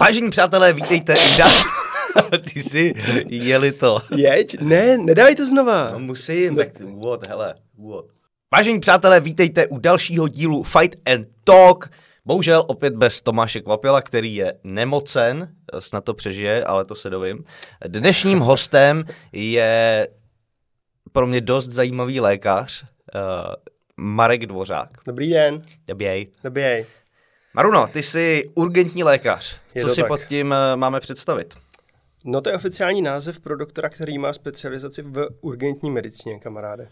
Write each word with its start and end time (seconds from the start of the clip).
Vážení 0.00 0.30
přátelé, 0.30 0.72
vítejte. 0.72 1.14
Ty 2.52 2.62
jsi 2.62 2.92
jeli 3.28 3.72
to. 3.72 3.98
Jeď? 4.16 4.60
Ne, 4.60 4.98
nedávej 4.98 5.34
to 5.34 5.46
znova. 5.46 5.90
No 5.92 5.98
musím, 5.98 6.56
tak 6.56 6.68
úvod, 6.84 7.26
hele, 7.26 7.54
úvod. 7.76 8.06
Vážení 8.52 8.80
přátelé, 8.80 9.20
vítejte 9.20 9.66
u 9.66 9.78
dalšího 9.78 10.28
dílu 10.28 10.62
Fight 10.62 11.08
and 11.14 11.26
Talk. 11.44 11.90
Bohužel 12.24 12.64
opět 12.66 12.94
bez 12.94 13.20
Tomáše 13.22 13.60
Kvapila, 13.60 14.02
který 14.02 14.34
je 14.34 14.54
nemocen, 14.64 15.48
snad 15.78 16.04
to 16.04 16.14
přežije, 16.14 16.64
ale 16.64 16.84
to 16.84 16.94
se 16.94 17.10
dovím. 17.10 17.44
Dnešním 17.86 18.38
hostem 18.38 19.04
je 19.32 20.08
pro 21.12 21.26
mě 21.26 21.40
dost 21.40 21.68
zajímavý 21.68 22.20
lékař, 22.20 22.82
uh, 22.82 23.20
Marek 23.96 24.46
Dvořák. 24.46 24.90
Dobrý 25.06 25.30
den. 25.30 25.62
Dobrý. 25.86 26.26
Dobrý. 26.44 26.86
Maruno, 27.54 27.86
ty 27.86 28.02
jsi 28.02 28.50
urgentní 28.54 29.04
lékař. 29.04 29.60
Je 29.74 29.82
Co 29.82 29.88
si 29.88 30.00
tak. 30.00 30.08
pod 30.08 30.24
tím 30.24 30.52
eh, 30.52 30.76
máme 30.76 31.00
představit? 31.00 31.54
No 32.24 32.40
to 32.40 32.50
je 32.50 32.56
oficiální 32.56 33.02
název 33.02 33.40
pro 33.40 33.56
doktora, 33.56 33.88
který 33.88 34.18
má 34.18 34.32
specializaci 34.32 35.02
v 35.02 35.28
urgentní 35.40 35.90
medicíně, 35.90 36.38
kamaráde. 36.38 36.88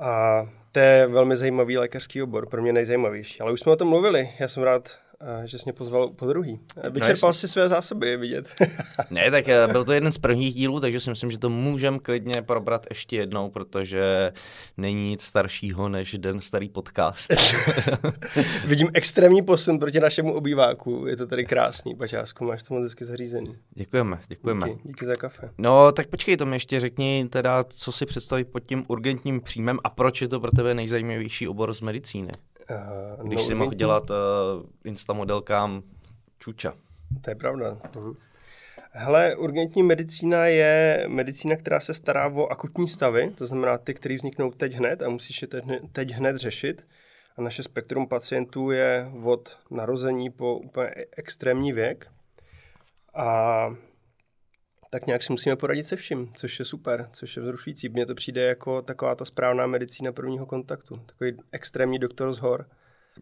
A 0.00 0.42
to 0.72 0.78
je 0.78 1.06
velmi 1.06 1.36
zajímavý 1.36 1.78
lékařský 1.78 2.22
obor, 2.22 2.48
pro 2.48 2.62
mě 2.62 2.72
nejzajímavější. 2.72 3.40
Ale 3.40 3.52
už 3.52 3.60
jsme 3.60 3.72
o 3.72 3.76
tom 3.76 3.88
mluvili, 3.88 4.32
já 4.38 4.48
jsem 4.48 4.62
rád, 4.62 4.98
že 5.44 5.58
jsi 5.58 5.62
mě 5.66 5.72
pozval 5.72 6.08
po 6.08 6.26
druhý. 6.26 6.60
Eh, 6.76 6.90
Vyčerpal 6.90 7.34
si 7.34 7.48
své 7.48 7.68
zásoby, 7.68 8.08
je 8.08 8.16
vidět. 8.16 8.46
Ne, 9.10 9.30
tak 9.30 9.48
eh, 9.48 9.66
byl 9.66 9.84
to 9.84 9.92
jeden 9.92 10.12
z 10.12 10.18
prvních 10.18 10.54
dílů, 10.54 10.80
takže 10.80 11.00
si 11.00 11.10
myslím, 11.10 11.30
že 11.30 11.38
to 11.38 11.48
můžeme 11.50 11.98
klidně 11.98 12.42
probrat 12.42 12.86
ještě 12.90 13.16
jednou, 13.16 13.50
protože 13.50 14.32
není 14.76 15.10
nic 15.10 15.22
staršího 15.22 15.88
než 15.88 16.18
den 16.18 16.40
starý 16.40 16.68
podcast. 16.68 17.30
Vidím 18.66 18.88
extrémní 18.94 19.42
posun 19.42 19.78
proti 19.78 20.00
našemu 20.00 20.34
obýváku, 20.34 21.06
je 21.06 21.16
to 21.16 21.26
tady 21.26 21.44
krásný, 21.46 21.94
Pačásku, 21.96 22.44
máš 22.44 22.62
to 22.62 22.74
moc 22.74 22.82
hezky 22.82 23.04
zařízený. 23.04 23.56
děkujeme, 23.74 24.20
děkujeme. 24.28 24.68
Díky, 24.68 24.88
díky 24.88 25.06
za 25.06 25.14
kafe. 25.14 25.50
No, 25.58 25.92
tak 25.92 26.06
počkej, 26.06 26.36
to 26.36 26.46
mi 26.46 26.56
ještě 26.56 26.80
řekni 26.80 27.26
teda, 27.30 27.64
co 27.64 27.92
si 27.92 28.06
představí 28.06 28.44
pod 28.44 28.60
tím 28.60 28.84
urgentním 28.88 29.40
příjmem 29.40 29.78
a 29.84 29.90
proč 29.90 30.22
je 30.22 30.28
to 30.28 30.40
pro 30.40 30.50
tebe 30.50 30.74
nejzajímavější 30.74 31.48
obor 31.48 31.74
z 31.74 31.80
medicíny, 31.80 32.30
Uh, 32.70 33.28
když 33.28 33.42
si 33.42 33.54
mohl 33.54 33.74
dělat 33.74 34.10
uh, 34.10 34.16
instamodelkám 34.84 35.82
čuča. 36.38 36.74
To 37.20 37.30
je 37.30 37.34
pravda. 37.34 37.78
Mhm. 37.96 38.14
Hele, 38.92 39.36
urgentní 39.36 39.82
medicína 39.82 40.46
je 40.46 41.04
medicína, 41.08 41.56
která 41.56 41.80
se 41.80 41.94
stará 41.94 42.26
o 42.26 42.46
akutní 42.46 42.88
stavy, 42.88 43.30
to 43.30 43.46
znamená 43.46 43.78
ty, 43.78 43.94
které 43.94 44.16
vzniknou 44.16 44.50
teď 44.50 44.72
hned 44.72 45.02
a 45.02 45.08
musíš 45.08 45.42
je 45.42 45.48
teď, 45.48 45.64
teď 45.92 46.10
hned 46.10 46.36
řešit. 46.36 46.86
A 47.36 47.42
naše 47.42 47.62
spektrum 47.62 48.08
pacientů 48.08 48.70
je 48.70 49.10
od 49.24 49.58
narození 49.70 50.30
po 50.30 50.58
úplně 50.58 50.90
extrémní 51.16 51.72
věk. 51.72 52.06
A 53.14 53.74
tak 54.90 55.06
nějak 55.06 55.22
si 55.22 55.32
musíme 55.32 55.56
poradit 55.56 55.86
se 55.86 55.96
vším, 55.96 56.32
což 56.34 56.58
je 56.58 56.64
super, 56.64 57.08
což 57.12 57.36
je 57.36 57.42
vzrušující. 57.42 57.88
Mně 57.88 58.06
to 58.06 58.14
přijde 58.14 58.42
jako 58.42 58.82
taková 58.82 59.14
ta 59.14 59.24
správná 59.24 59.66
medicína 59.66 60.12
prvního 60.12 60.46
kontaktu. 60.46 60.94
Takový 61.06 61.36
extrémní 61.52 61.98
doktor 61.98 62.32
z 62.32 62.38
hor 62.38 62.66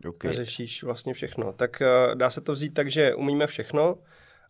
Okay. 0.09 0.33
řešíš 0.33 0.83
vlastně 0.83 1.15
všechno. 1.15 1.53
Tak 1.53 1.83
uh, 2.09 2.15
dá 2.15 2.31
se 2.31 2.41
to 2.41 2.53
vzít 2.53 2.75
tak, 2.75 2.91
že 2.91 3.15
umíme 3.15 3.47
všechno 3.47 3.99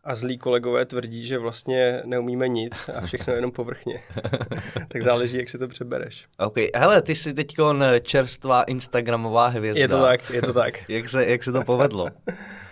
a 0.04 0.14
zlí 0.14 0.38
kolegové 0.38 0.84
tvrdí, 0.84 1.26
že 1.26 1.38
vlastně 1.38 2.02
neumíme 2.04 2.48
nic 2.48 2.88
a 2.88 3.06
všechno 3.06 3.34
jenom 3.34 3.52
povrchně. 3.52 4.02
tak 4.88 5.02
záleží, 5.02 5.36
jak 5.36 5.50
si 5.50 5.58
to 5.58 5.68
přebereš. 5.68 6.24
OK, 6.38 6.56
hele, 6.74 7.02
ty 7.02 7.14
jsi 7.14 7.34
teď 7.34 7.54
čerstvá 8.02 8.62
instagramová 8.62 9.46
hvězda. 9.46 9.80
Je 9.80 9.88
to 9.88 10.00
tak, 10.00 10.30
je 10.30 10.42
to 10.42 10.52
tak. 10.52 10.74
Jak 10.90 11.08
se, 11.08 11.26
jak 11.26 11.44
se 11.44 11.52
to 11.52 11.62
povedlo? 11.62 12.06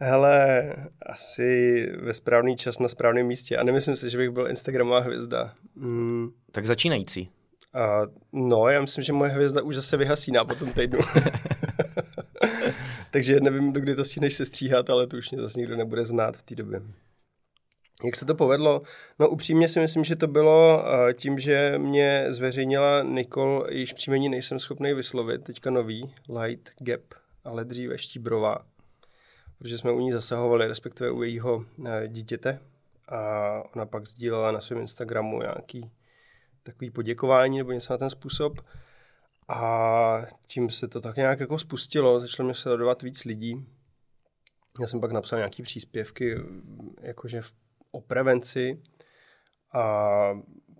Hele, 0.00 0.72
asi 1.02 1.82
ve 2.00 2.14
správný 2.14 2.56
čas 2.56 2.78
na 2.78 2.88
správném 2.88 3.26
místě. 3.26 3.56
A 3.56 3.62
nemyslím 3.64 3.96
si, 3.96 4.10
že 4.10 4.18
bych 4.18 4.30
byl 4.30 4.48
Instagramová 4.48 5.00
hvězda. 5.00 5.54
Mm, 5.74 6.28
Tak 6.52 6.66
začínající. 6.66 7.30
a 7.74 8.02
no, 8.32 8.68
já 8.68 8.80
myslím, 8.80 9.04
že 9.04 9.12
moje 9.12 9.30
hvězda 9.30 9.62
už 9.62 9.74
zase 9.74 9.96
vyhasíná 9.96 10.44
po 10.44 10.54
tom 10.54 10.72
týdnu. 10.72 10.98
Takže 13.10 13.40
nevím, 13.40 13.72
dokdy 13.72 13.94
to 13.94 14.04
stihneš 14.04 14.34
se 14.34 14.46
stříhat, 14.46 14.90
ale 14.90 15.06
to 15.06 15.16
už 15.16 15.30
mě 15.30 15.42
zase 15.42 15.58
nikdo 15.60 15.76
nebude 15.76 16.04
znát 16.06 16.36
v 16.36 16.42
té 16.42 16.54
době. 16.54 16.82
Jak 18.04 18.16
se 18.16 18.26
to 18.26 18.34
povedlo? 18.34 18.82
No 19.18 19.28
upřímně 19.28 19.68
si 19.68 19.80
myslím, 19.80 20.04
že 20.04 20.16
to 20.16 20.26
bylo 20.26 20.84
tím, 21.18 21.38
že 21.38 21.74
mě 21.78 22.26
zveřejnila 22.30 23.02
Nikol, 23.02 23.66
jejíž 23.70 23.92
příjmení 23.92 24.28
nejsem 24.28 24.58
schopný 24.58 24.94
vyslovit, 24.94 25.44
teďka 25.44 25.70
nový, 25.70 26.14
Light 26.42 26.70
Gap, 26.78 27.00
ale 27.44 27.64
dříve 27.64 27.98
Štíbrová. 27.98 28.58
Protože 29.58 29.78
jsme 29.78 29.92
u 29.92 30.00
ní 30.00 30.12
zasahovali, 30.12 30.68
respektive 30.68 31.10
u 31.10 31.22
jejího 31.22 31.64
eh, 31.86 32.08
dítěte. 32.08 32.60
A 33.08 33.62
ona 33.74 33.86
pak 33.86 34.06
sdílela 34.06 34.52
na 34.52 34.60
svém 34.60 34.80
Instagramu 34.80 35.40
nějaký 35.40 35.90
takový 36.62 36.90
poděkování 36.90 37.58
nebo 37.58 37.72
něco 37.72 37.92
na 37.92 37.98
ten 37.98 38.10
způsob. 38.10 38.58
A 39.48 40.22
tím 40.46 40.70
se 40.70 40.88
to 40.88 41.00
tak 41.00 41.16
nějak 41.16 41.40
jako 41.40 41.58
spustilo, 41.58 42.20
začalo 42.20 42.44
mě 42.44 42.54
sledovat 42.54 43.02
víc 43.02 43.24
lidí. 43.24 43.66
Já 44.80 44.86
jsem 44.86 45.00
pak 45.00 45.12
napsal 45.12 45.38
nějaký 45.38 45.62
příspěvky 45.62 46.36
jakože 47.00 47.42
v, 47.42 47.52
o 47.90 48.00
prevenci 48.00 48.82
a 49.72 50.10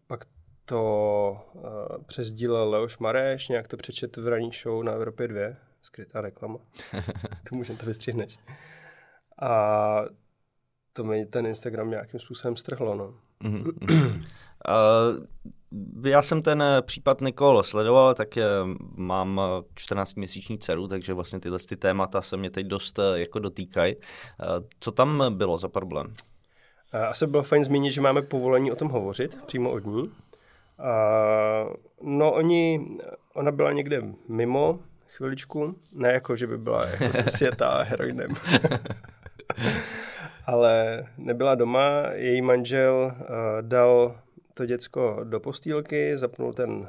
pak 0.06 0.24
to 0.64 1.46
uh, 1.54 1.62
přesdílel 2.06 2.70
Leoš 2.70 2.98
Mareš, 2.98 3.48
nějak 3.48 3.68
to 3.68 3.76
přečet 3.76 4.16
v 4.16 4.28
ranní 4.28 4.50
show 4.62 4.82
na 4.82 4.92
Evropě 4.92 5.28
2, 5.28 5.40
skrytá 5.86 6.20
reklama. 6.20 6.58
to 7.48 7.54
můžeme 7.54 7.78
to 7.78 7.86
vystřihneš. 7.86 8.38
A 9.42 10.02
to 10.92 11.04
mi 11.04 11.26
ten 11.26 11.46
Instagram 11.46 11.90
nějakým 11.90 12.20
způsobem 12.20 12.56
strhlo, 12.56 12.94
no. 12.94 13.14
Mhm, 13.42 13.70
mhm. 13.80 14.24
Uh, 14.68 15.24
já 16.04 16.22
jsem 16.22 16.42
ten 16.42 16.62
eh, 16.62 16.82
případ 16.82 17.20
Nikol 17.20 17.62
sledoval, 17.62 18.14
tak 18.14 18.36
eh, 18.36 18.44
mám 18.96 19.40
14-měsíční 19.74 20.58
dceru, 20.58 20.88
takže 20.88 21.12
vlastně 21.12 21.40
tyhle 21.40 21.58
ty 21.68 21.76
témata 21.76 22.22
se 22.22 22.36
mě 22.36 22.50
teď 22.50 22.66
dost 22.66 22.98
eh, 22.98 23.20
jako 23.20 23.38
dotýkají. 23.38 23.96
Uh, 23.96 24.02
co 24.80 24.92
tam 24.92 25.24
bylo 25.36 25.58
za 25.58 25.68
problém? 25.68 26.12
A 26.92 27.06
Asi 27.06 27.26
bylo 27.26 27.42
fajn 27.42 27.64
zmínit, 27.64 27.92
že 27.92 28.00
máme 28.00 28.22
povolení 28.22 28.72
o 28.72 28.76
tom 28.76 28.88
hovořit 28.88 29.38
přímo 29.46 29.70
od 29.70 29.86
ní. 29.86 30.10
No 32.02 32.32
oni, 32.32 32.88
ona 33.34 33.52
byla 33.52 33.72
někde 33.72 34.02
mimo 34.28 34.78
chviličku, 35.16 35.76
ne 35.96 36.12
jako, 36.12 36.36
že 36.36 36.46
by 36.46 36.58
byla 36.58 36.86
jako 36.86 37.04
ze 37.12 37.30
světa 37.36 37.82
heroinem. 37.82 38.34
Ale 40.46 41.04
nebyla 41.18 41.54
doma, 41.54 42.02
její 42.12 42.42
manžel 42.42 43.14
uh, 43.14 43.26
dal 43.60 44.20
to 44.54 44.66
děcko 44.66 45.20
do 45.24 45.40
postýlky, 45.40 46.16
zapnul 46.16 46.52
ten 46.52 46.70
uh, 46.70 46.88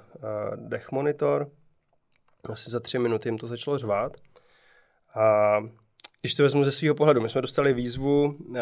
dech 0.55 0.91
monitor, 0.91 1.49
asi 2.49 2.69
za 2.69 2.79
tři 2.79 2.99
minuty 2.99 3.29
jim 3.29 3.38
to 3.38 3.47
začalo 3.47 3.77
řvát. 3.77 4.17
A 5.15 5.57
když 6.21 6.35
to 6.35 6.44
vezmu 6.44 6.63
ze 6.63 6.71
svého 6.71 6.95
pohledu, 6.95 7.21
my 7.21 7.29
jsme 7.29 7.41
dostali 7.41 7.73
výzvu, 7.73 8.25
uh, 8.25 8.57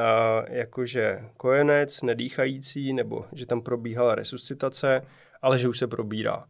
jakože 0.47 1.19
kojenec, 1.37 2.01
nedýchající, 2.01 2.93
nebo 2.93 3.25
že 3.33 3.45
tam 3.45 3.61
probíhala 3.61 4.15
resuscitace, 4.15 5.01
ale 5.41 5.59
že 5.59 5.67
už 5.67 5.79
se 5.79 5.87
probírá. 5.87 6.45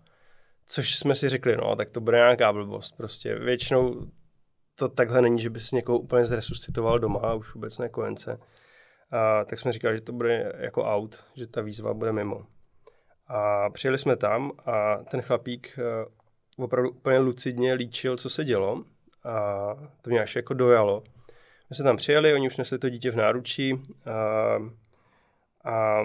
Což 0.68 0.96
jsme 0.96 1.16
si 1.16 1.30
řekli, 1.30 1.58
no, 1.58 1.76
tak 1.76 1.90
to 1.90 2.02
bude 2.02 2.18
nějaká 2.18 2.54
blbost. 2.54 2.98
Prostě 2.98 3.36
většinou 3.36 4.08
to 4.76 4.90
takhle 4.90 5.22
není, 5.22 5.42
že 5.42 5.50
by 5.50 5.60
si 5.60 5.76
někoho 5.76 6.00
úplně 6.00 6.26
zresuscitoval 6.26 7.00
doma, 7.00 7.20
a 7.20 7.34
už 7.34 7.54
vůbec 7.54 7.80
ne 7.80 7.90
kojence. 7.90 8.40
A, 9.12 9.46
tak 9.46 9.60
jsme 9.60 9.72
říkali, 9.72 9.96
že 9.96 10.02
to 10.02 10.14
bude 10.14 10.54
jako 10.58 10.84
out, 10.84 11.24
že 11.36 11.48
ta 11.48 11.62
výzva 11.62 11.94
bude 11.94 12.12
mimo. 12.12 12.46
A 13.28 13.70
přijeli 13.70 13.98
jsme 13.98 14.16
tam 14.16 14.52
a 14.66 14.98
ten 14.98 15.22
chlapík 15.22 15.80
uh, 16.58 16.66
opravdu 16.66 16.90
úplně 16.90 17.20
lucidně 17.20 17.74
líčil, 17.74 18.18
co 18.18 18.30
se 18.30 18.46
dělo. 18.46 18.84
A 19.24 19.76
to 20.02 20.10
mě 20.10 20.22
až 20.22 20.36
jako 20.36 20.54
dojalo. 20.54 21.04
My 21.70 21.76
jsme 21.76 21.86
tam 21.86 21.98
přijeli, 21.98 22.34
oni 22.34 22.48
už 22.48 22.58
nesli 22.58 22.80
to 22.80 22.90
dítě 22.90 23.12
v 23.12 23.16
náručí 23.16 23.82
a, 24.06 24.58
a 25.72 26.04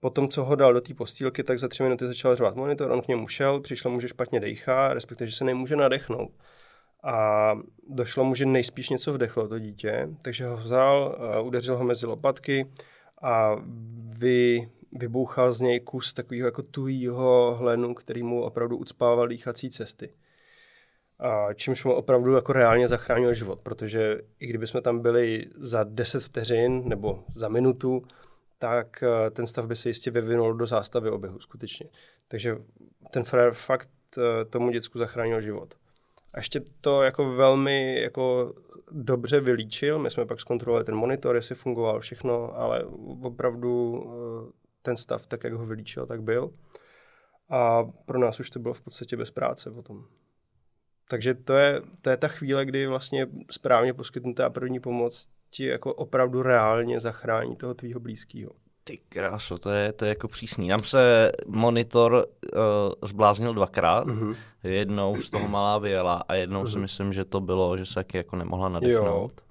potom, 0.00 0.28
co 0.28 0.44
ho 0.44 0.54
dal 0.54 0.72
do 0.72 0.80
té 0.80 0.94
postýlky, 0.94 1.42
tak 1.42 1.58
za 1.58 1.68
tři 1.68 1.82
minuty 1.82 2.06
začal 2.06 2.36
řvat 2.36 2.56
monitor, 2.56 2.90
on 2.90 3.02
k 3.02 3.08
němu 3.08 3.28
šel, 3.28 3.60
přišlo 3.60 3.90
mu, 3.90 4.00
že 4.00 4.08
špatně 4.08 4.40
dejchá, 4.40 4.94
respektive, 4.94 5.30
že 5.30 5.36
se 5.36 5.44
nemůže 5.44 5.76
nadechnout. 5.76 6.30
A 7.02 7.54
došlo 7.88 8.24
mu, 8.24 8.34
že 8.34 8.46
nejspíš 8.46 8.88
něco 8.88 9.12
vdechlo 9.12 9.48
to 9.48 9.58
dítě, 9.58 10.08
takže 10.22 10.46
ho 10.46 10.56
vzal, 10.56 11.18
a 11.18 11.40
udeřil 11.40 11.76
ho 11.76 11.84
mezi 11.84 12.06
lopatky 12.06 12.70
a 13.22 13.56
vy, 14.18 14.68
vybouchal 14.92 15.52
z 15.52 15.60
něj 15.60 15.80
kus 15.80 16.12
takového 16.12 16.46
jako 16.46 16.62
tuhýho 16.62 17.56
hlenu, 17.58 17.94
který 17.94 18.22
mu 18.22 18.42
opravdu 18.42 18.76
ucpával 18.76 19.28
dýchací 19.28 19.70
cesty. 19.70 20.10
A 21.18 21.54
čímž 21.54 21.84
mu 21.84 21.92
opravdu 21.92 22.34
jako 22.34 22.52
reálně 22.52 22.88
zachránil 22.88 23.34
život, 23.34 23.60
protože 23.60 24.20
i 24.40 24.46
kdyby 24.46 24.66
jsme 24.66 24.80
tam 24.80 25.00
byli 25.00 25.46
za 25.56 25.84
10 25.84 26.22
vteřin 26.22 26.88
nebo 26.88 27.24
za 27.34 27.48
minutu, 27.48 28.02
tak 28.60 29.02
eh, 29.02 29.30
ten 29.30 29.46
stav 29.46 29.66
by 29.66 29.76
se 29.76 29.88
jistě 29.88 30.10
vyvinul 30.10 30.54
do 30.54 30.66
zástavy 30.66 31.10
oběhu 31.10 31.38
skutečně. 31.38 31.86
Takže 32.28 32.56
ten 33.10 33.24
frajer 33.24 33.52
fakt 33.52 33.90
eh, 34.18 34.44
tomu 34.44 34.70
děcku 34.70 34.98
zachránil 34.98 35.40
život. 35.40 35.74
A 36.32 36.38
ještě 36.38 36.60
to 36.80 37.02
jako 37.02 37.34
velmi 37.34 38.00
jako 38.00 38.54
dobře 38.90 39.40
vylíčil. 39.40 39.98
My 39.98 40.10
jsme 40.10 40.26
pak 40.26 40.40
zkontrolovali 40.40 40.84
ten 40.84 40.94
monitor, 40.94 41.36
jestli 41.36 41.54
fungoval 41.54 42.00
všechno, 42.00 42.56
ale 42.56 42.84
opravdu 43.22 44.04
eh, 44.04 44.52
ten 44.82 44.96
stav, 44.96 45.26
tak 45.26 45.44
jak 45.44 45.52
ho 45.52 45.66
vylíčil, 45.66 46.06
tak 46.06 46.22
byl. 46.22 46.50
A 47.48 47.84
pro 47.84 48.18
nás 48.18 48.40
už 48.40 48.50
to 48.50 48.58
bylo 48.58 48.74
v 48.74 48.80
podstatě 48.80 49.16
bez 49.16 49.30
práce 49.30 49.70
potom. 49.70 50.04
Takže 51.08 51.34
to 51.34 51.52
je, 51.52 51.80
to 52.02 52.10
je 52.10 52.16
ta 52.16 52.28
chvíle, 52.28 52.64
kdy 52.64 52.86
vlastně 52.86 53.26
správně 53.50 53.94
poskytnutá 53.94 54.50
první 54.50 54.80
pomoc 54.80 55.28
ti 55.50 55.64
jako 55.64 55.94
opravdu 55.94 56.42
reálně 56.42 57.00
zachrání 57.00 57.56
toho 57.56 57.74
tvýho 57.74 58.00
blízkého. 58.00 58.50
Ty 58.84 58.98
kráso, 59.08 59.58
to 59.58 59.70
je, 59.70 59.92
to 59.92 60.04
je 60.04 60.08
jako 60.08 60.28
přísný. 60.28 60.68
Nám 60.68 60.84
se 60.84 61.32
monitor 61.46 62.12
uh, 62.12 62.60
zbláznil 63.02 63.54
dvakrát. 63.54 64.06
Uh-huh. 64.06 64.36
Jednou 64.62 65.16
z 65.16 65.30
toho 65.30 65.48
malá 65.48 65.78
vyjela 65.78 66.24
a 66.28 66.34
jednou 66.34 66.62
uh-huh. 66.62 66.68
si 66.68 66.72
mhm. 66.72 66.82
myslím, 66.82 67.12
že 67.12 67.24
to 67.24 67.40
bylo, 67.40 67.76
že 67.76 67.86
se 67.86 67.94
taky 67.94 68.16
jako 68.16 68.36
nemohla 68.36 68.68
nadechnout. 68.68 69.32
Jo. 69.40 69.46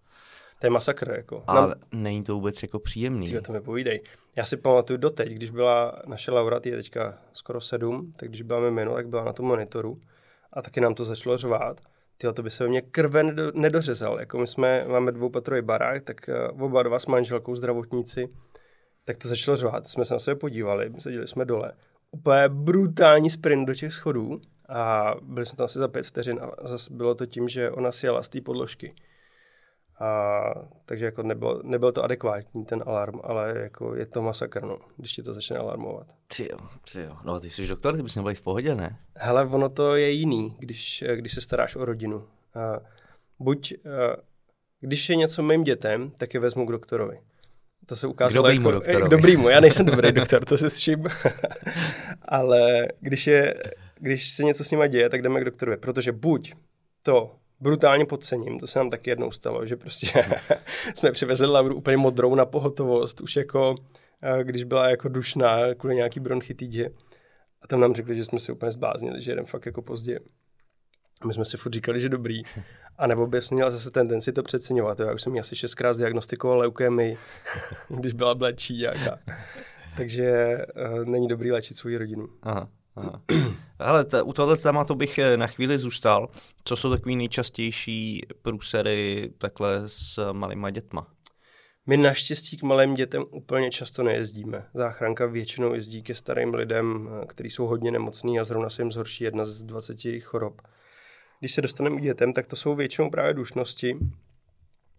To 0.59 0.65
je 0.65 0.69
masakr, 0.69 1.11
jako. 1.17 1.43
Ale 1.47 1.61
Nám... 1.61 1.73
není 1.91 2.23
to 2.23 2.35
vůbec 2.35 2.63
jako 2.63 2.79
příjemný. 2.79 3.27
Tyjo, 3.27 3.41
to 3.41 3.51
mi 3.51 3.61
povídej. 3.61 4.03
Já 4.35 4.45
si 4.45 4.57
pamatuju 4.57 4.97
doteď, 4.97 5.29
když 5.29 5.49
byla 5.49 6.01
naše 6.05 6.31
Laura, 6.31 6.59
je 6.65 6.75
teďka 6.75 7.17
skoro 7.33 7.61
sedm, 7.61 8.13
tak 8.17 8.29
když 8.29 8.41
byla 8.41 8.69
mimo, 8.69 8.95
tak 8.95 9.07
byla 9.07 9.23
na 9.23 9.33
tom 9.33 9.45
monitoru 9.45 10.01
a 10.53 10.61
taky 10.61 10.81
nám 10.81 10.95
to 10.95 11.03
začalo 11.03 11.37
řvát. 11.37 11.81
Tyjo, 12.21 12.33
to 12.33 12.43
by 12.43 12.51
se 12.51 12.63
ve 12.63 12.69
mně 12.69 12.81
krve 12.81 13.23
nedořezal. 13.53 14.19
Jako 14.19 14.37
my 14.37 14.47
jsme, 14.47 14.85
máme 14.87 15.11
dvoupatrový 15.11 15.61
barák, 15.61 16.03
tak 16.03 16.29
eh, 16.29 16.47
oba 16.47 16.83
dva 16.83 16.99
s 16.99 17.05
manželkou 17.05 17.55
zdravotníci, 17.55 18.29
tak 19.05 19.17
to 19.17 19.27
začalo 19.27 19.57
řvát. 19.57 19.87
Jsme 19.87 20.05
se 20.05 20.13
na 20.13 20.19
sebe 20.19 20.35
podívali, 20.35 20.91
seděli 20.99 21.27
jsme 21.27 21.45
dole. 21.45 21.73
Úplně 22.11 22.49
brutální 22.49 23.29
sprint 23.29 23.67
do 23.67 23.75
těch 23.75 23.93
schodů 23.93 24.41
a 24.69 25.15
byli 25.21 25.45
jsme 25.45 25.55
tam 25.55 25.65
asi 25.65 25.79
za 25.79 25.87
pět 25.87 26.05
vteřin 26.05 26.39
a 26.41 26.67
zase 26.67 26.93
bylo 26.93 27.15
to 27.15 27.25
tím, 27.25 27.49
že 27.49 27.71
ona 27.71 27.91
sjela 27.91 28.23
z 28.23 28.29
té 28.29 28.41
podložky. 28.41 28.93
A, 29.99 30.43
takže 30.85 31.05
jako 31.05 31.23
nebylo, 31.23 31.61
nebyl 31.63 31.91
to 31.91 32.03
adekvátní 32.03 32.65
ten 32.65 32.83
alarm, 32.85 33.19
ale 33.23 33.53
jako 33.57 33.95
je 33.95 34.05
to 34.05 34.21
masakr, 34.21 34.63
no, 34.63 34.77
když 34.97 35.13
ti 35.13 35.23
to 35.23 35.33
začne 35.33 35.57
alarmovat. 35.57 36.07
Ty 36.37 36.47
jo, 36.51 36.57
ty 36.93 37.01
jo. 37.01 37.17
No 37.23 37.39
ty 37.39 37.49
jsi 37.49 37.67
doktor, 37.67 37.95
ty 37.95 38.03
bys 38.03 38.15
měl 38.15 38.25
být 38.25 38.35
v 38.35 38.41
pohodě, 38.41 38.75
ne? 38.75 38.99
Hele, 39.15 39.45
ono 39.45 39.69
to 39.69 39.95
je 39.95 40.11
jiný, 40.11 40.55
když, 40.59 41.03
když 41.15 41.33
se 41.33 41.41
staráš 41.41 41.75
o 41.75 41.85
rodinu. 41.85 42.27
A 42.55 42.79
buď, 43.39 43.73
a, 43.73 43.77
když 44.79 45.09
je 45.09 45.15
něco 45.15 45.43
mým 45.43 45.63
dětem, 45.63 46.11
tak 46.17 46.33
je 46.33 46.39
vezmu 46.39 46.65
k 46.65 46.71
doktorovi. 46.71 47.19
To 47.85 47.95
se 47.95 48.07
ukázalo 48.07 48.43
k 48.43 48.47
dobrýmu 48.47 48.69
jako, 48.69 48.71
doktorovi. 48.71 49.07
K 49.07 49.11
dobrýmu, 49.11 49.49
já 49.49 49.59
nejsem 49.59 49.85
dobrý 49.85 50.11
doktor, 50.11 50.45
to 50.45 50.57
se 50.57 50.69
s 50.69 50.79
čím. 50.79 51.05
ale 52.21 52.87
když, 52.99 53.27
je, 53.27 53.63
když 53.99 54.29
se 54.29 54.43
něco 54.43 54.63
s 54.63 54.71
nima 54.71 54.87
děje, 54.87 55.09
tak 55.09 55.21
jdeme 55.21 55.41
k 55.41 55.45
doktorovi, 55.45 55.77
protože 55.77 56.11
buď 56.11 56.53
to 57.01 57.35
brutálně 57.61 58.05
podcením. 58.05 58.59
To 58.59 58.67
se 58.67 58.79
nám 58.79 58.89
taky 58.89 59.09
jednou 59.09 59.31
stalo, 59.31 59.65
že 59.65 59.75
prostě 59.75 60.07
jsme 60.95 61.11
přivezli 61.11 61.47
Lauru 61.47 61.75
úplně 61.75 61.97
modrou 61.97 62.35
na 62.35 62.45
pohotovost, 62.45 63.21
už 63.21 63.35
jako 63.35 63.75
eh, 64.21 64.43
když 64.43 64.63
byla 64.63 64.89
jako 64.89 65.09
dušná 65.09 65.73
kvůli 65.77 65.95
nějaký 65.95 66.19
bronchitidě. 66.19 66.89
A 67.61 67.67
tam 67.67 67.79
nám 67.79 67.93
řekli, 67.93 68.15
že 68.15 68.25
jsme 68.25 68.39
si 68.39 68.51
úplně 68.51 68.71
zbláznili, 68.71 69.21
že 69.21 69.31
jdem 69.31 69.45
fakt 69.45 69.65
jako 69.65 69.81
pozdě. 69.81 70.19
My 71.27 71.33
jsme 71.33 71.45
si 71.45 71.57
furt 71.57 71.73
říkali, 71.73 72.01
že 72.01 72.09
dobrý. 72.09 72.43
A 72.97 73.07
nebo 73.07 73.27
by 73.27 73.39
měl 73.51 73.71
zase 73.71 73.91
tendenci 73.91 74.33
to 74.33 74.43
přeceňovat. 74.43 74.99
Já 74.99 75.13
už 75.13 75.21
jsem 75.21 75.35
ji 75.35 75.41
asi 75.41 75.55
šestkrát 75.55 75.97
diagnostikoval 75.97 76.57
leukémii, 76.57 77.17
když 77.89 78.13
byla 78.13 78.33
mladší 78.33 78.77
nějaká. 78.77 79.19
Takže 79.97 80.57
uh, 80.75 81.05
není 81.05 81.27
dobrý 81.27 81.51
léčit 81.51 81.77
svou 81.77 81.97
rodinu. 81.97 82.27
Aha. 82.43 82.69
Aha. 82.99 83.21
Ale 83.79 84.05
t- 84.05 84.21
u 84.21 84.33
tohoto 84.33 84.61
tématu 84.61 84.95
bych 84.95 85.17
eh, 85.17 85.37
na 85.37 85.47
chvíli 85.47 85.77
zůstal. 85.77 86.29
Co 86.63 86.75
jsou 86.75 86.89
takový 86.89 87.15
nejčastější 87.15 88.21
průsery 88.41 89.31
takhle 89.37 89.81
s 89.85 90.31
malýma 90.31 90.69
dětma? 90.69 91.07
My 91.85 91.97
naštěstí 91.97 92.57
k 92.57 92.63
malým 92.63 92.95
dětem 92.95 93.25
úplně 93.31 93.71
často 93.71 94.03
nejezdíme. 94.03 94.65
Záchranka 94.73 95.25
většinou 95.25 95.73
jezdí 95.73 96.03
ke 96.03 96.15
starým 96.15 96.53
lidem, 96.53 97.09
eh, 97.09 97.25
kteří 97.25 97.49
jsou 97.49 97.67
hodně 97.67 97.91
nemocní 97.91 98.39
a 98.39 98.43
zrovna 98.43 98.69
se 98.69 98.81
jim 98.81 98.91
zhorší 98.91 99.23
jedna 99.23 99.45
z 99.45 99.61
20 99.61 100.19
chorob. 100.19 100.61
Když 101.39 101.53
se 101.53 101.61
dostaneme 101.61 101.97
k 101.97 102.03
dětem, 102.03 102.33
tak 102.33 102.47
to 102.47 102.55
jsou 102.55 102.75
většinou 102.75 103.09
právě 103.09 103.33
dušnosti, 103.33 103.97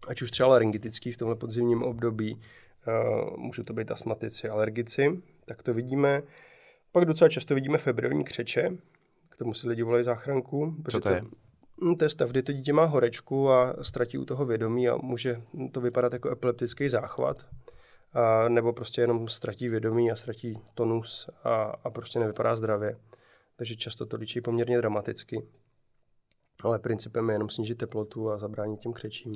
ať 0.07 0.21
už 0.21 0.31
třeba 0.31 0.49
laryngitický 0.49 1.11
v 1.11 1.17
tomhle 1.17 1.35
podzimním 1.35 1.83
období, 1.83 2.33
uh, 2.35 3.37
můžou 3.37 3.63
to 3.63 3.73
být 3.73 3.91
astmatici, 3.91 4.49
alergici, 4.49 5.21
tak 5.45 5.63
to 5.63 5.73
vidíme. 5.73 6.23
Pak 6.91 7.05
docela 7.05 7.29
často 7.29 7.55
vidíme 7.55 7.77
febrilní 7.77 8.23
křeče, 8.23 8.77
k 9.29 9.37
tomu 9.37 9.53
si 9.53 9.67
lidi 9.67 9.83
volají 9.83 10.03
záchranku. 10.03 10.75
Co 10.89 10.99
to 10.99 11.09
je? 11.09 11.23
Hm, 11.83 11.95
to 11.95 12.03
je 12.03 12.09
stav, 12.09 12.29
kdy 12.29 12.43
to 12.43 12.51
dítě 12.51 12.73
má 12.73 12.85
horečku 12.85 13.49
a 13.49 13.75
ztratí 13.81 14.17
u 14.17 14.25
toho 14.25 14.45
vědomí 14.45 14.89
a 14.89 14.97
může 14.97 15.41
to 15.71 15.81
vypadat 15.81 16.13
jako 16.13 16.31
epileptický 16.31 16.89
záchvat. 16.89 17.45
A, 18.13 18.49
nebo 18.49 18.73
prostě 18.73 19.01
jenom 19.01 19.27
ztratí 19.27 19.69
vědomí 19.69 20.11
a 20.11 20.15
ztratí 20.15 20.59
tonus 20.73 21.29
a, 21.43 21.53
a 21.83 21.89
prostě 21.89 22.19
nevypadá 22.19 22.55
zdravě. 22.55 22.97
Takže 23.55 23.75
často 23.75 24.05
to 24.05 24.17
líčí 24.17 24.41
poměrně 24.41 24.77
dramaticky. 24.77 25.47
Ale 26.63 26.79
principem 26.79 27.29
je 27.29 27.35
jenom 27.35 27.49
snížit 27.49 27.77
teplotu 27.77 28.31
a 28.31 28.37
zabránit 28.37 28.79
těm 28.79 28.93
křečím. 28.93 29.33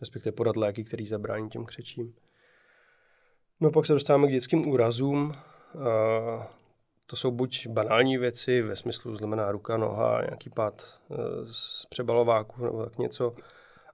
Respektive 0.00 0.32
podat 0.32 0.56
léky, 0.56 0.84
který 0.84 1.06
zabrání 1.06 1.48
těm 1.48 1.64
křečím. 1.64 2.14
No 3.60 3.70
pak 3.70 3.86
se 3.86 3.92
dostáváme 3.92 4.28
k 4.28 4.30
dětským 4.30 4.68
úrazům. 4.68 5.34
To 7.06 7.16
jsou 7.16 7.30
buď 7.30 7.66
banální 7.66 8.18
věci, 8.18 8.62
ve 8.62 8.76
smyslu 8.76 9.16
zlomená 9.16 9.52
ruka, 9.52 9.76
noha, 9.76 10.20
nějaký 10.22 10.50
pád 10.50 11.00
eh, 11.10 11.14
z 11.50 11.86
přebalováku 11.86 12.64
nebo 12.64 12.84
tak 12.84 12.98
něco, 12.98 13.34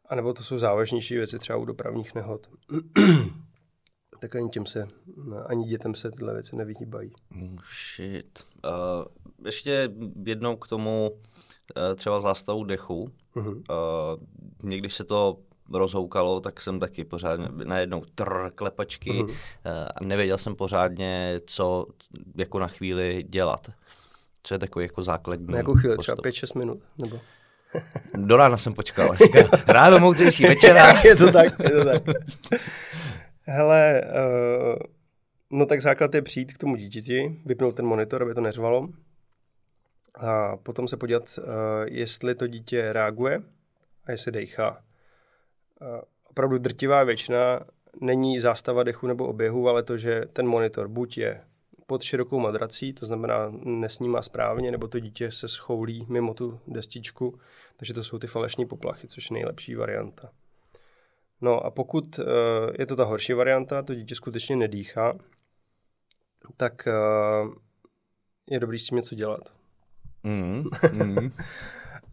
anebo 0.06 0.32
to 0.32 0.44
jsou 0.44 0.59
závažnější 0.59 1.17
věci, 1.17 1.38
třeba 1.38 1.59
u 1.59 1.64
dopravních 1.64 2.14
nehod. 2.14 2.47
tak 4.20 4.37
ani 4.37 4.49
těm 4.49 4.67
se, 4.67 4.88
ani 5.47 5.64
dětem 5.64 5.94
se 5.94 6.11
tyhle 6.11 6.35
věci 6.35 6.56
nevyhýbají. 6.56 7.12
Oh, 7.43 7.59
shit. 7.94 8.44
Uh, 8.64 9.05
ještě 9.44 9.91
jednou 10.26 10.56
k 10.56 10.69
tomu 10.69 11.11
uh, 11.11 11.97
třeba 11.97 12.20
zástavu 12.20 12.65
dechu. 12.65 13.11
Uh-huh. 13.37 13.55
Uh, 13.55 14.23
někdy 14.62 14.91
se 14.91 15.05
to 15.05 15.38
rozhoukalo, 15.74 16.40
tak 16.40 16.60
jsem 16.60 16.80
taky 16.80 17.04
pořádně 17.04 17.48
najednou 17.64 18.02
trr, 18.14 18.50
klepačky 18.54 19.10
uh-huh. 19.10 19.34
a 19.94 20.04
nevěděl 20.04 20.38
jsem 20.38 20.56
pořádně, 20.56 21.40
co 21.46 21.86
jako 22.36 22.58
na 22.58 22.69
chvíli 22.69 23.24
dělat. 23.28 23.70
Co 24.42 24.54
je 24.54 24.58
takový 24.58 24.84
jako 24.84 25.02
základní 25.02 25.46
Na 25.46 25.56
jakou 25.58 25.74
chvíli? 25.74 25.96
Postup. 25.96 26.20
Třeba 26.20 26.30
5-6 26.30 26.58
minut? 26.58 26.82
Nebo? 26.98 27.20
Do 28.14 28.36
rána 28.36 28.56
jsem 28.56 28.74
počkal. 28.74 29.10
Ráno 29.66 29.98
moudřejší 29.98 30.44
večera. 30.44 31.00
je 31.04 31.16
to 31.16 31.32
tak, 31.32 31.58
je 31.58 31.70
to 31.70 31.84
tak. 31.84 32.02
Hele, 33.42 34.02
uh, 34.04 34.76
no 35.50 35.67
tak 35.67 35.82
základ 35.82 36.14
je 36.14 36.22
přijít 36.22 36.52
k 36.52 36.58
tomu 36.58 36.76
dítěti, 36.76 37.41
vypnout 37.46 37.74
ten 37.74 37.86
monitor, 37.86 38.22
aby 38.22 38.34
to 38.34 38.41
neřvalo. 38.41 38.88
A 40.14 40.56
potom 40.56 40.88
se 40.88 40.96
podívat, 40.96 41.38
uh, 41.38 41.44
jestli 41.84 42.34
to 42.34 42.46
dítě 42.46 42.93
reaguje 42.93 43.43
a 44.05 44.10
jestli 44.10 44.32
dejchá 44.32 44.82
opravdu 46.31 46.58
drtivá 46.58 47.05
většina 47.05 47.60
není 48.01 48.41
zástava 48.41 48.82
dechu 48.82 49.06
nebo 49.06 49.27
oběhu, 49.27 49.69
ale 49.69 49.82
to, 49.82 49.96
že 49.96 50.22
ten 50.32 50.46
monitor 50.46 50.89
buď 50.89 51.19
je 51.19 51.41
pod 51.86 52.03
širokou 52.03 52.41
madrací, 52.41 52.93
to 52.93 53.06
znamená 53.06 53.53
nesnímá 53.65 54.22
správně, 54.22 54.70
nebo 54.70 54.89
to 54.89 55.01
dítě 55.01 55.32
se 55.32 55.48
schoulí 55.48 56.06
mimo 56.08 56.34
tu 56.34 56.60
destičku, 56.67 57.41
takže 57.77 57.94
to 57.94 58.05
jsou 58.05 58.19
ty 58.19 58.27
falešní 58.27 58.67
poplachy, 58.67 59.08
což 59.08 59.31
je 59.31 59.34
nejlepší 59.34 59.74
varianta. 59.74 60.31
No 61.41 61.67
a 61.67 61.70
pokud 61.70 62.19
uh, 62.19 62.24
je 62.79 62.86
to 62.86 62.96
ta 62.96 63.05
horší 63.05 63.32
varianta, 63.32 63.82
to 63.82 63.94
dítě 63.94 64.15
skutečně 64.15 64.56
nedýchá, 64.56 65.19
tak 66.56 66.86
uh, 66.86 67.55
je 68.51 68.60
dobrý 68.60 68.79
s 68.79 68.86
tím 68.86 68.96
něco 68.96 69.15
dělat. 69.15 69.53
Mm, 70.22 70.65
mm. 70.93 71.32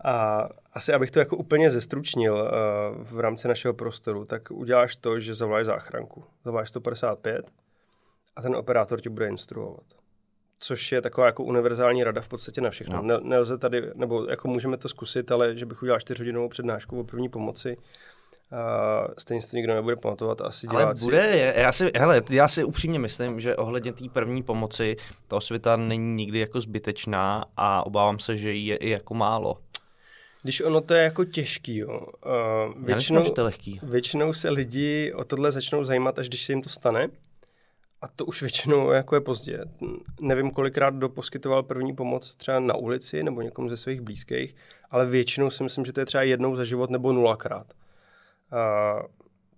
A 0.03 0.47
asi 0.73 0.93
abych 0.93 1.11
to 1.11 1.19
jako 1.19 1.37
úplně 1.37 1.69
zestručnil 1.69 2.33
uh, 2.33 3.03
v 3.03 3.19
rámci 3.19 3.47
našeho 3.47 3.73
prostoru, 3.73 4.25
tak 4.25 4.51
uděláš 4.51 4.95
to, 4.95 5.19
že 5.19 5.35
zavoláš 5.35 5.65
záchranku. 5.65 6.23
Zavoláš 6.45 6.69
155 6.69 7.51
a 8.35 8.41
ten 8.41 8.55
operátor 8.55 9.01
ti 9.01 9.09
bude 9.09 9.27
instruovat. 9.27 9.83
Což 10.59 10.91
je 10.91 11.01
taková 11.01 11.27
jako 11.27 11.43
univerzální 11.43 12.03
rada 12.03 12.21
v 12.21 12.27
podstatě 12.27 12.61
na 12.61 12.69
všechno. 12.69 12.95
No. 12.95 13.01
Ne, 13.01 13.17
nelze 13.23 13.57
tady, 13.57 13.91
nebo 13.95 14.25
jako 14.29 14.47
můžeme 14.47 14.77
to 14.77 14.89
zkusit, 14.89 15.31
ale 15.31 15.55
že 15.55 15.65
bych 15.65 15.81
udělal 15.81 15.99
čtyřhodinovou 15.99 16.49
přednášku 16.49 16.99
o 16.99 17.03
první 17.03 17.29
pomoci, 17.29 17.77
Uh, 18.51 19.13
stejně 19.17 19.41
si 19.41 19.51
to 19.51 19.57
nikdo 19.57 19.75
nebude 19.75 19.95
pamatovat. 19.95 20.41
Asi 20.41 20.67
Ale 20.67 20.93
bude, 21.03 21.53
já 21.57 21.71
si, 21.71 21.91
hele, 21.95 22.21
já 22.29 22.47
si 22.47 22.63
upřímně 22.63 22.99
myslím, 22.99 23.39
že 23.39 23.55
ohledně 23.55 23.93
té 23.93 24.09
první 24.13 24.43
pomoci 24.43 24.95
ta 25.27 25.35
osvěta 25.35 25.75
není 25.75 26.13
nikdy 26.13 26.39
jako 26.39 26.61
zbytečná 26.61 27.45
a 27.57 27.85
obávám 27.85 28.19
se, 28.19 28.37
že 28.37 28.53
je 28.53 28.75
i 28.75 28.89
jako 28.89 29.13
málo. 29.13 29.57
Když 30.43 30.61
ono 30.61 30.81
to 30.81 30.93
je 30.93 31.03
jako 31.03 31.25
těžký, 31.25 31.77
jo. 31.77 32.07
Uh, 32.25 32.85
většinou, 32.85 33.23
to 33.23 33.43
lehký. 33.43 33.79
většinou 33.83 34.33
se 34.33 34.49
lidi 34.49 35.13
o 35.15 35.23
tohle 35.23 35.51
začnou 35.51 35.83
zajímat, 35.83 36.19
až 36.19 36.29
když 36.29 36.45
se 36.45 36.51
jim 36.51 36.61
to 36.61 36.69
stane. 36.69 37.09
a 38.01 38.07
to 38.07 38.25
už 38.25 38.41
většinou 38.41 38.91
jako 38.91 39.15
je 39.15 39.21
pozdě. 39.21 39.65
Nevím, 40.21 40.51
kolikrát 40.51 40.95
kdo 40.95 41.09
poskytoval 41.09 41.63
první 41.63 41.95
pomoc 41.95 42.35
třeba 42.35 42.59
na 42.59 42.75
ulici 42.75 43.23
nebo 43.23 43.41
někomu 43.41 43.69
ze 43.69 43.77
svých 43.77 44.01
blízkých, 44.01 44.55
ale 44.89 45.05
většinou 45.05 45.49
si 45.49 45.63
myslím, 45.63 45.85
že 45.85 45.93
to 45.93 45.99
je 45.99 46.05
třeba 46.05 46.23
jednou 46.23 46.55
za 46.55 46.65
život 46.65 46.89
nebo 46.89 47.13
nulakrát. 47.13 47.73
A 48.51 48.93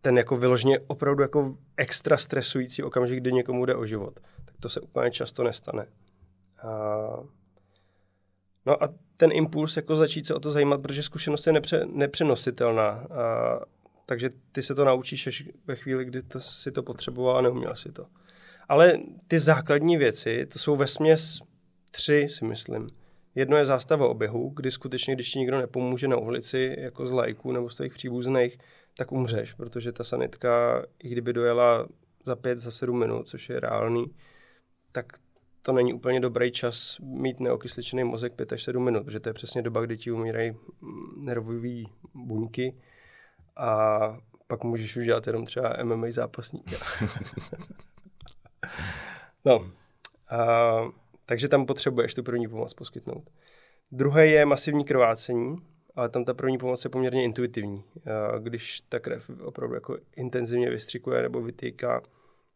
ten 0.02 0.18
jako 0.18 0.38
vyloženě 0.38 0.80
opravdu 0.88 1.22
jako 1.22 1.58
extra 1.78 2.18
stresující 2.18 2.84
okamžik, 2.84 3.20
kdy 3.20 3.32
někomu 3.32 3.66
jde 3.66 3.76
o 3.76 3.86
život, 3.86 4.20
tak 4.46 4.56
to 4.60 4.70
se 4.70 4.82
úplně 4.82 5.12
často 5.12 5.44
nestane. 5.44 5.88
A... 6.64 6.70
No 8.66 8.84
a 8.84 8.90
ten 9.22 9.32
impuls 9.32 9.76
jako 9.76 9.96
začít 9.96 10.26
se 10.26 10.34
o 10.34 10.40
to 10.40 10.52
zajímat, 10.52 10.82
protože 10.82 11.04
zkušenost 11.04 11.48
je 11.48 11.54
nepře, 11.54 11.86
nepřenositelná. 11.86 12.90
A... 12.90 13.60
Takže 14.06 14.30
ty 14.52 14.64
se 14.64 14.76
to 14.76 14.86
naučíš 14.86 15.28
až 15.28 15.44
ve 15.68 15.76
chvíli, 15.76 16.06
kdy 16.06 16.22
to, 16.22 16.42
si 16.42 16.72
to 16.72 16.84
potřeboval 16.84 17.38
a 17.38 17.42
neuměl 17.42 17.76
si 17.76 17.92
to. 17.92 18.06
Ale 18.70 19.00
ty 19.28 19.40
základní 19.40 19.98
věci, 19.98 20.46
to 20.46 20.60
jsou 20.60 20.76
ve 20.76 20.88
směs 20.88 21.40
tři, 21.92 22.28
si 22.30 22.46
myslím. 22.46 22.90
Jedno 23.36 23.58
je 23.58 23.66
zástava 23.66 24.08
oběhu, 24.08 24.50
kdy 24.50 24.72
skutečně, 24.72 25.16
když 25.16 25.32
ti 25.32 25.40
nikdo 25.40 25.58
nepomůže 25.58 26.08
na 26.08 26.18
ulici, 26.18 26.76
jako 26.78 27.08
z 27.08 27.12
lajků 27.12 27.52
nebo 27.52 27.70
z 27.70 27.78
tvých 27.78 27.94
příbuzných, 27.94 28.58
tak 28.98 29.12
umřeš, 29.12 29.54
protože 29.54 29.92
ta 29.92 30.04
sanitka, 30.04 30.84
i 31.04 31.10
kdyby 31.10 31.34
dojela 31.34 31.88
za 32.26 32.36
pět, 32.36 32.60
za 32.60 32.72
sedm 32.72 33.00
minut, 33.00 33.28
což 33.28 33.50
je 33.50 33.60
reálný, 33.60 34.06
tak 34.92 35.06
to 35.62 35.72
není 35.72 35.94
úplně 35.94 36.20
dobrý 36.20 36.52
čas 36.52 37.00
mít 37.00 37.40
neokysličený 37.40 38.04
mozek 38.04 38.34
5 38.34 38.54
až 38.54 38.64
7 38.64 38.84
minut, 38.84 39.04
protože 39.04 39.20
to 39.20 39.30
je 39.30 39.34
přesně 39.34 39.62
doba, 39.62 39.82
kdy 39.82 39.98
ti 39.98 40.12
umírají 40.12 40.58
nervové 41.18 41.84
buňky 42.14 42.76
a 43.58 44.00
pak 44.48 44.64
můžeš 44.64 44.98
udělat 44.98 45.28
jenom 45.28 45.46
třeba 45.46 45.78
MMA 45.84 46.08
zápasníka. 46.10 46.76
no, 49.46 49.72
a, 50.30 50.92
takže 51.26 51.48
tam 51.48 51.66
potřebuješ 51.66 52.14
tu 52.14 52.24
první 52.24 52.48
pomoc 52.48 52.74
poskytnout. 52.74 53.30
Druhé 53.92 54.28
je 54.28 54.46
masivní 54.46 54.86
krvácení, 54.86 55.58
ale 55.96 56.10
tam 56.10 56.26
ta 56.26 56.34
první 56.34 56.58
pomoc 56.58 56.84
je 56.84 56.90
poměrně 56.90 57.24
intuitivní. 57.24 57.84
Když 58.40 58.82
ta 58.82 59.00
krev 59.00 59.30
opravdu 59.44 59.76
jako 59.76 59.98
intenzivně 60.16 60.70
vystřikuje 60.70 61.22
nebo 61.22 61.42
vytýká, 61.42 62.02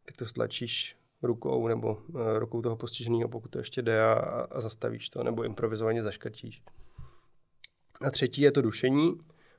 tak 0.05 0.17
to 0.17 0.25
stlačíš 0.25 0.95
rukou 1.25 1.67
nebo 1.67 1.98
e, 2.20 2.39
rukou 2.39 2.62
toho 2.62 2.75
postiženého, 2.75 3.29
pokud 3.29 3.51
to 3.51 3.58
ještě 3.58 3.82
jde 3.82 4.03
a, 4.03 4.13
a 4.51 4.62
zastavíš 4.62 5.10
to, 5.10 5.24
nebo 5.24 5.44
improvizovaně 5.44 6.03
zaškrtíš. 6.03 6.63
A 8.01 8.12
třetí 8.12 8.41
je 8.41 8.51
to 8.51 8.62
dušení, 8.62 9.17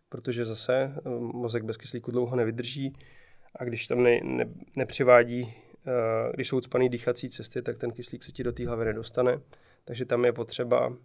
protože 0.09 0.45
zase 0.45 0.75
e, 0.75 0.93
mozek 1.19 1.65
bez 1.65 1.77
kyslíku 1.77 2.11
dlouho 2.11 2.37
nevydrží 2.37 2.97
a 3.57 3.65
když 3.65 3.87
tam 3.87 4.03
ne, 4.03 4.21
ne, 4.23 4.45
nepřivádí, 4.77 5.43
e, 5.43 5.53
když 6.35 6.49
jsou 6.49 6.57
ucpaný 6.57 6.89
dýchací 6.89 7.29
cesty, 7.29 7.63
tak 7.63 7.79
ten 7.79 7.93
kyslík 7.93 8.25
se 8.25 8.33
ti 8.33 8.45
do 8.45 8.53
té 8.53 8.67
hlavy 8.67 8.85
nedostane 8.85 9.41
takže 9.87 10.05
tam 10.05 10.25
je 10.25 10.33
potřeba 10.33 10.97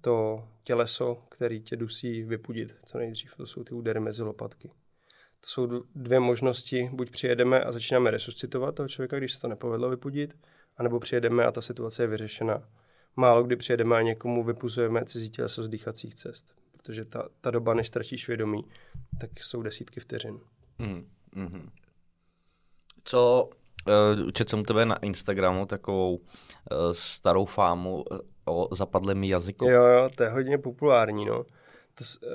to 0.00 0.44
těleso, 0.64 1.22
který 1.28 1.60
tě 1.60 1.76
dusí, 1.76 2.22
vypudit 2.22 2.74
co 2.84 2.98
nejdřív. 2.98 3.34
To 3.36 3.46
jsou 3.46 3.64
ty 3.64 3.74
údery 3.74 4.00
mezi 4.00 4.22
lopatky. 4.22 4.70
To 5.40 5.46
jsou 5.46 5.82
dvě 5.94 6.20
možnosti. 6.20 6.90
Buď 6.92 7.10
přijedeme 7.10 7.60
a 7.60 7.72
začínáme 7.72 8.10
resuscitovat 8.10 8.74
toho 8.74 8.88
člověka, 8.88 9.18
když 9.18 9.34
se 9.34 9.40
to 9.40 9.48
nepovedlo 9.48 9.90
vypudit, 9.90 10.34
anebo 10.76 11.00
přijedeme 11.00 11.46
a 11.46 11.52
ta 11.52 11.62
situace 11.62 12.02
je 12.02 12.06
vyřešena. 12.06 12.62
Málo 13.16 13.42
kdy 13.42 13.56
přijedeme 13.56 13.96
a 13.96 14.02
někomu 14.02 14.44
vypuzujeme 14.44 15.04
cizí 15.04 15.30
těleso 15.30 15.62
z 15.62 15.68
dýchacích 15.68 16.14
cest, 16.14 16.54
protože 16.72 17.04
ta, 17.04 17.28
ta 17.40 17.50
doba, 17.50 17.74
než 17.74 17.88
ztratíš 17.88 18.28
vědomí, 18.28 18.64
tak 19.20 19.30
jsou 19.40 19.62
desítky 19.62 20.00
vteřin. 20.00 20.40
Mm, 20.78 21.06
mm-hmm. 21.36 21.68
Co 23.04 23.50
uh, 24.24 24.30
četl 24.30 24.50
jsem 24.50 24.64
tebe 24.64 24.86
na 24.86 24.96
Instagramu 24.96 25.66
takovou 25.66 26.16
uh, 26.16 26.22
starou 26.92 27.44
fámu 27.44 28.04
uh, 28.10 28.18
o 28.44 28.74
zapadlém 28.74 29.24
jazyku. 29.24 29.68
Jo, 29.68 29.84
jo, 29.84 30.10
to 30.16 30.22
je 30.22 30.30
hodně 30.30 30.58
populární, 30.58 31.24
no. 31.24 31.44
To, 31.98 32.26
uh, 32.26 32.32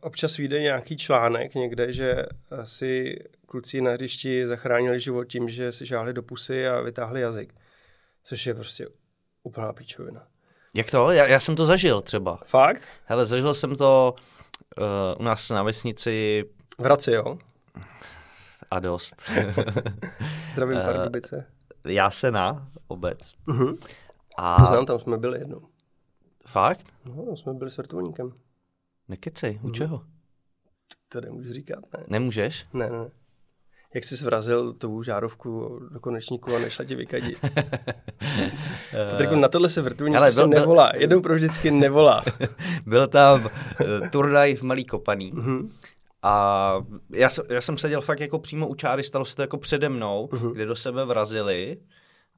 občas 0.00 0.36
vyjde 0.36 0.60
nějaký 0.60 0.96
článek 0.96 1.54
někde, 1.54 1.92
že 1.92 2.26
si 2.64 3.18
kluci 3.46 3.80
na 3.80 3.90
hřišti 3.90 4.46
zachránili 4.46 5.00
život 5.00 5.24
tím, 5.24 5.48
že 5.48 5.72
si 5.72 5.86
žáhli 5.86 6.12
do 6.12 6.22
pusy 6.22 6.68
a 6.68 6.80
vytáhli 6.80 7.20
jazyk. 7.20 7.54
Což 8.24 8.46
je 8.46 8.54
prostě 8.54 8.86
úplná 9.42 9.72
píčovina. 9.72 10.26
Jak 10.74 10.90
to? 10.90 11.10
Já, 11.10 11.26
já 11.26 11.40
jsem 11.40 11.56
to 11.56 11.66
zažil 11.66 12.00
třeba. 12.00 12.38
Fakt? 12.44 12.88
Hele, 13.04 13.26
zažil 13.26 13.54
jsem 13.54 13.76
to 13.76 14.14
uh, 14.78 14.84
u 15.20 15.22
nás 15.22 15.50
na 15.50 15.62
vesnici. 15.62 16.44
V 16.78 16.84
Hradci, 16.84 17.12
jo? 17.12 17.38
a 18.70 18.80
dost. 18.80 19.22
Zdravím 20.52 20.78
Pardubice. 20.84 21.46
Eh, 22.24 22.30
na 22.30 22.68
obec. 22.86 23.34
Uh-huh. 23.46 23.78
A... 24.36 24.64
Znám, 24.66 24.86
tam 24.86 24.98
jsme 24.98 25.18
byli 25.18 25.38
jednou. 25.38 25.60
Fakt? 26.46 26.86
No, 27.04 27.36
jsme 27.36 27.54
byli 27.54 27.70
s 27.70 27.76
vrtulníkem. 27.76 28.32
Nekecej, 29.08 29.60
u 29.62 29.68
uh-huh. 29.68 29.72
čeho? 29.72 30.04
To 31.08 31.20
nemůžu 31.20 31.52
říkat, 31.52 31.78
ne. 31.98 32.04
Nemůžeš? 32.08 32.66
Ne, 32.72 32.90
ne. 32.90 33.10
Jak 33.94 34.04
jsi 34.04 34.16
zvrazil 34.16 34.72
tu 34.72 35.02
žárovku 35.02 35.80
do 35.92 36.00
konečníku 36.00 36.54
a 36.54 36.58
nešla 36.58 36.84
ti 36.84 36.94
vykadit. 36.94 37.38
Patriku, 39.10 39.34
na 39.34 39.48
tohle 39.48 39.70
se 39.70 39.82
vrtulník 39.82 40.16
Ale 40.16 40.32
byl, 40.32 40.48
nevolá. 40.48 40.92
Jednou 40.96 41.20
pro 41.20 41.34
vždycky 41.34 41.70
nevolá. 41.70 42.24
byl 42.86 43.08
tam 43.08 43.44
uh, 43.44 44.08
turnaj 44.08 44.54
v 44.54 44.62
Malý 44.62 44.84
Kopaný. 44.84 45.32
Uh-huh. 45.32 45.70
A 46.22 46.72
já, 47.10 47.28
já 47.50 47.60
jsem 47.60 47.78
seděl 47.78 48.00
fakt 48.00 48.20
jako 48.20 48.38
přímo 48.38 48.68
u 48.68 48.74
čáry, 48.74 49.04
stalo 49.04 49.24
se 49.24 49.36
to 49.36 49.42
jako 49.42 49.58
přede 49.58 49.88
mnou, 49.88 50.26
uh-huh. 50.26 50.52
kde 50.52 50.66
do 50.66 50.76
sebe 50.76 51.04
vrazili 51.04 51.78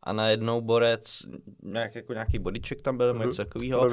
a 0.06 0.12
najednou 0.12 0.60
borec, 0.60 1.22
nějak, 1.62 1.94
jako 1.94 2.12
nějaký 2.12 2.38
bodyček 2.38 2.82
tam 2.82 2.96
byl, 2.96 3.14
něco 3.14 3.44
takového. 3.44 3.90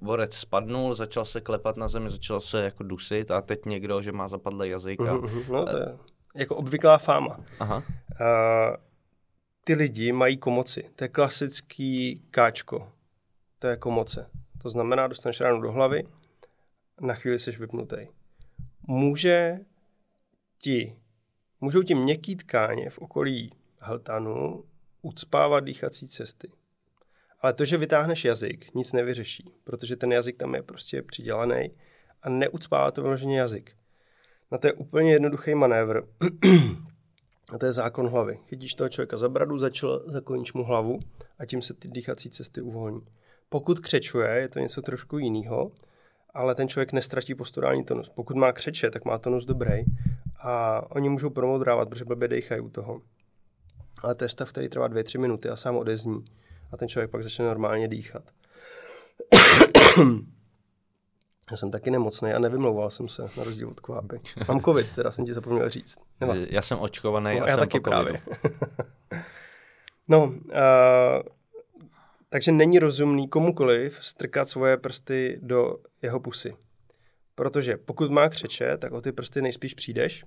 Borec 0.00 0.36
spadnul, 0.36 0.94
začal 0.94 1.24
se 1.24 1.40
klepat 1.40 1.76
na 1.76 1.88
zemi, 1.88 2.10
začal 2.10 2.40
se 2.40 2.64
jako 2.64 2.82
dusit 2.82 3.30
a 3.30 3.40
teď 3.40 3.66
někdo, 3.66 4.02
že 4.02 4.12
má 4.12 4.28
zapadlý 4.28 4.70
jazyk. 4.70 5.00
A, 5.00 5.04
uh-huh. 5.04 5.52
No 5.52 5.66
to 5.66 5.76
je 5.78 5.98
jako 6.34 6.56
obvyklá 6.56 6.98
fáma. 6.98 7.40
Aha. 7.60 7.76
Uh, 7.76 8.76
ty 9.64 9.74
lidi 9.74 10.12
mají 10.12 10.36
komoci. 10.36 10.90
To 10.96 11.04
je 11.04 11.08
klasický 11.08 12.22
káčko. 12.30 12.92
To 13.58 13.66
je 13.66 13.76
komoce. 13.76 14.26
To 14.62 14.70
znamená, 14.70 15.06
dostaneš 15.06 15.40
ráno 15.40 15.60
do 15.60 15.72
hlavy, 15.72 16.04
na 17.00 17.14
chvíli 17.14 17.38
jsi 17.38 17.50
vypnutý 17.50 18.06
může 18.86 19.56
ti, 20.58 20.96
můžou 21.60 21.82
ti 21.82 21.94
měkký 21.94 22.36
tkáně 22.36 22.90
v 22.90 22.98
okolí 22.98 23.52
hltanu 23.78 24.64
ucpávat 25.02 25.60
dýchací 25.60 26.08
cesty. 26.08 26.50
Ale 27.40 27.52
to, 27.52 27.64
že 27.64 27.76
vytáhneš 27.76 28.24
jazyk, 28.24 28.74
nic 28.74 28.92
nevyřeší, 28.92 29.54
protože 29.64 29.96
ten 29.96 30.12
jazyk 30.12 30.36
tam 30.36 30.54
je 30.54 30.62
prostě 30.62 31.02
přidělaný 31.02 31.70
a 32.22 32.28
neucpává 32.28 32.90
to 32.90 33.02
vyloženě 33.02 33.38
jazyk. 33.38 33.72
Na 34.50 34.58
to 34.58 34.66
je 34.66 34.72
úplně 34.72 35.12
jednoduchý 35.12 35.54
manévr. 35.54 36.02
a 37.52 37.58
to 37.58 37.66
je 37.66 37.72
zákon 37.72 38.08
hlavy. 38.08 38.38
Chytíš 38.46 38.74
toho 38.74 38.88
člověka 38.88 39.16
za 39.16 39.28
bradu, 39.28 39.58
začal, 39.58 40.02
zakloníš 40.06 40.52
mu 40.52 40.64
hlavu 40.64 40.98
a 41.38 41.46
tím 41.46 41.62
se 41.62 41.74
ty 41.74 41.88
dýchací 41.88 42.30
cesty 42.30 42.60
uvolní. 42.60 43.00
Pokud 43.48 43.80
křečuje, 43.80 44.28
je 44.28 44.48
to 44.48 44.58
něco 44.58 44.82
trošku 44.82 45.18
jiného, 45.18 45.72
ale 46.34 46.54
ten 46.54 46.68
člověk 46.68 46.92
nestratí 46.92 47.34
posturální 47.34 47.84
tonus. 47.84 48.08
Pokud 48.08 48.36
má 48.36 48.52
křeče, 48.52 48.90
tak 48.90 49.04
má 49.04 49.18
tonus 49.18 49.44
dobrý 49.44 49.84
a 50.40 50.82
oni 50.90 51.08
můžou 51.08 51.30
promodrávat, 51.30 51.88
protože 51.88 52.04
blbě 52.04 52.28
dejchají 52.28 52.60
u 52.60 52.70
toho. 52.70 53.02
Ale 54.02 54.14
to 54.14 54.24
je 54.24 54.28
stav, 54.28 54.48
který 54.48 54.68
trvá 54.68 54.88
2-3 54.88 55.20
minuty 55.20 55.48
a 55.48 55.56
sám 55.56 55.76
odezní 55.76 56.24
a 56.72 56.76
ten 56.76 56.88
člověk 56.88 57.10
pak 57.10 57.22
začne 57.22 57.44
normálně 57.44 57.88
dýchat. 57.88 58.22
Já 61.50 61.56
jsem 61.56 61.70
taky 61.70 61.90
nemocný 61.90 62.32
a 62.32 62.38
nevymlouval 62.38 62.90
jsem 62.90 63.08
se, 63.08 63.22
na 63.22 63.44
rozdíl 63.44 63.68
od 63.68 63.80
kvápy. 63.80 64.20
Mám 64.48 64.60
covid, 64.60 64.94
teda 64.94 65.10
jsem 65.10 65.24
ti 65.24 65.32
zapomněl 65.32 65.70
říct. 65.70 65.98
Nemá. 66.20 66.34
Já 66.34 66.62
jsem 66.62 66.78
očkovaný 66.78 67.36
no, 67.38 67.44
a 67.44 67.48
já 67.48 67.54
jsem 67.54 67.60
taky 67.60 67.80
právě. 67.80 68.22
no, 70.08 70.24
uh, 70.24 70.34
takže 72.28 72.52
není 72.52 72.78
rozumný 72.78 73.28
komukoliv 73.28 73.98
strkat 74.00 74.48
svoje 74.48 74.76
prsty 74.76 75.38
do 75.42 75.76
jeho 76.02 76.20
pusy. 76.20 76.56
Protože 77.34 77.76
pokud 77.76 78.10
má 78.10 78.28
křeče, 78.28 78.76
tak 78.76 78.92
o 78.92 79.00
ty 79.00 79.12
prsty 79.12 79.42
nejspíš 79.42 79.74
přijdeš. 79.74 80.24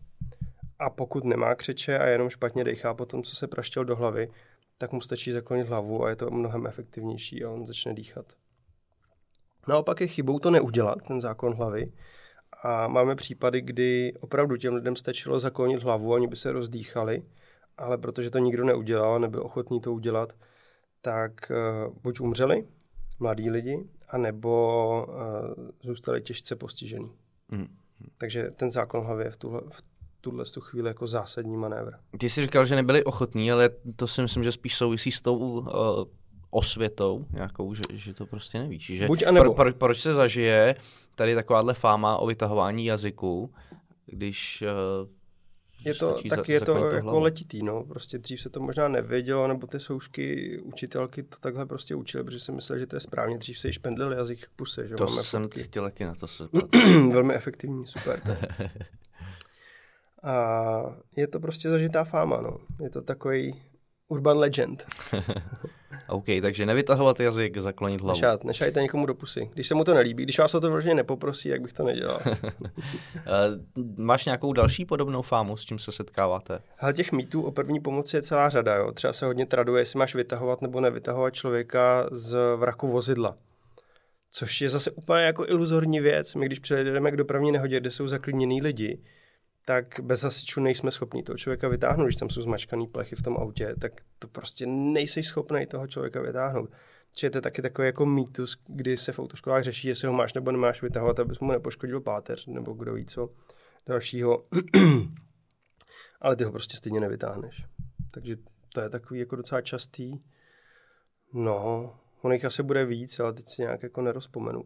A 0.79 0.89
pokud 0.89 1.23
nemá 1.23 1.55
křeče 1.55 1.99
a 1.99 2.05
jenom 2.05 2.29
špatně 2.29 2.63
dechá 2.63 2.93
po 2.93 3.05
tom, 3.05 3.23
co 3.23 3.35
se 3.35 3.47
praštěl 3.47 3.85
do 3.85 3.95
hlavy, 3.95 4.31
tak 4.77 4.91
mu 4.91 5.01
stačí 5.01 5.31
zaklonit 5.31 5.67
hlavu 5.67 6.05
a 6.05 6.09
je 6.09 6.15
to 6.15 6.31
mnohem 6.31 6.67
efektivnější 6.67 7.43
a 7.43 7.49
on 7.49 7.65
začne 7.65 7.93
dýchat. 7.93 8.25
Naopak 9.67 10.01
je 10.01 10.07
chybou 10.07 10.39
to 10.39 10.51
neudělat, 10.51 10.97
ten 11.07 11.21
zákon 11.21 11.53
hlavy. 11.53 11.91
A 12.63 12.87
máme 12.87 13.15
případy, 13.15 13.61
kdy 13.61 14.13
opravdu 14.19 14.57
těm 14.57 14.73
lidem 14.73 14.95
stačilo 14.95 15.39
zaklonit 15.39 15.83
hlavu, 15.83 16.13
oni 16.13 16.27
by 16.27 16.35
se 16.35 16.51
rozdýchali, 16.51 17.23
ale 17.77 17.97
protože 17.97 18.29
to 18.29 18.39
nikdo 18.39 18.65
neudělal, 18.65 19.19
nebyl 19.19 19.41
ochotný 19.41 19.81
to 19.81 19.93
udělat, 19.93 20.33
tak 21.01 21.31
uh, 21.51 21.93
buď 22.03 22.19
umřeli 22.19 22.67
mladí 23.19 23.49
lidi, 23.49 23.89
anebo 24.09 25.05
uh, 25.07 25.69
zůstali 25.81 26.21
těžce 26.21 26.55
postižený. 26.55 27.11
Mm. 27.51 27.67
Takže 28.17 28.51
ten 28.51 28.71
zákon 28.71 29.05
hlavy 29.05 29.23
je 29.23 29.31
v 29.31 29.37
tuhle, 29.37 29.61
v 29.69 29.94
tuhle 30.25 30.45
tu 30.45 30.61
chvíli 30.61 30.87
jako 30.87 31.07
zásadní 31.07 31.57
manévr. 31.57 31.91
Ty 32.19 32.29
jsi 32.29 32.41
říkal, 32.41 32.65
že 32.65 32.75
nebyli 32.75 33.03
ochotní, 33.03 33.51
ale 33.51 33.69
to 33.95 34.07
si 34.07 34.21
myslím, 34.21 34.43
že 34.43 34.51
spíš 34.51 34.75
souvisí 34.75 35.11
s 35.11 35.21
tou 35.21 35.37
uh, 35.37 35.65
osvětou 36.49 37.25
nějakou, 37.31 37.73
že, 37.73 37.81
že 37.93 38.13
to 38.13 38.25
prostě 38.25 38.59
nevíš. 38.59 38.85
Že 38.85 39.07
Buď 39.07 39.23
anebo. 39.23 39.53
Pro, 39.53 39.63
pro, 39.63 39.73
proč 39.73 40.01
se 40.01 40.13
zažije 40.13 40.75
tady 41.15 41.35
takováhle 41.35 41.73
fáma 41.73 42.17
o 42.17 42.27
vytahování 42.27 42.85
jazyku, 42.85 43.53
když 44.05 44.63
uh, 45.01 45.09
je 45.85 45.93
to, 45.93 46.15
tak 46.29 46.49
je 46.49 46.61
to 46.61 46.85
jako 46.85 47.03
hlavu. 47.03 47.19
letitý, 47.19 47.63
no. 47.63 47.83
Prostě 47.83 48.17
dřív 48.17 48.41
se 48.41 48.49
to 48.49 48.59
možná 48.59 48.87
nevědělo, 48.87 49.47
nebo 49.47 49.67
ty 49.67 49.79
soušky, 49.79 50.59
učitelky 50.59 51.23
to 51.23 51.37
takhle 51.39 51.65
prostě 51.65 51.95
učily, 51.95 52.23
protože 52.23 52.39
si 52.39 52.51
mysleli, 52.51 52.79
že 52.79 52.87
to 52.87 52.95
je 52.95 52.99
správně. 52.99 53.37
Dřív 53.37 53.59
se 53.59 53.67
již 53.67 53.77
pendlil 53.77 54.11
jazyk 54.11 54.45
k 54.45 54.49
puse, 54.55 54.87
že 54.87 54.95
To 54.95 55.05
Máme 55.05 55.23
jsem 55.23 55.43
fotky. 55.43 55.63
chtěl 55.63 55.91
na 55.99 56.15
to 56.15 56.27
se 56.27 56.43
Velmi 57.11 57.33
efektivní, 57.33 57.87
super. 57.87 58.21
A 60.25 60.95
je 61.15 61.27
to 61.27 61.39
prostě 61.39 61.69
zažitá 61.69 62.03
fáma, 62.03 62.41
no. 62.41 62.57
Je 62.83 62.89
to 62.89 63.01
takový 63.01 63.61
urban 64.07 64.37
legend. 64.37 64.85
OK, 66.09 66.25
takže 66.41 66.65
nevytahovat 66.65 67.19
jazyk, 67.19 67.57
zaklonit 67.57 68.01
hlavu. 68.01 68.17
Nešát, 68.17 68.43
nešajte 68.43 68.81
někomu 68.81 69.05
do 69.05 69.15
pusy. 69.15 69.49
Když 69.53 69.67
se 69.67 69.75
mu 69.75 69.83
to 69.83 69.93
nelíbí, 69.93 70.23
když 70.23 70.39
vás 70.39 70.55
o 70.55 70.59
to 70.59 70.71
vlastně 70.71 70.95
nepoprosí, 70.95 71.49
jak 71.49 71.61
bych 71.61 71.73
to 71.73 71.83
nedělal. 71.83 72.19
Eh, 73.27 73.81
máš 73.97 74.25
nějakou 74.25 74.53
další 74.53 74.85
podobnou 74.85 75.21
fámu, 75.21 75.57
s 75.57 75.65
čím 75.65 75.79
se 75.79 75.91
setkáváte? 75.91 76.59
Ale 76.79 76.93
těch 76.93 77.11
mýtů 77.11 77.41
o 77.41 77.51
první 77.51 77.79
pomoci 77.79 78.15
je 78.15 78.21
celá 78.21 78.49
řada. 78.49 78.75
Jo. 78.75 78.91
Třeba 78.91 79.13
se 79.13 79.25
hodně 79.25 79.45
traduje, 79.45 79.81
jestli 79.81 79.99
máš 79.99 80.15
vytahovat 80.15 80.61
nebo 80.61 80.81
nevytahovat 80.81 81.33
člověka 81.33 82.09
z 82.11 82.37
vraku 82.55 82.87
vozidla. 82.87 83.37
Což 84.31 84.61
je 84.61 84.69
zase 84.69 84.91
úplně 84.91 85.23
jako 85.23 85.45
iluzorní 85.47 85.99
věc. 85.99 86.35
My 86.35 86.45
když 86.45 86.59
přijedeme 86.59 87.11
k 87.11 87.17
dopravní 87.17 87.51
nehodě, 87.51 87.79
kde 87.79 87.91
jsou 87.91 88.07
zaklíněný 88.07 88.61
lidi, 88.61 88.99
tak 89.65 89.99
bez 89.99 90.23
hasičů 90.23 90.61
nejsme 90.61 90.91
schopni 90.91 91.23
toho 91.23 91.37
člověka 91.37 91.67
vytáhnout, 91.67 92.05
když 92.05 92.15
tam 92.15 92.29
jsou 92.29 92.41
zmačkaný 92.41 92.87
plechy 92.87 93.15
v 93.15 93.21
tom 93.21 93.37
autě, 93.37 93.75
tak 93.81 94.01
to 94.19 94.27
prostě 94.27 94.65
nejsi 94.65 95.23
schopný 95.23 95.65
toho 95.65 95.87
člověka 95.87 96.21
vytáhnout. 96.21 96.69
Čiže 97.13 97.29
to 97.29 97.37
je 97.37 97.41
taky 97.41 97.61
takový 97.61 97.85
jako 97.85 98.05
mýtus, 98.05 98.63
kdy 98.67 98.97
se 98.97 99.11
v 99.11 99.19
autoškolách 99.19 99.63
řeší, 99.63 99.87
jestli 99.87 100.07
ho 100.07 100.13
máš 100.13 100.33
nebo 100.33 100.51
nemáš 100.51 100.81
vytahovat, 100.81 101.19
abys 101.19 101.39
mu 101.39 101.51
nepoškodil 101.51 102.01
páteř, 102.01 102.45
nebo 102.45 102.73
kdo 102.73 102.93
ví 102.93 103.05
co 103.05 103.29
dalšího. 103.87 104.45
Ale 106.21 106.35
ty 106.35 106.43
ho 106.43 106.51
prostě 106.51 106.77
stejně 106.77 106.99
nevytáhneš. 106.99 107.63
Takže 108.11 108.37
to 108.73 108.81
je 108.81 108.89
takový 108.89 109.19
jako 109.19 109.35
docela 109.35 109.61
častý. 109.61 110.13
No, 111.33 111.93
on 112.21 112.33
jich 112.33 112.45
asi 112.45 112.63
bude 112.63 112.85
víc, 112.85 113.19
ale 113.19 113.33
teď 113.33 113.49
si 113.49 113.61
nějak 113.61 113.83
jako 113.83 114.01
nerozpomenu. 114.01 114.63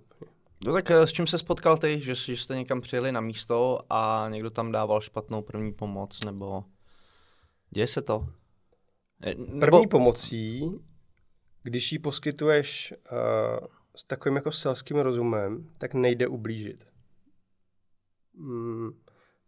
No 0.65 0.73
tak 0.73 0.91
eh, 0.91 1.07
s 1.07 1.11
čím 1.11 1.27
se 1.27 1.37
spotkal 1.37 1.77
ty, 1.77 2.01
že, 2.01 2.15
že 2.15 2.37
jste 2.37 2.55
někam 2.55 2.81
přijeli 2.81 3.11
na 3.11 3.21
místo 3.21 3.79
a 3.89 4.27
někdo 4.29 4.49
tam 4.49 4.71
dával 4.71 5.01
špatnou 5.01 5.41
první 5.41 5.73
pomoc, 5.73 6.25
nebo 6.25 6.63
děje 7.69 7.87
se 7.87 8.01
to? 8.01 8.27
Eh, 9.23 9.35
nebo... 9.35 9.59
První 9.59 9.87
pomocí, 9.87 10.79
když 11.63 11.91
ji 11.91 11.99
poskytuješ 11.99 12.93
uh, 13.11 13.67
s 13.95 14.03
takovým 14.03 14.35
jako 14.35 14.51
selským 14.51 14.97
rozumem, 14.97 15.69
tak 15.77 15.93
nejde 15.93 16.27
ublížit. 16.27 16.87
Hmm, 18.37 18.91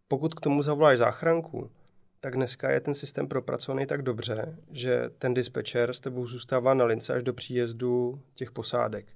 pokud 0.08 0.34
k 0.34 0.40
tomu 0.40 0.62
zavoláš 0.62 0.98
záchranku, 0.98 1.70
tak 2.20 2.34
dneska 2.34 2.70
je 2.70 2.80
ten 2.80 2.94
systém 2.94 3.28
propracovaný 3.28 3.86
tak 3.86 4.02
dobře, 4.02 4.58
že 4.70 5.10
ten 5.18 5.34
dispečer 5.34 5.92
s 5.92 6.00
tebou 6.00 6.26
zůstává 6.26 6.74
na 6.74 6.84
lince 6.84 7.14
až 7.14 7.22
do 7.22 7.32
příjezdu 7.32 8.22
těch 8.34 8.50
posádek. 8.50 9.06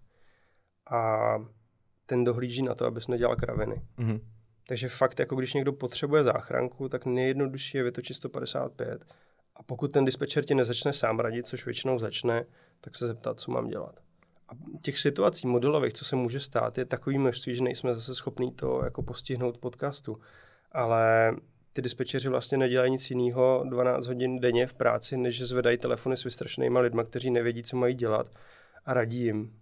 A 0.91 1.35
ten 2.06 2.25
dohlíží 2.25 2.62
na 2.62 2.75
to, 2.75 2.86
abys 2.86 3.08
nedělal 3.08 3.36
kraviny. 3.36 3.82
Mm-hmm. 3.98 4.20
Takže 4.68 4.88
fakt, 4.88 5.18
jako 5.18 5.36
když 5.36 5.54
někdo 5.54 5.72
potřebuje 5.72 6.22
záchranku, 6.22 6.88
tak 6.88 7.06
nejjednodušší 7.06 7.76
je 7.76 7.84
vytočit 7.84 8.14
155 8.14 9.04
a 9.56 9.62
pokud 9.62 9.88
ten 9.88 10.04
dispečer 10.04 10.44
ti 10.44 10.54
nezačne 10.54 10.92
sám 10.92 11.18
radit, 11.20 11.46
což 11.46 11.64
většinou 11.64 11.98
začne, 11.98 12.44
tak 12.80 12.96
se 12.96 13.06
zeptat, 13.06 13.40
co 13.40 13.50
mám 13.50 13.68
dělat. 13.68 14.00
A 14.48 14.52
těch 14.82 14.98
situací 14.98 15.46
modelových, 15.46 15.92
co 15.92 16.04
se 16.04 16.16
může 16.16 16.40
stát, 16.40 16.78
je 16.78 16.84
takový 16.84 17.18
množství, 17.18 17.54
že 17.54 17.62
nejsme 17.62 17.94
zase 17.94 18.14
schopní 18.14 18.52
to 18.52 18.84
jako 18.84 19.02
postihnout 19.02 19.58
podcastu. 19.58 20.20
Ale 20.72 21.36
ty 21.72 21.82
dispečeři 21.82 22.28
vlastně 22.28 22.58
nedělají 22.58 22.90
nic 22.90 23.10
jiného 23.10 23.64
12 23.68 24.06
hodin 24.06 24.40
denně 24.40 24.66
v 24.66 24.75
práci, 24.75 25.16
než 25.16 25.36
že 25.36 25.46
zvedají 25.46 25.78
telefony 25.78 26.16
s 26.16 26.25
vystrašenými 26.25 26.78
lidmi, 26.78 27.02
kteří 27.04 27.30
nevědí, 27.30 27.62
co 27.62 27.76
mají 27.76 27.94
dělat 27.94 28.30
a 28.84 28.95
radí 28.95 29.25
jim. 29.25 29.52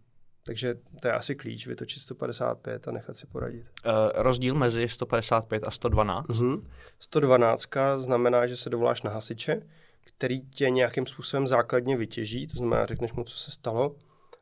Takže 0.47 0.75
to 1.01 1.09
je 1.09 1.15
asi 1.15 1.35
klíč, 1.35 1.67
vytočit 1.67 2.03
155 2.03 2.89
a 2.89 2.93
nechat 2.93 3.17
si 3.17 3.27
poradit. 3.27 3.65
Uh, 3.87 3.93
rozdíl 4.15 4.55
mezi 4.55 4.89
155 4.89 5.65
a 5.67 5.71
112? 5.71 6.27
Mm-hmm. 6.27 6.65
112 6.99 7.69
znamená, 7.97 8.47
že 8.47 8.57
se 8.57 8.71
dovoláš 8.71 9.03
na 9.03 9.11
hasiče, 9.11 9.63
který 10.05 10.41
tě 10.41 10.71
nějakým 10.71 11.07
způsobem 11.07 11.47
základně 11.47 11.97
vytěží, 11.97 12.47
to 12.47 12.57
znamená, 12.57 12.87
řekneš 12.87 13.13
mu, 13.13 13.25
co 13.25 13.39
se 13.39 13.51
stalo, 13.51 13.97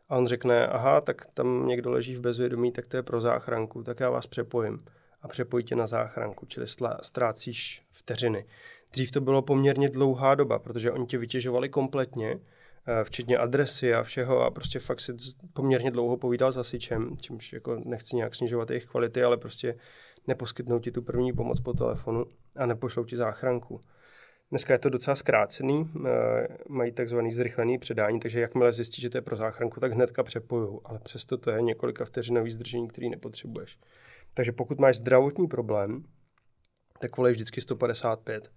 a 0.08 0.16
on 0.16 0.26
řekne, 0.26 0.66
aha, 0.66 1.00
tak 1.00 1.26
tam 1.34 1.66
někdo 1.66 1.90
leží 1.90 2.16
v 2.16 2.20
bezvědomí, 2.20 2.72
tak 2.72 2.86
to 2.86 2.96
je 2.96 3.02
pro 3.02 3.20
záchranku, 3.20 3.82
tak 3.82 4.00
já 4.00 4.10
vás 4.10 4.26
přepojím. 4.26 4.84
A 5.22 5.28
přepojí 5.28 5.64
tě 5.64 5.76
na 5.76 5.86
záchranku, 5.86 6.46
čili 6.46 6.66
ztrácíš 7.02 7.82
vteřiny. 7.92 8.44
Dřív 8.92 9.10
to 9.10 9.20
bylo 9.20 9.42
poměrně 9.42 9.88
dlouhá 9.88 10.34
doba, 10.34 10.58
protože 10.58 10.90
oni 10.90 11.06
tě 11.06 11.18
vytěžovali 11.18 11.68
kompletně, 11.68 12.38
včetně 13.04 13.38
adresy 13.38 13.94
a 13.94 14.02
všeho 14.02 14.40
a 14.40 14.50
prostě 14.50 14.78
fakt 14.78 15.00
si 15.00 15.12
poměrně 15.52 15.90
dlouho 15.90 16.16
povídal 16.16 16.52
s 16.52 16.56
hasičem, 16.56 17.16
čímž 17.16 17.52
jako 17.52 17.80
nechci 17.84 18.16
nějak 18.16 18.34
snižovat 18.34 18.70
jejich 18.70 18.84
kvality, 18.84 19.22
ale 19.22 19.36
prostě 19.36 19.78
neposkytnou 20.26 20.78
ti 20.78 20.90
tu 20.90 21.02
první 21.02 21.32
pomoc 21.32 21.60
po 21.60 21.72
telefonu 21.72 22.24
a 22.56 22.66
nepošlou 22.66 23.04
ti 23.04 23.16
záchranku. 23.16 23.80
Dneska 24.50 24.72
je 24.72 24.78
to 24.78 24.90
docela 24.90 25.14
zkrácený, 25.14 25.90
eh, 26.06 26.48
mají 26.68 26.92
takzvaný 26.92 27.32
zrychlený 27.32 27.78
předání, 27.78 28.20
takže 28.20 28.40
jakmile 28.40 28.72
zjistí, 28.72 29.02
že 29.02 29.10
to 29.10 29.18
je 29.18 29.22
pro 29.22 29.36
záchranku, 29.36 29.80
tak 29.80 29.92
hnedka 29.92 30.22
přepojují, 30.22 30.80
ale 30.84 30.98
přesto 30.98 31.38
to 31.38 31.50
je 31.50 31.62
několika 31.62 32.04
vteřinový 32.04 32.50
zdržení, 32.50 32.88
který 32.88 33.10
nepotřebuješ. 33.10 33.78
Takže 34.34 34.52
pokud 34.52 34.80
máš 34.80 34.96
zdravotní 34.96 35.48
problém, 35.48 36.04
tak 37.00 37.16
volej 37.16 37.32
vždycky 37.32 37.60
155 37.60 38.50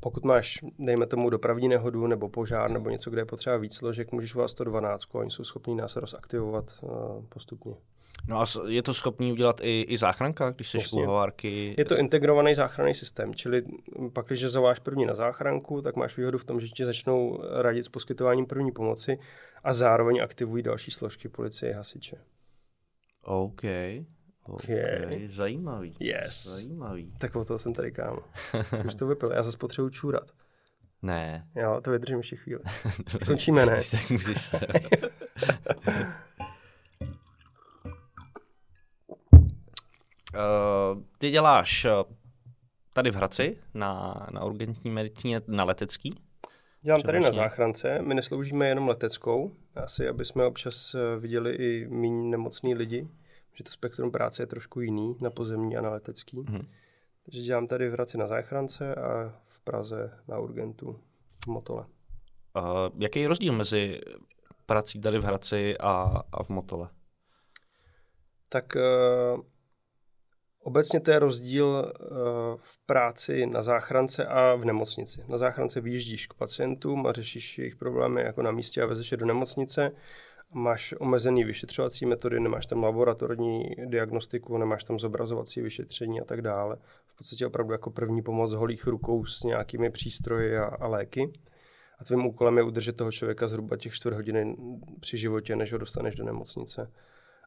pokud 0.00 0.24
máš, 0.24 0.58
dejme 0.78 1.06
tomu, 1.06 1.30
dopravní 1.30 1.68
nehodu 1.68 2.06
nebo 2.06 2.28
požár 2.28 2.70
nebo 2.70 2.90
něco, 2.90 3.10
kde 3.10 3.20
je 3.20 3.24
potřeba 3.24 3.56
víc 3.56 3.74
složek, 3.74 4.12
můžeš 4.12 4.34
volat 4.34 4.48
112, 4.48 5.14
oni 5.14 5.30
jsou 5.30 5.44
schopní 5.44 5.74
nás 5.74 5.96
rozaktivovat 5.96 6.78
uh, 6.82 6.90
postupně. 7.28 7.74
No 8.28 8.40
a 8.40 8.44
je 8.66 8.82
to 8.82 8.94
schopný 8.94 9.32
udělat 9.32 9.60
i, 9.62 9.82
i 9.88 9.98
záchranka, 9.98 10.50
když 10.50 10.70
jsi 10.70 10.78
u 10.92 11.06
hovárky? 11.06 11.74
Je 11.78 11.84
to 11.84 11.96
integrovaný 11.96 12.54
záchranný 12.54 12.94
systém, 12.94 13.34
čili 13.34 13.62
pak, 14.12 14.26
když 14.26 14.40
zavoláš 14.40 14.78
první 14.78 15.06
na 15.06 15.14
záchranku, 15.14 15.82
tak 15.82 15.96
máš 15.96 16.16
výhodu 16.16 16.38
v 16.38 16.44
tom, 16.44 16.60
že 16.60 16.68
ti 16.68 16.84
začnou 16.84 17.42
radit 17.62 17.84
s 17.84 17.88
poskytováním 17.88 18.46
první 18.46 18.72
pomoci 18.72 19.18
a 19.64 19.72
zároveň 19.72 20.22
aktivují 20.22 20.62
další 20.62 20.90
složky 20.90 21.28
policie 21.28 21.74
hasiče. 21.74 22.16
OK. 23.22 23.62
Okay. 24.48 25.04
okay. 25.04 25.28
Zajímavý. 25.28 25.96
Yes. 26.00 26.46
Zajímavý. 26.46 27.12
Tak 27.18 27.36
o 27.36 27.44
toho 27.44 27.58
jsem 27.58 27.72
tady, 27.72 27.92
kámo. 27.92 28.20
Už 28.86 28.94
to 28.94 29.06
vypil. 29.06 29.32
Já 29.32 29.42
zase 29.42 29.58
potřebuji 29.58 29.90
čůrat. 29.90 30.30
Ne. 31.02 31.48
Jo, 31.54 31.80
to 31.84 31.90
vydržím 31.90 32.18
ještě 32.18 32.36
chvíli. 32.36 32.60
Končíme, 33.26 33.66
ne? 33.66 33.80
tak 33.90 34.10
můžeš 34.10 34.42
se. 34.42 34.60
Uh, 40.34 41.02
ty 41.18 41.30
děláš 41.30 41.84
uh, 41.84 42.14
tady 42.92 43.10
v 43.10 43.14
Hradci 43.14 43.58
na, 43.74 44.26
na 44.32 44.44
urgentní 44.44 44.90
medicíně 44.90 45.40
na 45.46 45.64
letecký? 45.64 46.14
Dělám 46.82 47.02
tady 47.02 47.20
na 47.20 47.32
záchrance. 47.32 48.02
My 48.02 48.14
nesloužíme 48.14 48.68
jenom 48.68 48.88
leteckou. 48.88 49.52
Asi, 49.76 50.08
aby 50.08 50.24
jsme 50.24 50.44
občas 50.44 50.94
eh, 50.94 51.20
viděli 51.20 51.54
i 51.54 51.88
méně 51.88 52.30
nemocný 52.30 52.74
lidi 52.74 53.08
že 53.56 53.64
to 53.64 53.70
spektrum 53.70 54.10
práce 54.10 54.42
je 54.42 54.46
trošku 54.46 54.80
jiný 54.80 55.16
na 55.20 55.30
pozemní 55.30 55.76
a 55.76 55.80
na 55.80 55.90
letecký. 55.90 56.36
Mm-hmm. 56.36 56.66
Takže 57.24 57.42
dělám 57.42 57.66
tady 57.66 57.88
v 57.88 57.92
Hradci 57.92 58.18
na 58.18 58.26
záchrance 58.26 58.94
a 58.94 59.40
v 59.46 59.60
Praze 59.60 60.18
na 60.28 60.38
Urgentu 60.38 61.00
v 61.44 61.46
Motole. 61.46 61.84
Uh, 62.56 62.62
jaký 62.98 63.20
je 63.20 63.28
rozdíl 63.28 63.52
mezi 63.52 64.00
prací 64.66 65.00
tady 65.00 65.18
v 65.18 65.24
Hradci 65.24 65.78
a, 65.78 66.22
a 66.32 66.42
v 66.42 66.48
Motole? 66.48 66.88
Tak 68.48 68.76
uh, 68.76 69.40
obecně 70.62 71.00
to 71.00 71.10
je 71.10 71.18
rozdíl 71.18 71.66
uh, 71.66 72.16
v 72.62 72.78
práci 72.86 73.46
na 73.46 73.62
záchrance 73.62 74.26
a 74.26 74.54
v 74.54 74.64
nemocnici. 74.64 75.24
Na 75.28 75.38
záchrance 75.38 75.80
vyjíždíš 75.80 76.26
k 76.26 76.34
pacientům 76.34 77.06
a 77.06 77.12
řešíš 77.12 77.58
jejich 77.58 77.76
problémy 77.76 78.22
jako 78.22 78.42
na 78.42 78.50
místě 78.50 78.82
a 78.82 78.86
vezeš 78.86 79.10
je 79.10 79.16
do 79.16 79.26
nemocnice 79.26 79.92
máš 80.52 80.94
omezený 80.98 81.44
vyšetřovací 81.44 82.06
metody, 82.06 82.40
nemáš 82.40 82.66
tam 82.66 82.84
laboratorní 82.84 83.64
diagnostiku, 83.84 84.58
nemáš 84.58 84.84
tam 84.84 84.98
zobrazovací 84.98 85.60
vyšetření 85.60 86.20
a 86.20 86.24
tak 86.24 86.42
dále. 86.42 86.76
V 87.06 87.16
podstatě 87.16 87.46
opravdu 87.46 87.72
jako 87.72 87.90
první 87.90 88.22
pomoc 88.22 88.52
holých 88.52 88.86
rukou 88.86 89.24
s 89.24 89.42
nějakými 89.42 89.90
přístroji 89.90 90.56
a, 90.56 90.64
a 90.64 90.86
léky. 90.86 91.32
A 91.98 92.04
tvým 92.04 92.26
úkolem 92.26 92.56
je 92.56 92.62
udržet 92.62 92.96
toho 92.96 93.12
člověka 93.12 93.48
zhruba 93.48 93.76
těch 93.76 93.94
čtvrt 93.94 94.14
hodiny 94.14 94.56
při 95.00 95.18
životě, 95.18 95.56
než 95.56 95.72
ho 95.72 95.78
dostaneš 95.78 96.14
do 96.14 96.24
nemocnice. 96.24 96.92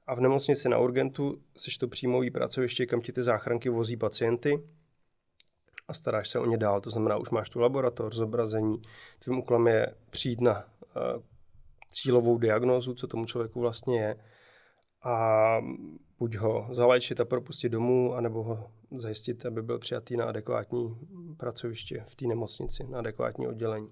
A 0.07 0.15
v 0.15 0.19
nemocnici 0.19 0.69
na 0.69 0.77
urgentu 0.77 1.41
seš 1.57 1.77
to 1.77 1.87
příjmový 1.87 2.31
pracoviště, 2.31 2.85
kam 2.85 3.01
ti 3.01 3.13
ty 3.13 3.23
záchranky 3.23 3.69
vozí 3.69 3.97
pacienty 3.97 4.63
a 5.87 5.93
staráš 5.93 6.29
se 6.29 6.39
o 6.39 6.45
ně 6.45 6.57
dál. 6.57 6.81
To 6.81 6.89
znamená, 6.89 7.17
už 7.17 7.29
máš 7.29 7.49
tu 7.49 7.59
laboratoř, 7.59 8.15
zobrazení. 8.15 8.81
Tvým 9.19 9.39
úkolem 9.39 9.67
je 9.67 9.95
přijít 10.09 10.41
na 10.41 10.53
uh, 10.55 11.21
cílovou 11.89 12.37
diagnózu, 12.37 12.93
co 12.93 13.07
tomu 13.07 13.25
člověku 13.25 13.59
vlastně 13.59 13.99
je 13.99 14.15
a 15.03 15.57
buď 16.19 16.35
ho 16.35 16.67
zaléčit 16.71 17.19
a 17.19 17.25
propustit 17.25 17.69
domů, 17.69 18.13
anebo 18.13 18.43
ho 18.43 18.71
zajistit, 18.91 19.45
aby 19.45 19.61
byl 19.61 19.79
přijatý 19.79 20.17
na 20.17 20.25
adekvátní 20.25 20.95
pracoviště 21.37 22.05
v 22.07 22.15
té 22.15 22.25
nemocnici, 22.25 22.87
na 22.87 22.99
adekvátní 22.99 23.47
oddělení. 23.47 23.89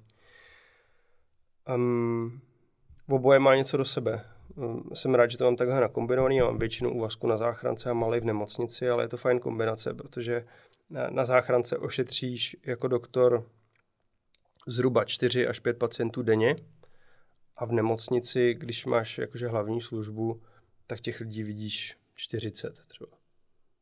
Um, 1.76 2.42
oboje 3.10 3.40
má 3.40 3.56
něco 3.56 3.78
do 3.78 3.86
sebe. 3.86 4.26
Um, 4.56 4.90
jsem 4.94 5.16
rád, 5.16 5.32
že 5.32 5.38
to 5.38 5.44
mám 5.44 5.56
takhle 5.56 5.82
nakombinovaný. 5.82 6.38
Já 6.38 6.46
mám 6.46 6.60
většinu 6.60 6.94
úvazku 6.94 7.28
na 7.28 7.38
záchrance 7.38 7.90
a 7.90 7.94
malý 7.94 8.20
v 8.20 8.26
nemocnici, 8.26 8.90
ale 8.90 9.04
je 9.04 9.08
to 9.08 9.18
fajn 9.18 9.40
kombinace, 9.40 9.94
protože 9.94 10.46
na, 10.90 11.10
na 11.10 11.26
záchrance 11.26 11.78
ošetříš 11.78 12.58
jako 12.66 12.88
doktor 12.88 13.46
zhruba 14.68 15.06
4 15.06 15.48
až 15.48 15.60
5 15.60 15.80
pacientů 15.80 16.22
denně 16.22 16.56
a 17.58 17.66
v 17.66 17.72
nemocnici, 17.72 18.54
když 18.54 18.86
máš 18.86 19.18
jakože 19.18 19.48
hlavní 19.48 19.82
službu, 19.82 20.42
tak 20.88 21.00
těch 21.00 21.20
lidí 21.20 21.44
vidíš 21.44 21.98
40 22.16 22.74
třeba. 22.88 23.12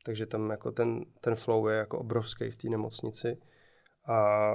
Takže 0.06 0.26
tam 0.26 0.50
jako 0.50 0.72
ten, 0.72 1.06
ten 1.22 1.36
flow 1.36 1.68
je 1.68 1.78
jako 1.78 2.00
obrovský 2.00 2.52
v 2.52 2.56
té 2.56 2.70
nemocnici 2.70 3.38
a 4.08 4.52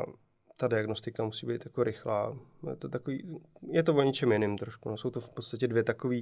ta 0.56 0.68
diagnostika 0.68 1.24
musí 1.24 1.46
být 1.46 1.64
jako 1.64 1.84
rychlá. 1.84 2.38
Je 2.70 2.76
to, 2.76 2.88
takový, 2.88 3.40
je 3.70 3.82
to 3.82 3.94
o 3.94 4.02
ničem 4.02 4.32
jiným 4.32 4.58
trošku. 4.58 4.90
No, 4.90 4.96
jsou 4.96 5.10
to 5.10 5.20
v 5.20 5.30
podstatě 5.30 5.68
dvě 5.68 5.82
takové, 5.82 6.16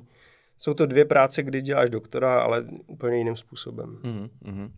jsou 0.57 0.75
to 0.75 0.87
dvě 0.87 1.05
práce, 1.05 1.43
kdy 1.43 1.63
děláš 1.63 1.91
doktora, 1.91 2.43
ale 2.43 2.67
úplně 2.87 3.19
jiným 3.19 3.37
způsobem. 3.37 4.01
Mm-hmm. 4.03 4.73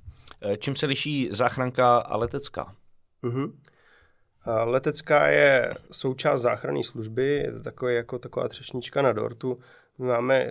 Čím 0.58 0.76
se 0.76 0.86
liší 0.86 1.28
záchranka 1.30 1.98
a 1.98 2.16
letecká? 2.16 2.76
Mm-hmm. 3.22 3.52
Letecká 4.46 5.26
je 5.26 5.74
součást 5.92 6.40
záchranné 6.40 6.84
služby, 6.84 7.26
je 7.26 7.52
to 7.52 7.62
takový, 7.62 7.94
jako 7.94 8.18
taková 8.18 8.48
třešnička 8.48 9.02
na 9.02 9.12
dortu. 9.12 9.58
My 9.98 10.06
máme 10.06 10.50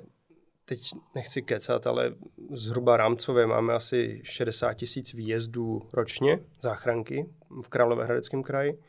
teď 0.66 0.82
nechci 1.16 1.42
kecat, 1.42 1.88
ale 1.88 2.14
zhruba 2.52 2.98
rámcově 2.98 3.48
máme 3.48 3.74
asi 3.74 4.22
60 4.24 4.74
tisíc 4.74 5.14
výjezdů 5.14 5.82
ročně, 5.94 6.40
záchranky 6.62 7.30
v 7.64 7.70
Královéhradeckém 7.70 8.44
kraji. 8.44 8.80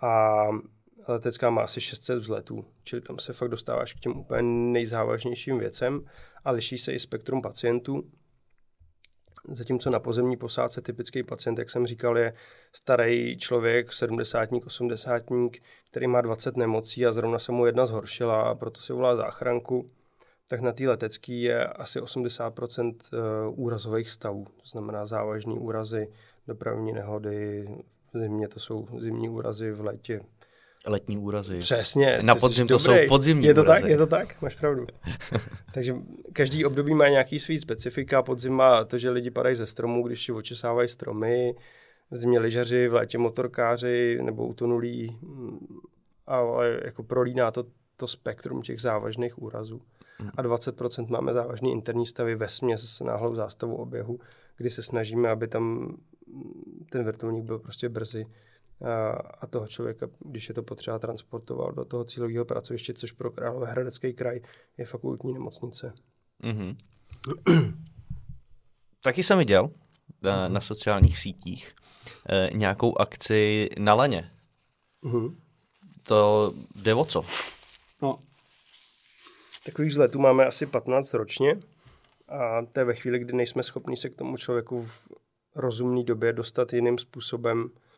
A 0.00 0.44
letecká 1.08 1.50
má 1.50 1.62
asi 1.62 1.80
600 1.80 2.18
vzletů, 2.18 2.64
čili 2.84 3.02
tam 3.02 3.18
se 3.18 3.32
fakt 3.32 3.48
dostáváš 3.48 3.92
k 3.92 4.00
těm 4.00 4.16
úplně 4.16 4.42
nejzávažnějším 4.72 5.58
věcem 5.58 6.04
a 6.44 6.50
liší 6.50 6.78
se 6.78 6.92
i 6.92 6.98
spektrum 6.98 7.42
pacientů. 7.42 8.10
Zatímco 9.48 9.90
na 9.90 10.00
pozemní 10.00 10.36
posádce 10.36 10.80
typický 10.80 11.22
pacient, 11.22 11.58
jak 11.58 11.70
jsem 11.70 11.86
říkal, 11.86 12.18
je 12.18 12.32
starý 12.72 13.38
člověk, 13.38 13.92
sedmdesátník, 13.92 14.66
osmdesátník, 14.66 15.62
který 15.90 16.06
má 16.06 16.20
20 16.20 16.56
nemocí 16.56 17.06
a 17.06 17.12
zrovna 17.12 17.38
se 17.38 17.52
mu 17.52 17.66
jedna 17.66 17.86
zhoršila 17.86 18.42
a 18.42 18.54
proto 18.54 18.80
si 18.80 18.92
volá 18.92 19.16
záchranku 19.16 19.90
tak 20.50 20.60
na 20.60 20.72
té 20.72 20.88
letecké 20.88 21.32
je 21.32 21.66
asi 21.66 22.00
80% 22.00 22.94
eh, 23.12 23.16
úrazových 23.48 24.10
stavů. 24.10 24.44
To 24.44 24.68
znamená 24.72 25.06
závažné 25.06 25.54
úrazy, 25.54 26.12
dopravní 26.46 26.92
nehody, 26.92 27.68
v 28.12 28.18
zimě 28.18 28.48
to 28.48 28.60
jsou 28.60 28.88
zimní 29.00 29.28
úrazy, 29.28 29.72
v 29.72 29.80
létě 29.80 30.20
Letní 30.86 31.18
úrazy. 31.18 31.58
Přesně. 31.58 32.18
Na 32.22 32.34
podzim 32.34 32.66
to 32.66 32.78
dobrý. 32.78 32.84
jsou 32.84 33.08
podzimní 33.08 33.46
Je 33.46 33.54
to 33.54 33.60
úrazy. 33.60 33.82
tak, 33.82 33.90
je 33.90 33.96
to 33.96 34.06
tak, 34.06 34.42
máš 34.42 34.56
pravdu. 34.56 34.86
Takže 35.74 35.94
každý 36.32 36.64
období 36.64 36.94
má 36.94 37.08
nějaký 37.08 37.40
svý 37.40 37.58
specifika. 37.58 38.22
Podzim 38.22 38.52
má 38.52 38.84
to, 38.84 38.98
že 38.98 39.10
lidi 39.10 39.30
padají 39.30 39.56
ze 39.56 39.66
stromů, 39.66 40.02
když 40.02 40.24
si 40.24 40.32
očesávají 40.32 40.88
stromy, 40.88 41.54
v 42.10 42.16
zimě 42.16 42.38
lyžaři, 42.38 42.88
v 42.88 42.94
létě 42.94 43.18
motorkáři 43.18 44.18
nebo 44.22 44.46
utonulí, 44.46 45.18
ale 46.26 46.80
jako 46.84 47.02
prolíná 47.02 47.50
to, 47.50 47.64
to 47.96 48.06
spektrum 48.06 48.62
těch 48.62 48.80
závažných 48.80 49.42
úrazů 49.42 49.82
a 50.36 50.42
20% 50.42 51.06
máme 51.08 51.32
závažný 51.32 51.72
interní 51.72 52.06
stavy 52.06 52.34
ve 52.34 52.48
směs 52.48 52.96
s 52.96 53.00
náhlou 53.00 53.34
zástavou 53.34 53.74
oběhu, 53.74 54.20
kdy 54.56 54.70
se 54.70 54.82
snažíme, 54.82 55.28
aby 55.28 55.48
tam 55.48 55.96
ten 56.90 57.04
vrtulník 57.04 57.44
byl 57.44 57.58
prostě 57.58 57.88
brzy 57.88 58.26
a, 59.40 59.46
toho 59.46 59.66
člověka, 59.66 60.08
když 60.18 60.48
je 60.48 60.54
to 60.54 60.62
potřeba, 60.62 60.98
transportoval 60.98 61.72
do 61.72 61.84
toho 61.84 62.04
cílového 62.04 62.44
pracoviště, 62.44 62.94
což 62.94 63.12
pro 63.12 63.30
Královéhradecký 63.30 64.14
kraj 64.14 64.40
je 64.78 64.86
fakultní 64.86 65.32
nemocnice. 65.32 65.92
Mm-hmm. 66.42 66.76
Taky 69.02 69.22
jsem 69.22 69.38
viděl 69.38 69.70
na, 70.22 70.48
na 70.48 70.60
sociálních 70.60 71.18
sítích 71.18 71.74
eh, 72.28 72.50
nějakou 72.52 72.98
akci 72.98 73.68
na 73.78 73.94
laně. 73.94 74.30
Mm-hmm. 75.04 75.34
To 76.02 76.54
jde 76.74 76.94
o 76.94 77.04
co? 77.04 77.22
No, 78.02 78.18
Takových 79.64 79.90
vzletů 79.90 80.18
máme 80.18 80.46
asi 80.46 80.66
15 80.66 81.14
ročně 81.14 81.60
a 82.28 82.62
to 82.72 82.80
je 82.80 82.84
ve 82.84 82.94
chvíli, 82.94 83.18
kdy 83.18 83.32
nejsme 83.32 83.62
schopni 83.62 83.96
se 83.96 84.08
k 84.08 84.16
tomu 84.16 84.36
člověku 84.36 84.82
v 84.82 85.08
rozumné 85.54 86.02
době 86.04 86.32
dostat 86.32 86.72
jiným 86.72 86.98
způsobem, 86.98 87.70
eh, 87.74 87.89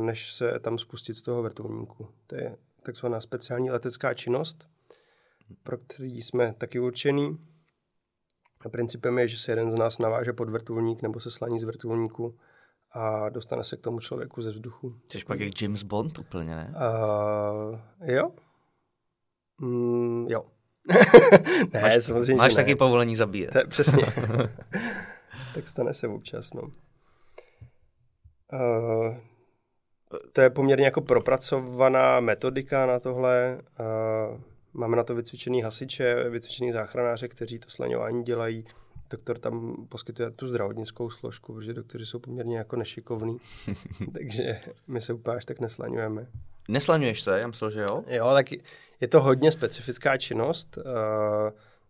než 0.00 0.32
se 0.32 0.58
tam 0.60 0.78
spustit 0.78 1.14
z 1.14 1.22
toho 1.22 1.42
vrtulníku. 1.42 2.08
To 2.26 2.36
je 2.36 2.56
takzvaná 2.82 3.20
speciální 3.20 3.70
letecká 3.70 4.14
činnost, 4.14 4.68
pro 5.62 5.78
který 5.78 6.22
jsme 6.22 6.54
taky 6.54 6.78
určený. 6.78 7.38
A 8.64 8.68
principem 8.68 9.18
je, 9.18 9.28
že 9.28 9.38
se 9.38 9.52
jeden 9.52 9.70
z 9.72 9.74
nás 9.74 9.98
naváže 9.98 10.32
pod 10.32 10.50
vrtulník 10.50 11.02
nebo 11.02 11.20
se 11.20 11.30
slaní 11.30 11.60
z 11.60 11.64
vrtulníku 11.64 12.38
a 12.92 13.28
dostane 13.28 13.64
se 13.64 13.76
k 13.76 13.80
tomu 13.80 14.00
člověku 14.00 14.42
ze 14.42 14.50
vzduchu. 14.50 14.94
Jsi 15.08 15.24
pak 15.24 15.40
jak 15.40 15.62
James 15.62 15.82
Bond 15.82 16.18
úplně, 16.18 16.54
ne? 16.54 16.74
Uh, 16.76 17.78
jo. 18.10 18.30
Mm, 19.60 20.26
jo. 20.28 20.44
ne, 21.72 21.80
máš, 21.80 22.04
samozřejmě, 22.04 22.34
Máš 22.34 22.54
taky 22.54 22.74
povolení 22.74 23.16
zabíjet. 23.16 23.52
To, 23.52 23.68
přesně. 23.68 24.02
tak 25.54 25.68
stane 25.68 25.94
se 25.94 26.08
občas, 26.08 26.52
no. 26.52 26.62
Uh, 28.52 29.16
to 30.32 30.40
je 30.40 30.50
poměrně 30.50 30.84
jako 30.84 31.00
propracovaná 31.00 32.20
metodika 32.20 32.86
na 32.86 33.00
tohle. 33.00 33.58
Máme 34.74 34.96
na 34.96 35.04
to 35.04 35.14
vycvičený 35.14 35.62
hasiče, 35.62 36.30
vycvičený 36.30 36.72
záchranáře, 36.72 37.28
kteří 37.28 37.58
to 37.58 37.70
slaňování 37.70 38.24
dělají. 38.24 38.64
Doktor 39.10 39.38
tam 39.38 39.86
poskytuje 39.88 40.30
tu 40.30 40.48
zdravotnickou 40.48 41.10
složku, 41.10 41.54
protože 41.54 41.74
doktoři 41.74 42.06
jsou 42.06 42.18
poměrně 42.18 42.58
jako 42.58 42.76
nešikovní, 42.76 43.38
takže 44.12 44.60
my 44.86 45.00
se 45.00 45.12
úplně 45.12 45.36
až 45.36 45.44
tak 45.44 45.60
neslaňujeme. 45.60 46.26
Neslaňuješ 46.68 47.22
se? 47.22 47.40
Já 47.40 47.46
myslel, 47.46 47.70
že 47.70 47.80
jo? 47.80 48.04
Jo, 48.06 48.30
tak 48.34 48.46
je 49.00 49.08
to 49.08 49.20
hodně 49.20 49.52
specifická 49.52 50.16
činnost. 50.16 50.78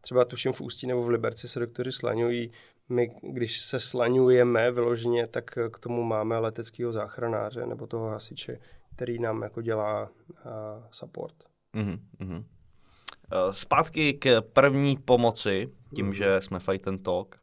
Třeba 0.00 0.24
tuším 0.24 0.52
v 0.52 0.60
Ústí 0.60 0.86
nebo 0.86 1.02
v 1.02 1.08
Liberci 1.08 1.48
se 1.48 1.60
doktory 1.60 1.92
slaňují. 1.92 2.50
My, 2.92 3.10
když 3.22 3.60
se 3.60 3.80
slaňujeme 3.80 4.70
vyloženě, 4.70 5.26
tak 5.26 5.44
k 5.72 5.78
tomu 5.78 6.02
máme 6.02 6.38
leteckého 6.38 6.92
záchranáře 6.92 7.66
nebo 7.66 7.86
toho 7.86 8.08
hasiče, 8.08 8.58
který 8.94 9.18
nám 9.18 9.42
jako 9.42 9.62
dělá 9.62 10.10
uh, 10.10 10.10
support. 10.90 11.34
Mm-hmm. 11.74 12.44
Zpátky 13.50 14.14
k 14.14 14.40
první 14.40 14.96
pomoci, 14.96 15.72
tím, 15.96 16.10
mm-hmm. 16.10 16.14
že 16.14 16.40
jsme 16.40 16.58
Fight 16.58 16.88
and 16.88 16.98
Talk, 16.98 17.40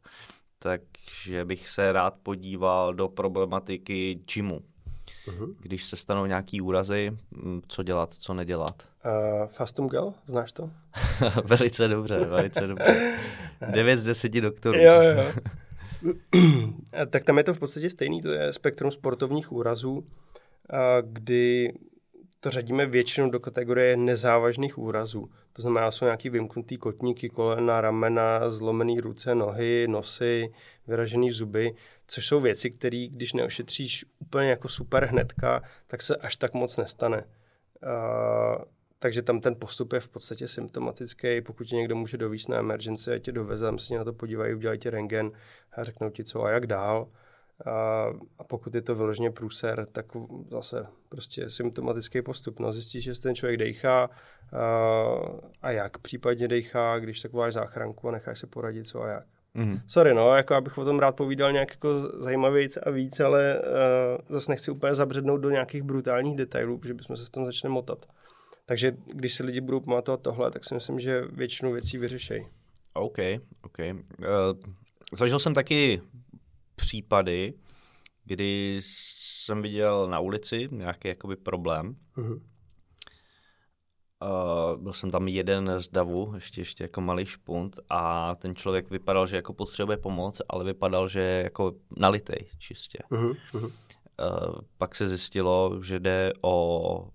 takže 0.58 1.44
bych 1.44 1.68
se 1.68 1.92
rád 1.92 2.14
podíval 2.22 2.94
do 2.94 3.08
problematiky 3.08 4.20
gymu. 4.34 4.60
Uh-huh. 5.28 5.54
Když 5.60 5.84
se 5.84 5.96
stanou 5.96 6.26
nějaký 6.26 6.60
úrazy, 6.60 7.16
co 7.68 7.82
dělat, 7.82 8.14
co 8.14 8.34
nedělat? 8.34 8.88
Uh, 9.04 9.46
Fastum 9.46 9.88
Gel, 9.88 10.14
znáš 10.26 10.52
to? 10.52 10.70
velice 11.44 11.88
dobře, 11.88 12.18
velice 12.18 12.66
dobře. 12.66 13.14
9 13.70 13.96
z 13.96 14.04
10 14.04 14.32
doktorů. 14.32 14.78
jo, 14.78 15.02
jo. 15.02 15.32
tak 17.10 17.24
tam 17.24 17.38
je 17.38 17.44
to 17.44 17.54
v 17.54 17.58
podstatě 17.58 17.90
stejný, 17.90 18.20
to 18.20 18.28
je 18.28 18.52
spektrum 18.52 18.90
sportovních 18.90 19.52
úrazů, 19.52 20.06
kdy 21.02 21.72
to 22.40 22.50
řadíme 22.50 22.86
většinou 22.86 23.30
do 23.30 23.40
kategorie 23.40 23.96
nezávažných 23.96 24.78
úrazů. 24.78 25.30
To 25.52 25.62
znamená, 25.62 25.90
jsou 25.90 26.04
nějaký 26.04 26.30
vymknutý 26.30 26.76
kotníky, 26.76 27.28
kolena, 27.28 27.80
ramena, 27.80 28.50
zlomený 28.50 29.00
ruce, 29.00 29.34
nohy, 29.34 29.86
nosy, 29.88 30.52
vyražený 30.86 31.30
zuby, 31.32 31.74
což 32.10 32.26
jsou 32.26 32.40
věci, 32.40 32.70
které, 32.70 33.06
když 33.10 33.32
neošetříš 33.32 34.04
úplně 34.18 34.50
jako 34.50 34.68
super 34.68 35.04
hnedka, 35.04 35.62
tak 35.86 36.02
se 36.02 36.16
až 36.16 36.36
tak 36.36 36.54
moc 36.54 36.76
nestane. 36.76 37.24
Uh, 37.82 38.64
takže 38.98 39.22
tam 39.22 39.40
ten 39.40 39.54
postup 39.54 39.92
je 39.92 40.00
v 40.00 40.08
podstatě 40.08 40.48
symptomatický. 40.48 41.40
Pokud 41.40 41.64
tě 41.64 41.76
někdo 41.76 41.96
může 41.96 42.16
dovíst 42.16 42.48
na 42.48 42.58
emergency, 42.58 43.12
a 43.12 43.18
tě 43.18 43.32
doveze, 43.32 43.66
tam 43.66 43.78
se 43.78 43.94
na 43.94 44.04
to 44.04 44.12
podívají, 44.12 44.54
udělají 44.54 44.78
ti 44.78 44.90
rengen 44.90 45.32
a 45.72 45.84
řeknou 45.84 46.10
ti 46.10 46.24
co 46.24 46.42
a 46.42 46.50
jak 46.50 46.66
dál. 46.66 47.08
A, 47.66 48.06
a 48.38 48.44
pokud 48.44 48.74
je 48.74 48.82
to 48.82 48.94
vyloženě 48.94 49.30
průser, 49.30 49.86
tak 49.92 50.06
zase 50.50 50.86
prostě 51.08 51.50
symptomatický 51.50 52.22
postup. 52.22 52.60
No, 52.60 52.72
zjistíš, 52.72 53.04
že 53.04 53.20
ten 53.20 53.34
člověk 53.34 53.58
dejchá 53.58 54.04
a, 54.04 54.10
a 55.62 55.70
jak 55.70 55.98
případně 55.98 56.48
dejchá, 56.48 56.98
když 56.98 57.20
tak 57.20 57.32
voláš 57.32 57.54
záchranku 57.54 58.08
a 58.08 58.12
necháš 58.12 58.38
se 58.38 58.46
poradit 58.46 58.86
co 58.86 59.02
a 59.02 59.08
jak. 59.08 59.39
Mm-hmm. 59.56 59.80
Sorry, 59.86 60.14
no, 60.14 60.36
jako 60.36 60.54
abych 60.54 60.78
o 60.78 60.84
tom 60.84 60.98
rád 60.98 61.16
povídal 61.16 61.52
nějak 61.52 61.70
jako 61.70 62.12
zajímavějíc 62.24 62.76
a 62.76 62.90
víc, 62.90 63.20
ale 63.20 63.60
uh, 63.60 63.64
zase 64.28 64.52
nechci 64.52 64.70
úplně 64.70 64.94
zabřednout 64.94 65.40
do 65.40 65.50
nějakých 65.50 65.82
brutálních 65.82 66.36
detailů, 66.36 66.80
že 66.86 66.94
bychom 66.94 67.16
se 67.16 67.24
v 67.24 67.30
tom 67.30 67.46
začali 67.46 67.74
motat. 67.74 68.06
Takže 68.66 68.92
když 69.06 69.34
si 69.34 69.42
lidi 69.42 69.60
budou 69.60 69.80
pamatovat 69.80 70.22
tohle, 70.22 70.50
tak 70.50 70.64
si 70.64 70.74
myslím, 70.74 71.00
že 71.00 71.22
většinu 71.32 71.72
věcí 71.72 71.98
vyřešejí. 71.98 72.46
OK, 72.94 73.18
OK. 73.62 73.78
Uh, 73.78 73.94
zažil 75.12 75.38
jsem 75.38 75.54
taky 75.54 76.02
případy, 76.76 77.54
kdy 78.24 78.78
jsem 78.82 79.62
viděl 79.62 80.08
na 80.08 80.20
ulici 80.20 80.68
nějaký 80.70 81.08
jakoby 81.08 81.36
problém. 81.36 81.96
Uh-huh. 82.16 82.40
Uh, 84.22 84.82
byl 84.82 84.92
jsem 84.92 85.10
tam 85.10 85.28
jeden 85.28 85.80
z 85.80 85.88
davu, 85.88 86.32
ještě, 86.34 86.60
ještě 86.60 86.84
jako 86.84 87.00
malý 87.00 87.26
špunt 87.26 87.80
a 87.88 88.34
ten 88.34 88.54
člověk 88.54 88.90
vypadal, 88.90 89.26
že 89.26 89.36
jako 89.36 89.52
potřebuje 89.52 89.96
pomoc, 89.98 90.42
ale 90.48 90.64
vypadal, 90.64 91.08
že 91.08 91.20
je 91.20 91.42
jako 91.42 91.72
nalitej 91.96 92.46
čistě. 92.58 92.98
Uh-huh. 93.10 93.36
Uh, 93.54 93.70
pak 94.78 94.94
se 94.94 95.08
zjistilo, 95.08 95.82
že 95.82 96.00
jde 96.00 96.32
o 96.42 97.08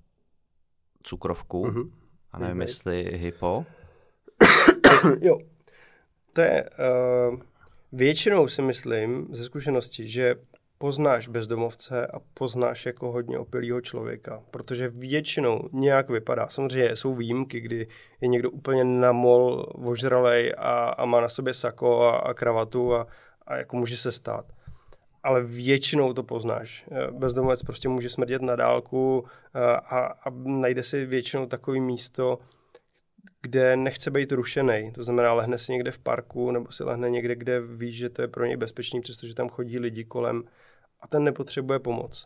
cukrovku 1.04 1.66
uh-huh. 1.66 1.92
a 2.32 2.40
nevím, 2.40 2.58
okay. 2.58 2.68
jestli 2.68 3.18
hypo. 3.18 3.66
jo, 5.22 5.38
to 6.34 6.42
je... 6.42 6.70
Uh, 7.30 7.40
většinou 7.92 8.48
si 8.48 8.62
myslím 8.62 9.28
ze 9.32 9.44
zkušenosti, 9.44 10.08
že 10.08 10.36
poznáš 10.86 11.28
bezdomovce 11.28 12.08
a 12.08 12.20
poznáš 12.34 12.86
jako 12.86 13.12
hodně 13.12 13.40
opilýho 13.40 13.82
člověka, 13.82 14.44
protože 14.52 14.90
většinou 14.90 15.70
nějak 15.74 16.10
vypadá. 16.10 16.48
Samozřejmě 16.50 16.96
jsou 16.96 17.16
výjimky, 17.16 17.60
kdy 17.60 17.88
je 18.22 18.28
někdo 18.28 18.52
úplně 18.52 18.84
namol, 18.84 19.66
ožralej 19.76 20.54
a, 20.58 20.90
a 20.90 21.06
má 21.06 21.22
na 21.22 21.30
sobě 21.30 21.54
sako 21.54 22.02
a, 22.02 22.18
a 22.18 22.34
kravatu 22.34 22.94
a, 22.94 23.08
a 23.48 23.56
jako 23.56 23.76
může 23.78 23.98
se 23.98 24.12
stát. 24.12 24.46
Ale 25.24 25.44
většinou 25.44 26.14
to 26.14 26.24
poznáš. 26.24 26.86
Bezdomovec 27.12 27.64
prostě 27.64 27.90
může 27.90 28.10
smrdět 28.10 28.42
na 28.42 28.56
dálku 28.56 29.26
a, 29.54 30.06
a 30.06 30.30
najde 30.44 30.84
si 30.84 31.06
většinou 31.06 31.46
takový 31.46 31.82
místo, 31.82 32.40
kde 33.42 33.78
nechce 33.78 34.12
být 34.12 34.32
rušený. 34.32 34.92
To 34.92 35.04
znamená, 35.04 35.34
lehne 35.34 35.58
si 35.58 35.72
někde 35.72 35.92
v 35.92 36.00
parku 36.00 36.52
nebo 36.52 36.72
si 36.72 36.84
lehne 36.84 37.10
někde, 37.10 37.36
kde 37.36 37.62
víš, 37.62 37.96
že 37.96 38.10
to 38.10 38.22
je 38.22 38.28
pro 38.28 38.46
něj 38.46 38.58
bezpečný, 38.58 39.02
přestože 39.02 39.36
tam 39.36 39.50
chodí 39.50 39.80
lidi 39.80 40.04
kolem 40.04 40.44
a 41.06 41.08
ten 41.08 41.24
nepotřebuje 41.24 41.80
pomoc. 41.80 42.26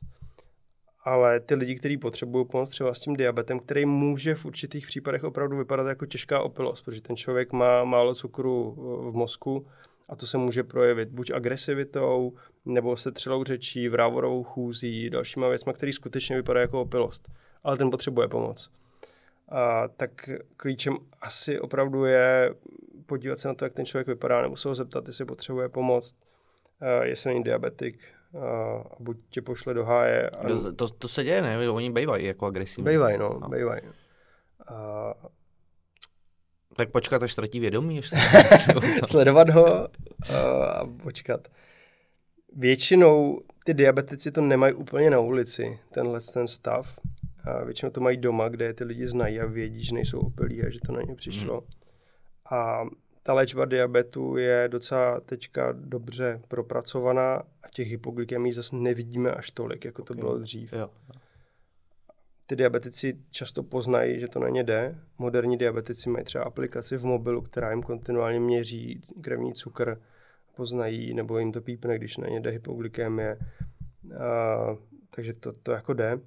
Ale 1.03 1.39
ty 1.39 1.55
lidi, 1.55 1.75
kteří 1.75 1.97
potřebují 1.97 2.45
pomoc 2.45 2.69
třeba 2.69 2.93
s 2.93 2.99
tím 2.99 3.15
diabetem, 3.15 3.59
který 3.59 3.85
může 3.85 4.35
v 4.35 4.45
určitých 4.45 4.87
případech 4.87 5.23
opravdu 5.23 5.57
vypadat 5.57 5.87
jako 5.87 6.05
těžká 6.05 6.41
opilost, 6.41 6.85
protože 6.85 7.01
ten 7.01 7.15
člověk 7.15 7.53
má 7.53 7.83
málo 7.83 8.15
cukru 8.15 8.75
v 9.11 9.15
mozku 9.15 9.67
a 10.09 10.15
to 10.15 10.27
se 10.27 10.37
může 10.37 10.63
projevit 10.63 11.09
buď 11.09 11.31
agresivitou, 11.31 12.33
nebo 12.65 12.97
se 12.97 13.11
třelou 13.11 13.43
řečí, 13.43 13.89
vrávorovou 13.89 14.43
chůzí, 14.43 15.09
dalšíma 15.09 15.49
věcma, 15.49 15.73
který 15.73 15.93
skutečně 15.93 16.35
vypadá 16.35 16.61
jako 16.61 16.81
opilost. 16.81 17.31
Ale 17.63 17.77
ten 17.77 17.91
potřebuje 17.91 18.27
pomoc. 18.27 18.69
A, 19.49 19.87
tak 19.87 20.29
klíčem 20.57 20.97
asi 21.21 21.59
opravdu 21.59 22.05
je 22.05 22.55
podívat 23.05 23.39
se 23.39 23.47
na 23.47 23.53
to, 23.53 23.65
jak 23.65 23.73
ten 23.73 23.85
člověk 23.85 24.07
vypadá, 24.07 24.41
nebo 24.41 24.57
se 24.57 24.67
ho 24.67 24.75
zeptat, 24.75 25.07
jestli 25.07 25.25
potřebuje 25.25 25.69
pomoc, 25.69 26.15
jestli 27.03 27.29
není 27.33 27.43
diabetik, 27.43 27.99
a 28.37 28.83
buď 28.99 29.17
tě 29.29 29.41
pošle 29.41 29.73
do 29.73 29.85
háje. 29.85 30.29
A... 30.29 30.47
To, 30.47 30.73
to, 30.73 30.89
to 30.89 31.07
se 31.07 31.23
děje, 31.23 31.41
ne? 31.41 31.69
Oni 31.69 31.91
bývají 31.91 32.25
jako 32.25 32.45
agresivní. 32.45 32.91
Bývají, 32.91 33.17
no, 33.17 33.39
no. 33.41 33.49
bývají. 33.49 33.81
A... 34.67 35.13
Tak 36.75 36.91
počkat, 36.91 37.23
až 37.23 37.31
ztratí 37.31 37.59
vědomí. 37.59 37.95
Ještě. 37.95 38.15
Sledovat 39.07 39.49
ho 39.49 39.87
a 40.33 40.89
počkat. 41.03 41.47
Většinou 42.55 43.41
ty 43.65 43.73
diabetici 43.73 44.31
to 44.31 44.41
nemají 44.41 44.73
úplně 44.73 45.09
na 45.09 45.19
ulici, 45.19 45.79
tenhle 45.93 46.19
ten 46.33 46.47
stav. 46.47 46.99
A 47.43 47.63
většinou 47.63 47.91
to 47.91 48.01
mají 48.01 48.17
doma, 48.17 48.49
kde 48.49 48.73
ty 48.73 48.83
lidi 48.83 49.07
znají 49.07 49.39
a 49.39 49.45
vědí, 49.45 49.83
že 49.83 49.95
nejsou 49.95 50.19
opilí 50.19 50.63
a 50.63 50.69
že 50.69 50.79
to 50.85 50.91
na 50.91 51.01
ně 51.01 51.15
přišlo. 51.15 51.53
Hmm. 51.53 51.69
A 52.59 52.83
ta 53.29 53.33
léčba 53.33 53.65
diabetu 53.65 54.37
je 54.37 54.67
docela 54.67 55.19
teďka 55.19 55.71
dobře 55.71 56.41
propracovaná 56.47 57.35
a 57.63 57.69
těch 57.73 57.87
hypoglykemí 57.87 58.53
zase 58.53 58.75
nevidíme 58.75 59.31
až 59.31 59.51
tolik, 59.51 59.85
jako 59.85 60.01
okay. 60.01 60.15
to 60.15 60.19
bylo 60.19 60.39
dřív. 60.39 60.73
Jo. 60.73 60.89
Ty 62.45 62.55
diabetici 62.55 63.17
často 63.31 63.63
poznají, 63.63 64.19
že 64.19 64.27
to 64.27 64.39
na 64.39 64.49
ně 64.49 64.63
jde. 64.63 64.95
Moderní 65.17 65.57
diabetici 65.57 66.09
mají 66.09 66.25
třeba 66.25 66.43
aplikaci 66.43 66.97
v 66.97 67.05
mobilu, 67.05 67.41
která 67.41 67.71
jim 67.71 67.83
kontinuálně 67.83 68.39
měří 68.39 69.01
krevní 69.21 69.53
cukr, 69.53 70.01
poznají, 70.55 71.13
nebo 71.13 71.39
jim 71.39 71.51
to 71.51 71.61
pípne, 71.61 71.97
když 71.97 72.17
na 72.17 72.27
ně 72.27 72.39
jde 72.39 72.49
hypoglykemie. 72.49 73.37
A, 74.19 74.77
takže 75.09 75.33
to, 75.33 75.53
to 75.53 75.71
jako 75.71 75.93
jde. 75.93 76.19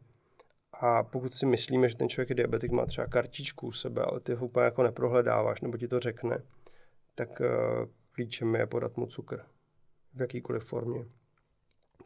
A 0.73 1.03
pokud 1.03 1.35
si 1.35 1.47
myslíme, 1.47 1.89
že 1.89 1.97
ten 1.97 2.09
člověk 2.09 2.31
je 2.31 2.35
diabetik, 2.37 2.71
má 2.71 2.87
třeba 2.87 3.07
kartičku 3.07 3.67
u 3.67 3.73
sebe, 3.73 4.03
ale 4.03 4.21
ty 4.21 4.35
ho 4.35 4.47
úplně 4.47 4.65
jako 4.65 4.83
neprohledáváš, 4.83 5.61
nebo 5.61 5.77
ti 5.77 5.89
to 5.89 6.01
řekne, 6.01 6.39
tak 7.15 7.41
uh, 7.41 7.47
klíčem 8.13 8.55
je 8.55 8.67
podat 8.67 8.97
mu 8.97 9.07
cukr 9.07 9.41
v 10.15 10.21
jakýkoliv 10.21 10.65
formě. 10.65 11.05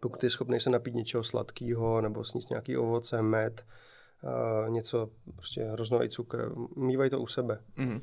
Pokud 0.01 0.25
je 0.25 0.31
schopný 0.31 0.61
se 0.61 0.71
napít 0.71 0.95
něčeho 0.95 1.25
sladkého 1.25 2.01
nebo 2.01 2.25
sníst 2.25 2.51
nějaký 2.51 2.77
ovoce, 2.77 3.23
med, 3.23 3.67
uh, 4.23 4.71
něco, 4.71 5.11
prostě 5.35 5.65
hroznový 5.65 6.09
cukr, 6.09 6.53
mývají 6.77 7.11
to 7.11 7.21
u 7.21 7.27
sebe. 7.27 7.61
Mm-hmm 7.77 8.01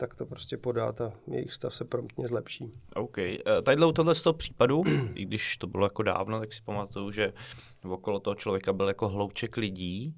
tak 0.00 0.14
to 0.14 0.26
prostě 0.26 0.56
podát 0.56 1.00
a 1.00 1.12
jejich 1.26 1.54
stav 1.54 1.74
se 1.74 1.84
promptně 1.84 2.28
zlepší. 2.28 2.72
OK. 2.94 3.18
Uh, 3.18 3.62
tadyhle 3.62 3.86
u 3.86 3.92
tohle 3.92 4.14
z 4.14 4.22
toho 4.22 4.34
případu, 4.34 4.82
i 5.14 5.24
když 5.24 5.56
to 5.56 5.66
bylo 5.66 5.86
jako 5.86 6.02
dávno, 6.02 6.40
tak 6.40 6.52
si 6.52 6.62
pamatuju, 6.62 7.10
že 7.10 7.32
okolo 7.84 8.20
toho 8.20 8.34
člověka 8.34 8.72
byl 8.72 8.88
jako 8.88 9.08
hlouček 9.08 9.56
lidí, 9.56 10.14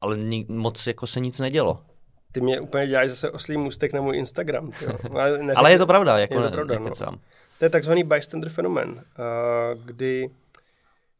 ale 0.00 0.16
ni- 0.16 0.46
moc 0.48 0.86
jako 0.86 1.06
se 1.06 1.20
nic 1.20 1.40
nedělo 1.40 1.78
ty 2.32 2.40
mě 2.40 2.60
úplně 2.60 2.86
děláš 2.86 3.10
zase 3.10 3.30
oslý 3.30 3.56
můstek 3.56 3.92
na 3.92 4.00
můj 4.00 4.16
Instagram. 4.16 4.72
Ale, 5.10 5.52
Ale 5.56 5.72
je 5.72 5.78
to 5.78 5.86
pravda, 5.86 6.18
jako 6.18 6.34
je 6.34 6.42
to 6.42 6.50
pravda, 6.50 6.78
no. 6.78 6.90
To 7.58 7.64
je 7.64 7.70
takzvaný 7.70 8.04
bystander 8.04 8.50
fenomen, 8.50 9.04
kdy 9.84 10.30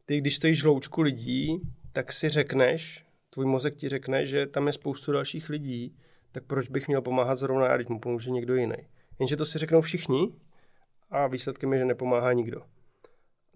ty, 0.05 0.17
když 0.17 0.35
stojíš 0.35 0.63
v 0.63 0.67
loučku 0.67 1.01
lidí, 1.01 1.61
tak 1.93 2.13
si 2.13 2.29
řekneš, 2.29 3.05
tvůj 3.29 3.45
mozek 3.45 3.75
ti 3.75 3.89
řekne, 3.89 4.25
že 4.25 4.47
tam 4.47 4.67
je 4.67 4.73
spoustu 4.73 5.11
dalších 5.11 5.49
lidí, 5.49 5.95
tak 6.31 6.43
proč 6.43 6.69
bych 6.69 6.87
měl 6.87 7.01
pomáhat 7.01 7.35
zrovna 7.35 7.67
já, 7.67 7.75
když 7.75 7.87
mu 7.87 7.99
pomůže 7.99 8.29
někdo 8.29 8.55
jiný. 8.55 8.75
Jenže 9.19 9.37
to 9.37 9.45
si 9.45 9.57
řeknou 9.57 9.81
všichni 9.81 10.31
a 11.11 11.27
výsledkem 11.27 11.73
je, 11.73 11.79
že 11.79 11.85
nepomáhá 11.85 12.33
nikdo. 12.33 12.61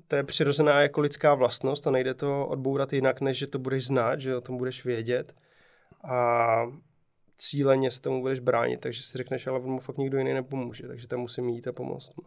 To 0.07 0.15
je 0.15 0.23
přirozená 0.23 0.81
jako 0.81 1.01
lidská 1.01 1.35
vlastnost 1.35 1.87
a 1.87 1.91
nejde 1.91 2.13
to 2.13 2.47
odbourat 2.47 2.93
jinak, 2.93 3.21
než 3.21 3.37
že 3.37 3.47
to 3.47 3.59
budeš 3.59 3.85
znát, 3.85 4.19
že 4.19 4.35
o 4.35 4.41
tom 4.41 4.57
budeš 4.57 4.85
vědět. 4.85 5.35
A 6.03 6.65
cíleně 7.37 7.91
se 7.91 8.01
tomu 8.01 8.21
budeš 8.21 8.39
bránit, 8.39 8.79
takže 8.79 9.03
si 9.03 9.17
řekneš, 9.17 9.47
ale 9.47 9.59
on 9.59 9.71
mu 9.71 9.79
fakt 9.79 9.97
nikdo 9.97 10.17
jiný 10.17 10.33
nepomůže, 10.33 10.87
takže 10.87 11.07
tam 11.07 11.19
musím 11.19 11.49
jít 11.49 11.67
a 11.67 11.71
pomoct 11.71 12.15
mu. 12.15 12.23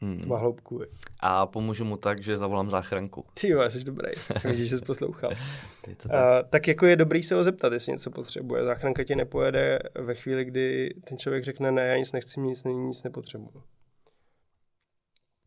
Hmm. 0.00 0.20
To 0.20 0.28
má 0.28 0.38
hloubku. 0.38 0.80
Je. 0.80 0.88
A 1.20 1.46
pomůžu 1.46 1.84
mu 1.84 1.96
tak, 1.96 2.22
že 2.22 2.36
zavolám 2.36 2.70
záchranku. 2.70 3.24
Ty 3.40 3.48
jo, 3.48 3.70
jsi 3.70 3.84
dobrý. 3.84 4.08
Vidíš, 4.44 4.68
že 4.68 4.78
jsi 4.78 4.84
poslouchal. 4.84 5.30
tak. 5.84 6.12
A, 6.14 6.42
tak 6.42 6.68
jako 6.68 6.86
je 6.86 6.96
dobrý 6.96 7.22
se 7.22 7.34
ho 7.34 7.44
zeptat, 7.44 7.72
jestli 7.72 7.92
něco 7.92 8.10
potřebuje. 8.10 8.64
Záchranka 8.64 9.04
ti 9.04 9.16
nepojede 9.16 9.78
ve 9.94 10.14
chvíli, 10.14 10.44
kdy 10.44 10.94
ten 11.04 11.18
člověk 11.18 11.44
řekne, 11.44 11.72
ne, 11.72 11.86
já 11.86 11.96
nic 11.96 12.12
nechci, 12.12 12.40
nic, 12.40 12.64
nic 12.64 13.02
nepotřebuju. 13.02 13.62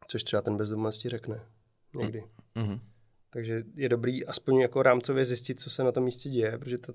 Což 0.07 0.23
třeba 0.23 0.41
ten 0.41 0.57
bezdomovec 0.57 0.97
ti 0.97 1.09
řekne. 1.09 1.41
Někdy. 1.95 2.23
Mm-hmm. 2.55 2.79
Takže 3.29 3.63
je 3.75 3.89
dobrý 3.89 4.25
aspoň 4.25 4.59
jako 4.59 4.83
rámcově 4.83 5.25
zjistit, 5.25 5.59
co 5.59 5.69
se 5.69 5.83
na 5.83 5.91
tom 5.91 6.03
místě 6.03 6.29
děje, 6.29 6.57
protože 6.57 6.77
ta 6.77 6.93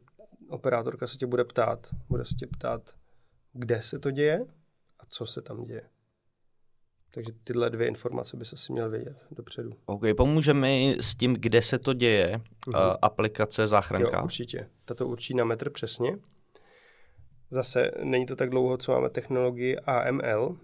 operátorka 0.48 1.06
se 1.06 1.16
tě 1.16 1.26
bude 1.26 1.44
ptát, 1.44 1.88
bude 2.08 2.24
se 2.24 2.34
tě 2.34 2.46
ptát, 2.46 2.94
kde 3.52 3.82
se 3.82 3.98
to 3.98 4.10
děje 4.10 4.46
a 5.00 5.06
co 5.08 5.26
se 5.26 5.42
tam 5.42 5.64
děje. 5.64 5.82
Takže 7.14 7.32
tyhle 7.44 7.70
dvě 7.70 7.88
informace 7.88 8.36
by 8.36 8.44
se 8.44 8.54
asi 8.54 8.72
měl 8.72 8.90
vědět 8.90 9.26
dopředu. 9.30 9.70
OK, 9.86 10.02
pomůže 10.16 10.54
mi 10.54 10.96
s 11.00 11.14
tím, 11.14 11.34
kde 11.34 11.62
se 11.62 11.78
to 11.78 11.92
děje, 11.92 12.40
uh-huh. 12.66 12.90
uh, 12.90 12.96
aplikace 13.02 13.66
záchranka? 13.66 14.16
Jo, 14.16 14.24
určitě. 14.24 14.68
Tato 14.84 15.08
určí 15.08 15.34
na 15.34 15.44
metr 15.44 15.70
přesně. 15.70 16.18
Zase 17.50 17.90
není 18.04 18.26
to 18.26 18.36
tak 18.36 18.50
dlouho, 18.50 18.76
co 18.76 18.92
máme 18.92 19.10
technologii 19.10 19.76
AML, 19.76 20.58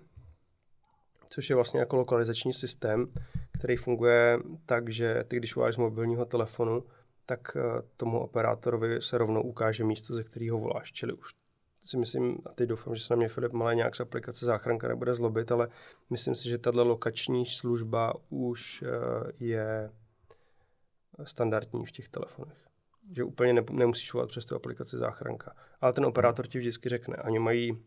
což 1.28 1.50
je 1.50 1.56
vlastně 1.56 1.80
jako 1.80 1.96
lokalizační 1.96 2.52
systém, 2.54 3.12
který 3.58 3.76
funguje 3.76 4.38
tak, 4.66 4.88
že 4.88 5.24
ty, 5.28 5.36
když 5.36 5.56
voláš 5.56 5.74
z 5.74 5.78
mobilního 5.78 6.24
telefonu, 6.24 6.84
tak 7.28 7.56
eh, 7.56 7.82
tomu 7.96 8.20
operátorovi 8.20 9.02
se 9.02 9.18
rovnou 9.18 9.42
ukáže 9.42 9.84
místo, 9.84 10.14
ze 10.14 10.24
kterého 10.24 10.58
voláš. 10.58 10.92
Čili 10.92 11.12
už 11.12 11.34
si 11.82 11.96
myslím, 11.96 12.38
a 12.46 12.52
teď 12.52 12.68
doufám, 12.68 12.96
že 12.96 13.04
se 13.04 13.12
na 13.12 13.16
mě 13.16 13.28
Filip 13.28 13.52
Malé 13.52 13.74
nějak 13.74 13.96
z 13.96 14.00
aplikace 14.00 14.46
záchranka 14.46 14.88
nebude 14.88 15.14
zlobit, 15.14 15.52
ale 15.52 15.68
myslím 16.10 16.34
si, 16.34 16.48
že 16.48 16.58
tato 16.58 16.84
lokační 16.84 17.46
služba 17.46 18.14
už 18.28 18.82
eh, 18.82 19.32
je 19.40 19.90
standardní 21.24 21.86
v 21.86 21.92
těch 21.92 22.08
telefonech. 22.08 22.58
Že 23.16 23.24
úplně 23.24 23.52
ne, 23.52 23.64
nemusíš 23.70 24.12
volat 24.12 24.28
přes 24.28 24.46
tu 24.46 24.56
aplikaci 24.56 24.98
záchranka. 24.98 25.56
Ale 25.80 25.92
ten 25.92 26.04
operátor 26.04 26.46
ti 26.46 26.58
vždycky 26.58 26.88
řekne. 26.88 27.16
Oni 27.16 27.38
mají 27.38 27.82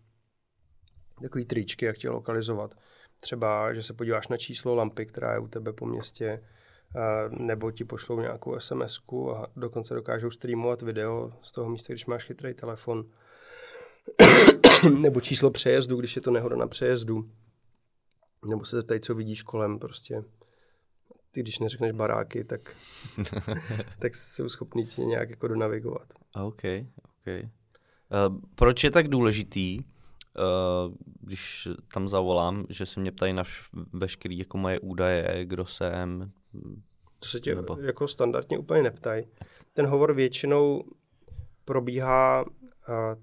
takový 1.22 1.46
tričky, 1.46 1.86
jak 1.86 1.98
tě 1.98 2.10
lokalizovat. 2.10 2.76
Třeba, 3.20 3.74
že 3.74 3.84
se 3.84 3.94
podíváš 3.94 4.28
na 4.28 4.38
číslo 4.38 4.76
lampy, 4.76 5.06
která 5.06 5.34
je 5.34 5.40
u 5.40 5.48
tebe 5.48 5.74
po 5.74 5.86
městě, 5.86 6.44
nebo 7.30 7.72
ti 7.72 7.86
pošlou 7.86 8.20
nějakou 8.20 8.60
sms 8.60 9.00
a 9.36 9.48
dokonce 9.56 9.94
dokážou 9.94 10.32
streamovat 10.32 10.82
video 10.82 11.34
z 11.42 11.52
toho 11.52 11.70
místa, 11.70 11.94
když 11.94 12.06
máš 12.06 12.26
chytrý 12.26 12.54
telefon. 12.54 13.06
nebo 15.00 15.22
číslo 15.22 15.52
přejezdu, 15.52 15.98
když 15.98 16.16
je 16.16 16.22
to 16.22 16.32
nehoda 16.32 16.56
na 16.56 16.68
přejezdu. 16.68 17.32
Nebo 18.50 18.66
se 18.66 18.76
zeptají, 18.76 19.02
co 19.02 19.16
vidíš 19.16 19.44
kolem, 19.44 19.80
prostě. 19.80 20.24
Ty, 21.32 21.42
když 21.42 21.60
neřekneš 21.60 21.92
baráky, 21.92 22.44
tak, 22.44 22.76
tak 24.00 24.16
jsou 24.16 24.50
schopní 24.50 24.86
ti 24.86 25.02
nějak 25.02 25.30
jako 25.30 25.48
donavigovat. 25.48 26.14
OK, 26.36 26.62
OK. 27.04 27.28
Uh, 27.28 28.40
proč 28.56 28.84
je 28.84 28.92
tak 28.92 29.08
důležitý, 29.08 29.80
uh, 29.80 30.94
když 31.22 31.68
tam 31.94 32.08
zavolám, 32.08 32.66
že 32.70 32.86
se 32.86 33.00
mě 33.00 33.12
ptají 33.12 33.34
na 33.34 33.44
veškeré 33.94 34.36
jako 34.36 34.58
moje 34.58 34.80
údaje, 34.80 35.46
kdo 35.46 35.66
jsem, 35.66 36.32
to 37.20 37.28
se 37.28 37.40
tě 37.40 37.56
nebo... 37.56 37.78
jako 37.82 38.08
standardně 38.08 38.58
úplně 38.58 38.84
neptají. 38.84 39.28
Ten 39.74 39.86
hovor 39.86 40.14
většinou 40.14 40.84
probíhá 41.66 42.46
uh, 42.46 42.52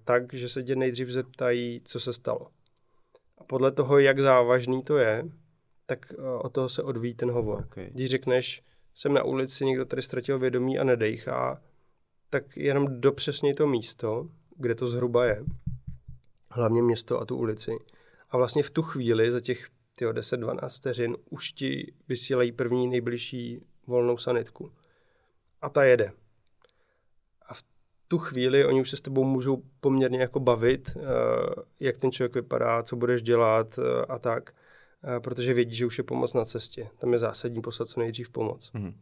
tak, 0.05 0.35
že 0.35 0.49
se 0.49 0.63
tě 0.63 0.77
nejdřív 0.77 1.09
zeptají, 1.09 1.81
co 1.85 2.01
se 2.01 2.13
stalo. 2.13 2.49
A 3.39 3.45
podle 3.45 3.73
toho, 3.73 3.99
jak 3.99 4.21
závažný 4.21 4.83
to 4.83 4.97
je, 4.97 5.25
tak 5.87 6.13
uh, 6.19 6.25
od 6.43 6.53
toho 6.53 6.69
se 6.69 6.83
odvíjí 6.83 7.15
ten 7.15 7.31
hovor. 7.31 7.59
Okay. 7.59 7.91
Když 7.91 8.11
řekneš, 8.11 8.63
jsem 8.95 9.15
na 9.15 9.23
ulici, 9.23 9.65
někdo 9.65 9.85
tady 9.85 10.03
ztratil 10.03 10.39
vědomí 10.39 10.79
a 10.79 10.85
nedejchá, 10.85 11.63
tak 12.31 12.57
jenom 12.57 13.01
dopřesněj 13.01 13.55
to 13.55 13.67
místo, 13.67 14.29
kde 14.57 14.75
to 14.75 14.89
zhruba 14.89 15.25
je, 15.25 15.45
hlavně 16.51 16.83
město 16.83 17.21
a 17.21 17.25
tu 17.25 17.37
ulici. 17.37 17.71
A 18.31 18.37
vlastně 18.37 18.63
v 18.63 18.71
tu 18.71 18.83
chvíli, 18.83 19.31
za 19.31 19.41
těch 19.41 19.69
10-12 20.07 20.79
vteřin, 20.79 21.17
už 21.31 21.53
ti 21.53 21.93
vysílají 22.09 22.53
první 22.53 22.89
nejbližší 22.89 23.61
volnou 23.87 24.19
sanitku. 24.19 24.73
A 25.63 25.69
ta 25.69 25.85
jede. 25.85 26.13
A 27.47 27.55
v 27.55 27.63
tu 28.09 28.19
chvíli 28.19 28.65
oni 28.65 28.81
už 28.81 28.91
se 28.91 28.97
s 28.97 29.01
tebou 29.01 29.25
můžou 29.25 29.63
poměrně 29.81 30.21
jako 30.21 30.41
bavit, 30.41 30.97
eh, 30.97 31.01
jak 31.81 31.97
ten 31.99 32.13
člověk 32.13 32.35
vypadá, 32.35 32.83
co 32.83 32.97
budeš 32.97 33.23
dělat 33.23 33.79
eh, 33.79 34.07
a 34.09 34.19
tak, 34.19 34.55
eh, 35.17 35.21
protože 35.21 35.55
vědí, 35.55 35.75
že 35.75 35.87
už 35.87 35.99
je 35.99 36.05
pomoc 36.05 36.35
na 36.35 36.45
cestě. 36.45 36.89
Tam 36.99 37.13
je 37.13 37.19
zásadní 37.19 37.63
poslat 37.63 37.89
co 37.89 38.01
nejdřív 38.01 38.31
pomoc. 38.31 38.73
Mm-hmm. 38.75 38.95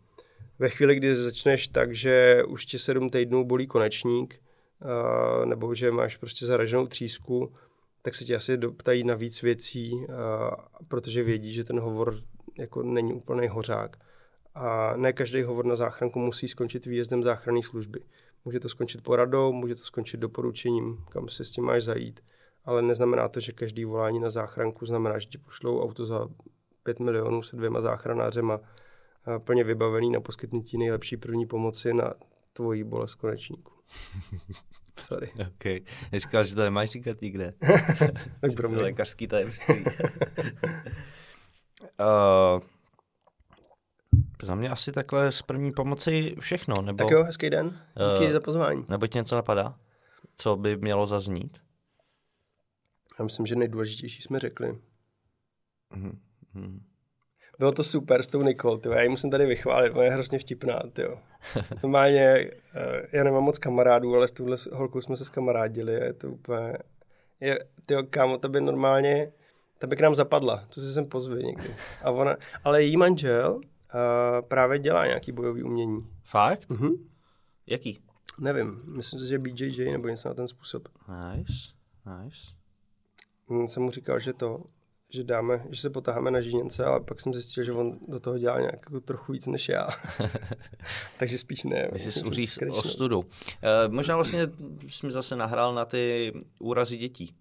Ve 0.58 0.68
chvíli, 0.68 0.96
kdy 0.96 1.14
začneš 1.14 1.68
tak, 1.68 1.94
že 1.94 2.42
už 2.48 2.66
tě 2.66 2.78
sedm 2.78 3.10
týdnů 3.10 3.44
bolí 3.44 3.66
konečník, 3.66 4.40
nebo 5.44 5.74
že 5.74 5.90
máš 5.90 6.16
prostě 6.16 6.46
zaraženou 6.46 6.86
třísku, 6.86 7.52
tak 8.06 8.14
se 8.14 8.24
ti 8.24 8.34
asi 8.34 8.56
doptají 8.56 9.04
na 9.04 9.14
víc 9.14 9.42
věcí, 9.42 10.06
protože 10.88 11.22
vědí, 11.22 11.52
že 11.52 11.64
ten 11.64 11.80
hovor 11.80 12.20
jako 12.58 12.82
není 12.82 13.12
úplný 13.12 13.48
hořák. 13.48 13.96
A 14.54 14.96
ne 14.96 15.12
každý 15.12 15.42
hovor 15.42 15.64
na 15.64 15.76
záchranku 15.76 16.18
musí 16.18 16.48
skončit 16.48 16.86
výjezdem 16.86 17.22
záchranné 17.22 17.62
služby. 17.62 18.00
Může 18.44 18.60
to 18.60 18.68
skončit 18.68 19.02
poradou, 19.02 19.52
může 19.52 19.74
to 19.74 19.84
skončit 19.84 20.16
doporučením, 20.16 21.04
kam 21.08 21.28
se 21.28 21.44
s 21.44 21.50
tím 21.50 21.64
máš 21.64 21.84
zajít, 21.84 22.20
ale 22.64 22.82
neznamená 22.82 23.28
to, 23.28 23.40
že 23.40 23.52
každý 23.52 23.84
volání 23.84 24.20
na 24.20 24.30
záchranku 24.30 24.86
znamená, 24.86 25.18
že 25.18 25.26
ti 25.26 25.38
pošlou 25.38 25.82
auto 25.82 26.06
za 26.06 26.28
5 26.82 27.00
milionů 27.00 27.42
se 27.42 27.56
dvěma 27.56 27.80
záchranářema 27.80 28.60
plně 29.38 29.64
vybavený 29.64 30.10
na 30.10 30.20
poskytnutí 30.20 30.78
nejlepší 30.78 31.16
první 31.16 31.46
pomoci 31.46 31.94
na 31.94 32.14
tvojí 32.52 32.84
bolest 32.84 33.14
konečníku. 33.14 33.72
Sorry. 35.00 35.32
OK. 35.40 35.64
Říkal, 36.12 36.44
že 36.44 36.54
to 36.54 36.64
nemáš 36.64 36.90
říkat 36.90 37.20
nikde. 37.20 37.52
tak 38.40 38.54
pro 38.56 38.68
mě. 38.68 38.82
Lékařský 38.82 39.28
tajemství. 39.28 39.84
uh, 42.00 42.60
za 44.42 44.54
mě 44.54 44.70
asi 44.70 44.92
takhle 44.92 45.32
z 45.32 45.42
první 45.42 45.72
pomoci 45.72 46.36
všechno. 46.40 46.74
Nebo, 46.82 46.98
tak 46.98 47.10
jo, 47.10 47.24
hezký 47.24 47.50
den. 47.50 47.80
Díky 48.12 48.26
uh, 48.26 48.32
za 48.32 48.40
pozvání. 48.40 48.84
Nebo 48.88 49.06
ti 49.06 49.18
něco 49.18 49.36
napadá? 49.36 49.78
Co 50.36 50.56
by 50.56 50.76
mělo 50.76 51.06
zaznít? 51.06 51.58
Já 53.18 53.24
myslím, 53.24 53.46
že 53.46 53.56
nejdůležitější 53.56 54.22
jsme 54.22 54.38
řekli. 54.38 54.78
Mm-hmm. 55.94 56.80
Bylo 57.58 57.72
to 57.72 57.84
super 57.84 58.22
s 58.22 58.28
tou 58.28 58.42
Nikol, 58.42 58.78
tyjo. 58.78 58.94
já 58.94 59.02
ji 59.02 59.08
musím 59.08 59.30
tady 59.30 59.46
vychválit, 59.46 59.90
ona 59.90 60.02
je 60.04 60.10
hrozně 60.10 60.38
vtipná, 60.38 60.82
tyjo. 60.92 61.18
Normálně, 61.82 62.20
eh, 62.74 63.06
já 63.12 63.24
nemám 63.24 63.44
moc 63.44 63.58
kamarádů, 63.58 64.14
ale 64.14 64.28
s 64.28 64.32
touhle 64.32 64.56
holkou 64.72 65.00
jsme 65.00 65.16
se 65.16 65.24
skamarádili 65.24 66.00
a 66.00 66.04
je 66.04 66.12
to 66.12 66.28
úplně, 66.28 66.78
je, 67.40 67.58
tyjo, 67.86 68.02
kámo, 68.10 68.38
to 68.38 68.48
by 68.48 68.60
normálně, 68.60 69.32
ta 69.78 69.86
by 69.86 69.96
k 69.96 70.00
nám 70.00 70.14
zapadla, 70.14 70.64
to 70.74 70.80
si 70.80 70.92
sem 70.92 71.06
pozvi 71.06 71.44
někdy. 71.44 71.76
A 72.02 72.10
ona, 72.10 72.36
ale 72.64 72.82
její 72.82 72.96
manžel, 72.96 73.54
uh, 73.54 73.60
právě 74.48 74.78
dělá 74.78 75.06
nějaký 75.06 75.32
bojový 75.32 75.62
umění. 75.62 76.06
Fakt? 76.24 76.70
Mhm. 76.70 76.90
Jaký? 77.66 77.98
Nevím, 78.40 78.82
myslím 78.84 79.20
si, 79.20 79.26
že 79.28 79.38
BJJ 79.38 79.92
nebo 79.92 80.08
něco 80.08 80.28
na 80.28 80.34
ten 80.34 80.48
způsob. 80.48 80.88
Nice, 81.08 81.52
nice. 82.22 83.66
Jsem 83.66 83.82
mu 83.82 83.90
říkal, 83.90 84.20
že 84.20 84.32
to, 84.32 84.64
že 85.16 85.24
dáme, 85.24 85.64
že 85.70 85.80
se 85.80 85.90
potáháme 85.90 86.30
na 86.30 86.40
žíněnce, 86.40 86.84
ale 86.84 87.00
pak 87.00 87.20
jsem 87.20 87.34
zjistil, 87.34 87.64
že 87.64 87.72
on 87.72 87.98
do 88.08 88.20
toho 88.20 88.38
dělá 88.38 88.60
nějak 88.60 88.74
jako 88.74 89.00
trochu 89.00 89.32
víc 89.32 89.46
než 89.46 89.68
já. 89.68 89.88
Takže 91.18 91.38
spíš 91.38 91.64
ne. 91.64 91.88
Vy 91.92 91.98
jsi 91.98 92.24
uříz 92.24 92.58
ostudu. 92.70 93.18
Uh, 93.18 93.24
možná 93.88 94.14
vlastně 94.14 94.40
jsi 94.88 95.06
mi 95.06 95.12
zase 95.12 95.36
nahrál 95.36 95.74
na 95.74 95.84
ty 95.84 96.32
úrazy 96.58 96.96
dětí. 96.96 97.34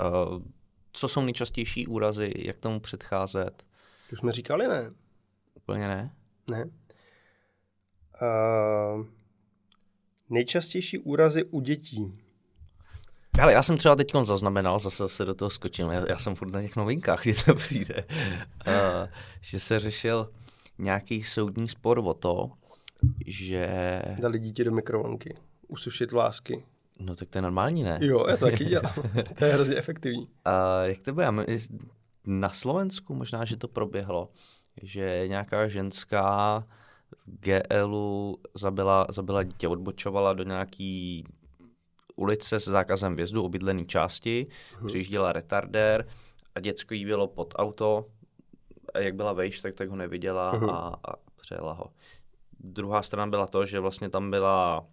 Uh, 0.00 0.42
co 0.92 1.08
jsou 1.08 1.20
nejčastější 1.20 1.86
úrazy, 1.86 2.32
jak 2.36 2.58
tomu 2.58 2.80
předcházet? 2.80 3.64
To 4.10 4.16
jsme 4.16 4.32
říkali, 4.32 4.68
ne? 4.68 4.92
Úplně 5.54 5.88
ne. 5.88 6.14
Ne. 6.46 6.64
Uh, 8.22 9.06
nejčastější 10.30 10.98
úrazy 10.98 11.44
u 11.44 11.60
dětí. 11.60 12.21
Ale 13.40 13.52
já 13.52 13.62
jsem 13.62 13.76
třeba 13.76 13.96
teď 13.96 14.12
zaznamenal, 14.22 14.78
zase 14.78 15.08
se 15.08 15.24
do 15.24 15.34
toho 15.34 15.50
skočím, 15.50 15.86
já, 15.86 16.04
já 16.08 16.18
jsem 16.18 16.34
furt 16.34 16.52
na 16.52 16.62
těch 16.62 16.76
novinkách, 16.76 17.22
kdy 17.22 17.34
to 17.34 17.54
přijde, 17.54 18.04
uh, 18.66 19.08
že 19.40 19.60
se 19.60 19.78
řešil 19.78 20.30
nějaký 20.78 21.22
soudní 21.22 21.68
spor 21.68 21.98
o 21.98 22.14
to, 22.14 22.50
že... 23.26 24.02
Dali 24.20 24.38
dítě 24.38 24.64
do 24.64 24.72
mikrovlnky, 24.72 25.36
usušit 25.68 26.12
vlásky. 26.12 26.64
No 27.00 27.16
tak 27.16 27.28
to 27.28 27.38
je 27.38 27.42
normální, 27.42 27.82
ne? 27.82 27.98
Jo, 28.02 28.26
já 28.28 28.36
to 28.36 28.44
taky 28.44 28.64
dělám. 28.64 28.94
to 29.38 29.44
je 29.44 29.52
hrozně 29.52 29.76
efektivní. 29.76 30.28
A 30.44 30.84
jak 30.84 30.98
to 30.98 31.12
bude? 31.12 31.28
Na 32.26 32.50
Slovensku 32.50 33.14
možná, 33.14 33.44
že 33.44 33.56
to 33.56 33.68
proběhlo, 33.68 34.28
že 34.82 35.24
nějaká 35.26 35.68
ženská 35.68 36.64
v 37.26 37.40
GLu 37.40 38.38
zabila, 38.54 39.06
zabila 39.10 39.42
dítě, 39.42 39.68
odbočovala 39.68 40.32
do 40.32 40.44
nějaký 40.44 41.24
ulice 42.22 42.60
s 42.60 42.68
zákazem 42.68 43.16
vjezdu, 43.16 43.42
obydlené 43.42 43.84
části, 43.84 44.46
hmm. 44.78 44.86
přijížděla 44.86 45.32
retardér 45.32 46.06
a 46.54 46.60
děcko 46.60 46.94
jí 46.94 47.04
bylo 47.04 47.28
pod 47.28 47.54
auto 47.56 48.06
a 48.94 48.98
jak 48.98 49.14
byla 49.14 49.32
vejš, 49.32 49.60
tak, 49.60 49.74
tak 49.74 49.88
ho 49.88 49.96
neviděla 49.96 50.50
hmm. 50.50 50.70
a, 50.70 50.94
a 51.08 51.12
přejela 51.40 51.72
ho. 51.72 51.92
Druhá 52.60 53.02
strana 53.02 53.30
byla 53.30 53.46
to, 53.46 53.66
že 53.66 53.80
vlastně 53.80 54.10
tam 54.10 54.30
byla 54.30 54.86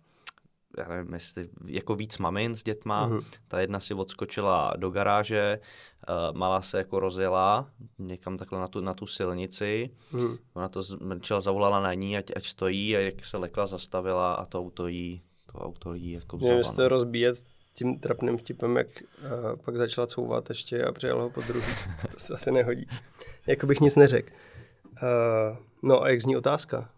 já 0.77 0.87
nevím, 0.87 1.13
jestli 1.13 1.43
jako 1.65 1.95
víc 1.95 2.17
mamin 2.17 2.55
s 2.55 2.63
dětma. 2.63 3.09
Mm-hmm. 3.09 3.23
Ta 3.47 3.59
jedna 3.59 3.79
si 3.79 3.93
odskočila 3.93 4.73
do 4.77 4.89
garáže, 4.89 5.59
uh, 5.59 6.37
malá 6.37 6.61
se 6.61 6.77
jako 6.77 6.99
rozjela 6.99 7.69
někam 7.99 8.37
takhle 8.37 8.59
na 8.59 8.67
tu, 8.67 8.81
na 8.81 8.93
tu 8.93 9.07
silnici. 9.07 9.89
Mm-hmm. 10.13 10.37
Ona 10.53 10.69
to 10.69 10.81
zmrčela, 10.81 11.41
zavolala 11.41 11.79
na 11.79 11.93
ní, 11.93 12.17
ať, 12.17 12.31
ať 12.35 12.45
stojí 12.45 12.97
a 12.97 12.99
jak 12.99 13.25
se 13.25 13.37
lekla, 13.37 13.67
zastavila 13.67 14.33
a 14.33 14.45
to 14.45 14.59
auto 14.59 14.87
jí, 14.87 15.21
to 15.51 15.57
auto 15.57 15.93
jí 15.93 16.11
jako 16.11 16.37
vzala. 16.37 16.51
Měli 16.51 16.63
jste 16.63 16.87
rozbíjet 16.87 17.43
tím 17.73 17.99
trapným 17.99 18.37
vtipem, 18.37 18.77
jak 18.77 18.87
uh, 19.01 19.55
pak 19.65 19.77
začala 19.77 20.07
couvat 20.07 20.49
ještě 20.49 20.83
a 20.83 20.91
přijel 20.91 21.21
ho 21.21 21.29
po 21.29 21.41
druhý. 21.41 21.73
to 22.11 22.19
se 22.19 22.33
asi 22.33 22.51
nehodí. 22.51 22.87
jako 23.47 23.67
bych 23.67 23.79
nic 23.79 23.95
neřekl. 23.95 24.33
Uh, 25.03 25.57
no 25.83 26.01
a 26.03 26.09
jak 26.09 26.21
zní 26.21 26.37
otázka? 26.37 26.89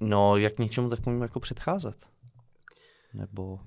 No, 0.00 0.36
jak 0.36 0.58
něčemu 0.58 0.90
takovému 0.90 1.22
jako 1.22 1.40
předcházet? 1.40 1.96
Nebo... 3.14 3.58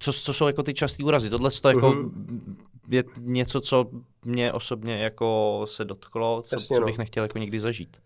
Co, 0.00 0.12
co 0.12 0.32
jsou 0.32 0.46
jako 0.46 0.62
ty 0.62 0.74
časté 0.74 1.04
úrazy? 1.04 1.30
Tohle 1.30 1.50
to 1.50 1.68
jako 1.68 1.92
uh-huh. 1.92 2.56
je 2.88 3.04
něco, 3.18 3.60
co 3.60 3.90
mě 4.24 4.52
osobně 4.52 4.98
jako 4.98 5.60
se 5.68 5.84
dotklo, 5.84 6.42
co, 6.42 6.56
Jasně, 6.56 6.76
co 6.76 6.84
bych 6.84 6.98
no. 6.98 7.02
nechtěl 7.02 7.24
jako 7.24 7.38
nikdy 7.38 7.60
zažít. 7.60 8.02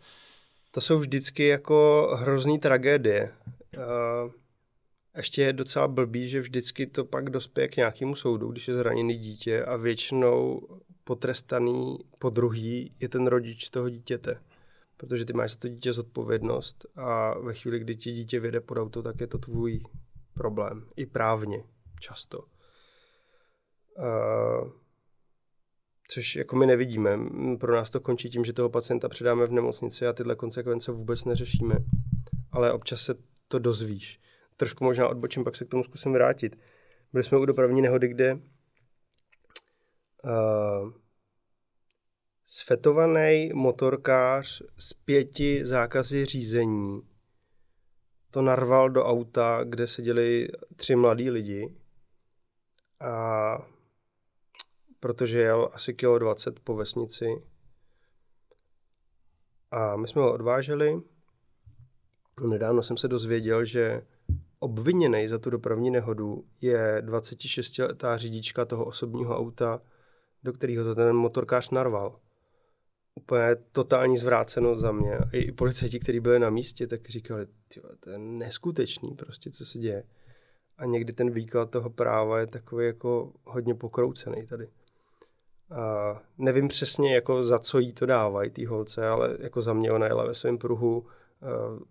To 0.71 0.81
jsou 0.81 0.99
vždycky 0.99 1.47
jako 1.47 2.09
hrozný 2.21 2.59
tragédie. 2.59 3.33
Uh, 3.77 4.33
ještě 5.17 5.43
je 5.43 5.53
docela 5.53 5.89
blbý, 5.89 6.29
že 6.29 6.41
vždycky 6.41 6.87
to 6.87 7.05
pak 7.05 7.31
dospěje 7.31 7.69
k 7.69 7.77
nějakému 7.77 8.15
soudu, 8.15 8.53
když 8.53 8.69
je 8.69 8.75
zraněný 8.75 9.19
dítě 9.19 9.65
a 9.65 9.77
většinou 9.77 10.69
potrestaný 11.05 11.99
po 12.19 12.31
druhý 12.31 12.95
je 13.01 13.09
ten 13.09 13.27
rodič 13.27 13.71
toho 13.71 13.89
dítěte. 13.89 14.41
Protože 14.97 15.25
ty 15.25 15.33
máš 15.33 15.53
za 15.53 15.59
to 15.59 15.69
dítě 15.69 15.93
zodpovědnost 15.93 16.87
a 16.97 17.39
ve 17.39 17.55
chvíli, 17.55 17.79
kdy 17.79 17.97
ti 17.97 18.13
dítě 18.13 18.41
vyjde 18.41 18.61
pod 18.61 18.79
auto, 18.79 19.03
tak 19.03 19.21
je 19.21 19.27
to 19.27 19.39
tvůj 19.39 19.81
problém. 20.35 20.87
I 20.97 21.07
právně 21.07 21.65
často. 22.01 22.39
Uh, 23.99 24.71
což 26.09 26.37
jako 26.37 26.57
my 26.57 26.67
nevidíme. 26.67 27.19
Pro 27.61 27.73
nás 27.73 27.91
to 27.91 28.01
končí 28.01 28.31
tím, 28.31 28.45
že 28.45 28.53
toho 28.53 28.69
pacienta 28.69 29.09
předáme 29.09 29.47
v 29.47 29.53
nemocnici 29.53 30.07
a 30.07 30.13
tyhle 30.13 30.37
konsekvence 30.37 30.93
vůbec 30.93 31.25
neřešíme. 31.25 31.75
Ale 32.53 32.73
občas 32.73 33.01
se 33.01 33.15
to 33.53 33.59
dozvíš. 33.59 34.21
Trošku 34.57 34.85
možná 34.85 35.09
odbočím, 35.09 35.45
pak 35.45 35.57
se 35.57 35.65
k 35.65 35.69
tomu 35.69 35.85
zkusím 35.85 36.13
vrátit. 36.13 36.59
Byli 37.13 37.25
jsme 37.25 37.39
u 37.39 37.45
dopravní 37.45 37.83
nehody, 37.83 38.09
kde 38.09 38.35
uh, 38.35 38.41
sfetovaný 42.45 43.51
motorkář 43.55 44.63
z 44.79 44.93
pěti 44.93 45.67
zákazy 45.67 46.25
řízení 46.25 47.03
to 48.31 48.43
narval 48.43 48.91
do 48.91 49.05
auta, 49.05 49.65
kde 49.65 49.89
seděli 49.89 50.49
tři 50.77 50.97
mladí 50.97 51.31
lidi 51.31 51.77
a 53.01 53.59
protože 55.01 55.41
jel 55.41 55.71
asi 55.73 55.95
kilo 55.95 56.19
20 56.19 56.61
po 56.61 56.77
vesnici 56.77 57.27
a 59.71 59.97
my 59.97 60.09
jsme 60.09 60.23
ho 60.23 60.33
odváželi. 60.33 61.12
Nedávno 62.41 62.83
jsem 62.83 62.97
se 62.97 63.09
dozvěděl, 63.09 63.65
že 63.65 64.03
obviněný 64.59 65.29
za 65.29 65.39
tu 65.39 65.51
dopravní 65.51 65.91
nehodu 65.91 66.45
je 66.61 67.03
26-letá 67.03 68.17
řidička 68.17 68.65
toho 68.65 68.85
osobního 68.85 69.39
auta, 69.39 69.81
do 70.43 70.53
kterého 70.53 70.85
to 70.85 70.95
ten 70.95 71.17
motorkář 71.17 71.71
narval 71.71 72.19
úplně 73.15 73.57
totální 73.73 74.19
zvráceno 74.19 74.77
za 74.77 74.93
mě. 74.93 75.19
I, 75.33 75.39
i 75.39 75.53
policajti, 75.53 76.01
kteří 76.01 76.21
byli 76.21 76.39
na 76.39 76.51
místě, 76.51 76.87
tak 76.87 77.09
říkali, 77.09 77.47
to 78.01 78.11
je 78.11 78.19
neskutečný 78.19 79.15
prostě, 79.15 79.51
co 79.51 79.65
se 79.65 79.79
děje. 79.79 80.05
A 80.79 80.85
někdy 80.85 81.13
ten 81.13 81.31
výklad 81.31 81.71
toho 81.71 81.91
práva 81.91 82.41
je 82.41 82.47
takový 82.47 82.87
jako 82.87 83.33
hodně 83.45 83.75
pokroucený 83.75 84.47
tady. 84.47 84.69
A 85.71 86.23
nevím 86.39 86.69
přesně, 86.69 87.15
jako 87.15 87.45
za 87.45 87.59
co 87.59 87.79
jí 87.79 87.93
to 87.93 88.07
dávají, 88.07 88.51
ty 88.51 88.65
holce, 88.65 89.09
ale 89.09 89.37
jako 89.41 89.63
za 89.63 89.73
mě 89.73 89.93
ona 89.93 90.07
jela 90.07 90.27
ve 90.27 90.35
svém 90.35 90.59
pruhu, 90.59 90.99
uh, 90.99 91.07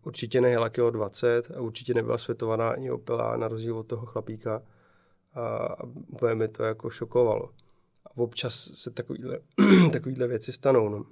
určitě 0.03 0.41
nejela 0.41 0.69
kilo 0.69 0.91
20 0.91 1.51
a 1.51 1.61
určitě 1.61 1.93
nebyla 1.93 2.17
světovaná 2.17 2.69
ani 2.69 2.91
opilá, 2.91 3.37
na 3.37 3.47
rozdíl 3.47 3.77
od 3.77 3.87
toho 3.87 4.05
chlapíka. 4.05 4.61
A, 5.33 5.41
a 5.57 5.83
úplně 5.83 6.35
mi 6.35 6.47
to 6.47 6.63
jako 6.63 6.89
šokovalo. 6.89 7.49
A 8.05 8.17
občas 8.17 8.71
se 8.73 8.91
takovýhle, 8.91 9.39
takovýhle 9.93 10.27
věci 10.27 10.53
stanou. 10.53 10.89
No. 10.89 11.05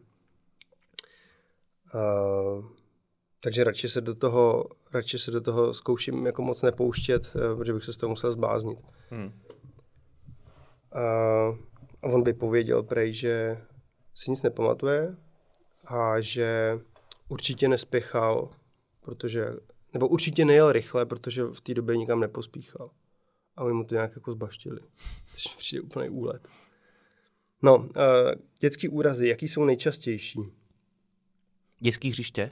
Uh, 1.93 2.65
takže 3.43 3.63
radši 3.63 3.89
se 3.89 4.01
do 4.01 4.15
toho, 4.15 4.65
radši 4.93 5.19
se 5.19 5.31
do 5.31 5.41
toho 5.41 5.73
zkouším 5.73 6.25
jako 6.25 6.41
moc 6.41 6.61
nepouštět, 6.61 7.35
uh, 7.35 7.57
protože 7.57 7.73
bych 7.73 7.83
se 7.83 7.93
z 7.93 7.97
toho 7.97 8.09
musel 8.09 8.31
zbláznit. 8.31 8.79
Hmm. 9.09 9.25
Uh, 10.95 11.57
a 12.01 12.07
on 12.07 12.23
by 12.23 12.33
pověděl 12.33 12.83
prej, 12.83 13.13
že 13.13 13.61
si 14.15 14.31
nic 14.31 14.43
nepamatuje 14.43 15.15
a 15.85 16.19
že 16.19 16.79
určitě 17.29 17.67
nespěchal, 17.67 18.49
protože, 19.01 19.45
nebo 19.93 20.07
určitě 20.07 20.45
nejel 20.45 20.71
rychle, 20.71 21.05
protože 21.05 21.43
v 21.43 21.61
té 21.61 21.73
době 21.73 21.97
nikam 21.97 22.19
nepospíchal. 22.19 22.91
A 23.55 23.63
oni 23.63 23.73
mu 23.73 23.83
to 23.83 23.95
nějak 23.95 24.15
jako 24.15 24.31
zbaštili. 24.31 24.79
Což 25.33 25.55
přijde 25.55 25.81
úplný 25.81 26.09
úlet. 26.09 26.47
No, 27.61 27.77
uh, 27.77 27.87
dětský 28.59 28.89
úrazy, 28.89 29.27
jaký 29.27 29.47
jsou 29.47 29.65
nejčastější? 29.65 30.39
Dětský 31.79 32.09
hřiště? 32.09 32.51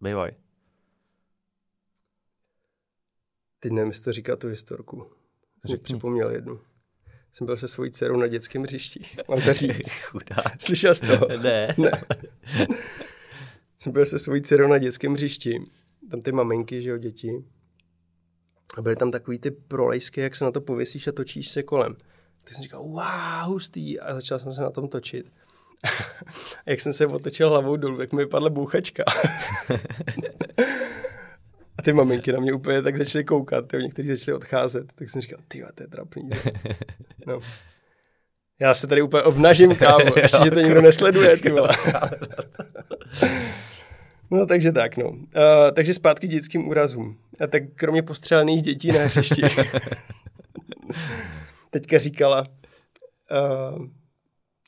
Bývaj. 0.00 0.30
Teď 3.60 3.72
nevím, 3.72 3.90
jestli 3.90 4.04
to 4.04 4.12
říká 4.12 4.36
tu 4.36 4.48
historku. 4.48 5.10
Řekni. 5.64 5.84
připomněl 5.84 6.30
jednu. 6.30 6.60
Jsem 7.32 7.46
byl 7.46 7.56
se 7.56 7.68
svojí 7.68 7.90
dcerou 7.90 8.16
na 8.16 8.26
dětském 8.26 8.62
hřišti. 8.62 9.06
Mám 9.28 9.42
to 9.42 9.52
říct. 9.52 9.90
Chudák. 10.02 10.60
Slyšel 10.62 10.94
jsi 10.94 11.06
to? 11.06 11.28
ne. 11.42 11.74
ne. 11.78 12.04
Jsem 13.78 13.92
byl 13.92 14.06
se 14.06 14.18
svojí 14.18 14.42
dcerou 14.42 14.68
na 14.68 14.78
dětském 14.78 15.14
hřišti. 15.14 15.62
Tam 16.10 16.22
ty 16.22 16.32
maminky, 16.32 16.82
že 16.82 16.90
jo, 16.90 16.98
děti. 16.98 17.44
A 18.78 18.82
byly 18.82 18.96
tam 18.96 19.10
takový 19.10 19.38
ty 19.38 19.50
prolejsky, 19.50 20.20
jak 20.20 20.36
se 20.36 20.44
na 20.44 20.50
to 20.50 20.60
pověsíš 20.60 21.06
a 21.06 21.12
točíš 21.12 21.50
se 21.50 21.62
kolem 21.62 21.96
tak 22.46 22.54
jsem 22.54 22.62
říkal, 22.62 22.82
wow, 22.82 23.46
hustý. 23.46 24.00
A 24.00 24.14
začal 24.14 24.38
jsem 24.38 24.54
se 24.54 24.60
na 24.60 24.70
tom 24.70 24.88
točit. 24.88 25.32
a 25.84 25.88
jak 26.66 26.80
jsem 26.80 26.92
se 26.92 27.06
otočil 27.06 27.50
hlavou 27.50 27.76
dolů, 27.76 27.98
tak 27.98 28.12
mi 28.12 28.24
vypadla 28.24 28.50
bouchačka. 28.50 29.04
a 31.78 31.82
ty 31.82 31.92
maminky 31.92 32.32
na 32.32 32.40
mě 32.40 32.52
úplně 32.52 32.82
tak 32.82 32.96
začaly 32.96 33.24
koukat, 33.24 33.68
ty 33.68 33.76
někteří 33.76 34.08
začali 34.08 34.36
odcházet. 34.36 34.92
Tak 34.94 35.10
jsem 35.10 35.22
říkal, 35.22 35.38
ty 35.48 35.64
to 35.74 35.82
je 35.82 35.86
trapný. 35.86 36.30
No. 37.26 37.40
Já 38.60 38.74
se 38.74 38.86
tady 38.86 39.02
úplně 39.02 39.22
obnažím, 39.22 39.76
kámo, 39.76 40.04
ještě, 40.16 40.44
že 40.44 40.50
to 40.50 40.60
nikdo 40.60 40.82
nesleduje, 40.82 41.36
ty 41.36 41.50
vole. 41.50 41.68
No, 44.30 44.46
takže 44.46 44.72
tak, 44.72 44.96
no. 44.96 45.08
Uh, 45.08 45.20
takže 45.74 45.94
zpátky 45.94 46.28
dětským 46.28 46.68
úrazům. 46.68 47.18
A 47.40 47.46
tak 47.46 47.62
kromě 47.74 48.02
postřelených 48.02 48.62
dětí 48.62 48.92
na 48.92 49.00
hřišti 49.00 49.42
teďka 51.70 51.98
říkala, 51.98 52.40
uh, 52.40 53.86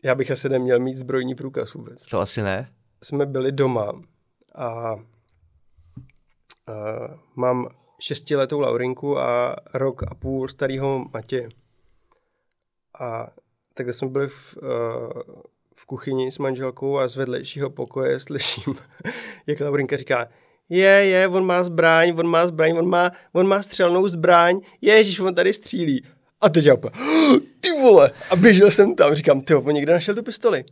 já 0.03 0.15
bych 0.15 0.31
asi 0.31 0.49
neměl 0.49 0.79
mít 0.79 0.97
zbrojní 0.97 1.35
průkaz 1.35 1.75
vůbec. 1.75 2.07
To 2.07 2.21
asi 2.21 2.43
ne. 2.43 2.69
Jsme 3.03 3.27
byli 3.27 3.53
doma 3.53 4.03
a 4.55 4.95
uh, 4.95 5.03
mám 7.37 7.69
šestiletou 8.01 8.61
Laurinku 8.61 9.19
a 9.19 9.57
rok 9.75 10.03
a 10.03 10.15
půl 10.15 10.49
starého 10.49 11.05
Matě. 11.13 11.49
A 13.01 13.31
takhle 13.79 13.93
jsme 13.93 14.09
byli 14.09 14.29
v, 14.29 14.57
uh, 14.57 15.23
v 15.77 15.87
kuchyni 15.87 16.33
s 16.33 16.39
manželkou 16.39 16.99
a 16.99 17.09
z 17.09 17.17
vedlejšího 17.17 17.71
pokoje 17.71 18.21
slyším, 18.21 18.75
jak 19.47 19.61
Laurinka 19.61 19.97
říká, 19.97 20.29
je, 20.69 20.89
je, 20.89 21.29
on 21.29 21.47
má 21.47 21.63
zbraň, 21.63 22.15
on 22.19 22.27
má 22.27 22.47
zbraň, 22.47 22.77
on 22.79 22.89
má, 22.89 23.11
on 23.33 23.47
má 23.47 23.63
střelnou 23.63 24.09
zbraň, 24.09 24.61
ježiš, 24.81 25.21
on 25.21 25.35
tady 25.35 25.53
střílí. 25.53 26.05
A 26.41 26.49
teď 26.49 26.65
já 26.65 26.75
úplně, 26.75 26.93
ty 27.61 27.71
vole, 27.83 28.11
a 28.31 28.37
běžel 28.37 28.71
jsem 28.71 28.95
tam, 28.95 29.15
říkám, 29.15 29.41
ty 29.41 29.55
on 29.55 29.75
někde 29.75 29.93
našel 29.93 30.15
tu 30.15 30.23
pistoli. 30.23 30.65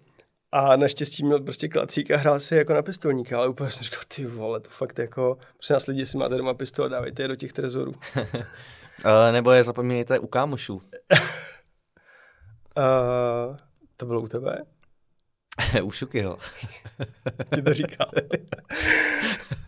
A 0.53 0.77
naštěstí 0.77 1.25
měl 1.25 1.41
prostě 1.41 1.69
klacík 1.69 2.11
a 2.11 2.17
hrál 2.17 2.41
si 2.41 2.57
jako 2.57 2.75
na 2.75 2.83
pistolníka, 2.83 3.39
ale 3.39 3.49
úplně 3.49 3.71
jsem 3.71 3.85
říkal, 3.85 4.03
ty 4.15 4.27
vole, 4.27 4.61
to 4.61 4.71
fakt 4.71 4.99
jako, 4.99 5.39
prostě 5.57 5.75
nás 5.75 5.87
lidi, 5.87 6.07
si 6.07 6.17
máte 6.17 6.37
doma 6.37 6.55
pistole, 6.55 6.89
dávejte 6.89 7.23
je 7.23 7.29
do 7.29 7.37
těch 7.37 7.53
trezorů. 7.53 7.93
uh, 8.17 8.31
nebo 9.33 9.51
je 9.51 9.65
zapomínejte 9.65 10.19
u 10.19 10.27
kámošů. 10.27 10.83
uh, 12.77 13.57
to 13.97 14.07
bylo 14.07 14.21
u 14.21 14.29
tebe? 14.29 14.65
u 15.83 15.91
Šukyho. 15.91 16.39
Ti 17.55 17.63
to 17.63 17.75
říká. 17.75 18.07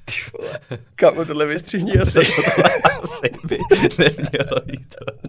Ty 0.05 0.15
vole, 0.39 0.59
kámo, 0.95 1.25
tohle 1.25 1.47
vystřihni 1.47 1.93
asi. 2.03 2.19
asi 2.19 3.31
by 3.47 3.59
nemělo 3.99 4.61
jít 4.67 4.95
to. 4.95 5.29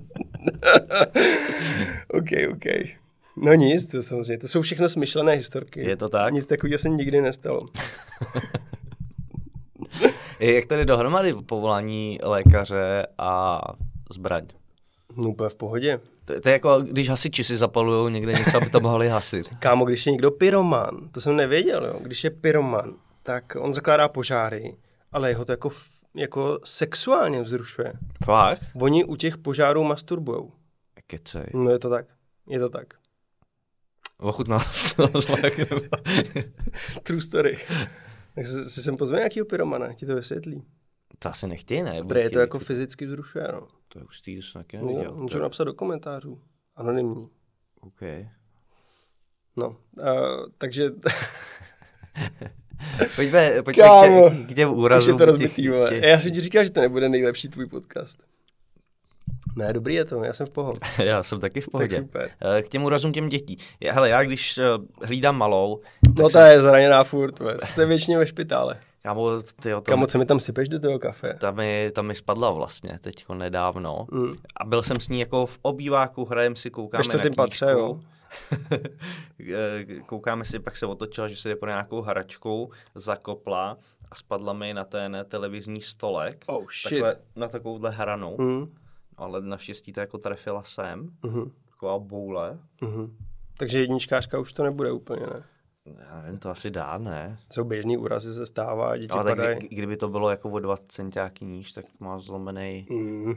OK, 2.08 2.30
OK. 2.52 2.66
No 3.36 3.54
nic, 3.54 3.86
to 3.86 4.04
samozřejmě, 4.04 4.38
to 4.38 4.48
jsou 4.48 4.62
všechno 4.62 4.90
smyšlené 4.90 5.34
historky. 5.34 5.90
Je 5.90 5.98
to 5.98 6.10
tak? 6.10 6.34
Nic 6.34 6.46
takového 6.46 6.80
se 6.80 6.90
nikdy 6.90 7.22
nestalo. 7.22 7.60
Jak 10.40 10.66
tady 10.66 10.86
dohromady 10.86 11.34
povolání 11.34 12.20
lékaře 12.24 13.08
a 13.18 13.62
zbraň? 14.14 14.48
No 15.18 15.30
úplně 15.30 15.50
v 15.50 15.56
pohodě. 15.56 16.00
To, 16.30 16.42
to 16.42 16.50
je 16.50 16.54
jako, 16.54 16.82
když 16.82 17.10
hasiči 17.10 17.44
si 17.44 17.58
zapalují 17.58 18.14
někde 18.14 18.34
něco, 18.34 18.58
aby 18.58 18.70
to 18.70 18.80
mohli 18.80 19.08
hasit. 19.08 19.50
Kámo, 19.60 19.86
když 19.86 20.06
je 20.06 20.12
někdo 20.12 20.32
pyroman, 20.32 21.10
to 21.12 21.22
jsem 21.22 21.36
nevěděl, 21.36 21.86
jo. 21.86 22.00
Když 22.02 22.24
je 22.24 22.30
pyroman, 22.30 22.94
tak 23.24 23.58
on 23.60 23.74
zakládá 23.74 24.08
požáry, 24.08 24.78
ale 25.12 25.30
jeho 25.30 25.46
to 25.46 25.52
jako 25.52 25.70
jako 26.16 26.60
sexuálně 26.64 27.42
vzrušuje. 27.42 27.94
Fakt? 28.26 28.62
Oni 28.82 29.04
u 29.04 29.16
těch 29.16 29.38
požárů 29.38 29.84
masturbujou. 29.84 30.52
Kecej. 31.08 31.46
No 31.54 31.70
je 31.70 31.80
to 31.80 31.90
tak. 31.90 32.06
Je 32.48 32.60
to 32.60 32.70
tak. 32.70 32.88
Ochutnal 34.18 34.60
True 37.04 37.22
story. 37.22 37.58
Tak 38.36 38.48
si 38.48 38.82
sem 38.82 38.98
pozve 38.98 39.18
nějakýho 39.18 39.46
pyromana, 39.46 39.94
ti 39.94 40.06
to 40.06 40.16
vysvětlí. 40.16 40.64
To 41.20 41.30
asi 41.30 41.48
nechtějí, 41.48 41.84
ne? 41.84 42.04
Bude 42.04 42.22
je 42.22 42.30
to 42.30 42.40
jako 42.40 42.60
fyzicky 42.60 43.06
vzrušuje, 43.06 43.48
no. 43.54 43.68
To 43.90 44.00
je 44.00 44.06
už 44.06 44.22
to 44.22 44.32
jsem 44.32 44.62
taky 44.62 44.78
neviděl. 44.78 45.12
No, 45.12 45.22
můžu 45.22 45.38
to... 45.38 45.44
napsat 45.44 45.64
do 45.64 45.74
komentářů. 45.74 46.42
Anonymní. 46.76 47.30
OK. 47.82 48.02
No, 49.56 49.70
uh, 49.70 49.76
takže 50.58 50.90
pojďme, 53.16 53.64
pojďme 53.64 53.84
Kámo, 53.84 54.30
k, 54.30 54.34
tě, 54.34 54.54
k 54.54 54.56
těm 54.56 54.70
úrazům. 54.70 55.18
to 55.18 55.26
rozbitý, 55.26 55.64
těch, 55.64 55.90
těch... 55.90 56.04
Já 56.04 56.20
jsem 56.20 56.32
ti 56.32 56.42
říkal, 56.42 56.64
že 56.64 56.70
to 56.70 56.82
nebude 56.82 57.10
nejlepší 57.10 57.50
tvůj 57.50 57.66
podcast. 57.66 58.20
Ne, 59.56 59.74
dobrý 59.74 59.96
je 59.96 60.06
to, 60.06 60.24
já 60.24 60.34
jsem 60.34 60.48
v 60.48 60.50
pohodě. 60.50 60.80
já 61.04 61.24
jsem 61.24 61.40
taky 61.40 61.62
v 61.62 61.70
pohodě. 61.70 61.96
Tak 61.96 62.04
super. 62.04 62.30
Eh, 62.58 62.62
k 62.62 62.70
těm 62.70 62.84
úrazům 62.84 63.14
těm 63.14 63.30
dětí. 63.30 63.58
Hele, 63.92 64.10
já 64.10 64.24
když 64.24 64.58
eh, 64.58 64.64
hlídám 65.06 65.38
malou... 65.38 65.82
No 66.18 66.30
ta 66.30 66.42
se... 66.42 66.52
je 66.52 66.62
zraněná 66.62 67.04
furt, 67.04 67.40
jsem 67.66 67.90
většině 67.90 68.18
ve 68.18 68.28
špitále. 68.28 68.80
Kámo, 69.02 69.42
tyjo, 69.42 69.82
to 69.82 69.92
Kamo, 69.92 70.08
co 70.08 70.18
mi 70.18 70.26
tam 70.26 70.40
sypeš 70.40 70.70
do 70.70 70.80
toho 70.80 71.00
kafe? 71.00 71.34
tam 71.34 71.56
mi, 71.56 71.92
tam 71.96 72.08
mi 72.08 72.16
spadla 72.16 72.52
vlastně 72.52 73.00
teďko 73.02 73.36
nedávno. 73.36 74.08
Mm. 74.12 74.32
A 74.58 74.66
byl 74.66 74.84
jsem 74.84 75.00
s 75.00 75.10
ní 75.10 75.20
jako 75.20 75.46
v 75.46 75.60
obýváku, 75.62 76.26
hrajem 76.26 76.56
si, 76.56 76.70
koukáme 76.70 77.04
čtvrtém 77.04 77.32
na 77.32 77.36
patře, 77.36 77.66
knížku. 77.66 77.80
jo? 77.80 78.00
Koukáme 80.06 80.46
si, 80.46 80.60
pak 80.60 80.78
se 80.78 80.86
otočila, 80.86 81.28
že 81.28 81.36
se 81.36 81.50
jde 81.50 81.56
po 81.56 81.66
nějakou 81.66 82.02
hračku, 82.02 82.72
zakopla 82.96 83.78
a 84.12 84.16
spadla 84.16 84.54
mi 84.54 84.74
na 84.74 84.84
ten 84.84 85.26
televizní 85.28 85.82
stolek. 85.82 86.46
Oh 86.48 86.66
shit. 86.72 87.02
Takhle, 87.02 87.16
na 87.36 87.48
takovouhle 87.48 87.90
hranu. 87.92 88.36
Mm. 88.40 88.74
Ale 89.18 89.42
naštěstí 89.42 89.94
to 89.94 90.00
jako 90.00 90.18
trefila 90.18 90.64
sem. 90.64 91.10
Mhm. 91.24 91.52
Taková 91.70 92.00
boule. 92.00 92.60
Mhm. 92.82 93.16
Takže 93.58 93.80
jedničkářka 93.82 94.40
už 94.40 94.54
to 94.54 94.64
nebude 94.64 94.92
úplně, 94.92 95.22
ne? 95.22 95.44
Já 96.10 96.22
nevím, 96.22 96.40
to 96.40 96.50
asi 96.50 96.70
dá, 96.72 96.98
ne? 96.98 97.40
Jsou 97.52 97.64
běžný 97.64 97.98
úrazy, 97.98 98.34
se 98.34 98.46
stává, 98.46 98.98
děti 98.98 99.10
Ale 99.10 99.24
tak 99.24 99.38
padají. 99.38 99.58
kdy, 99.60 99.68
kdyby 99.68 99.98
to 99.98 100.08
bylo 100.10 100.30
jako 100.30 100.50
o 100.50 100.60
20 100.60 100.92
centiáky 100.92 101.46
níž, 101.46 101.72
tak 101.72 101.86
má 102.00 102.20
zlomený. 102.20 102.88
Mm. 102.90 103.34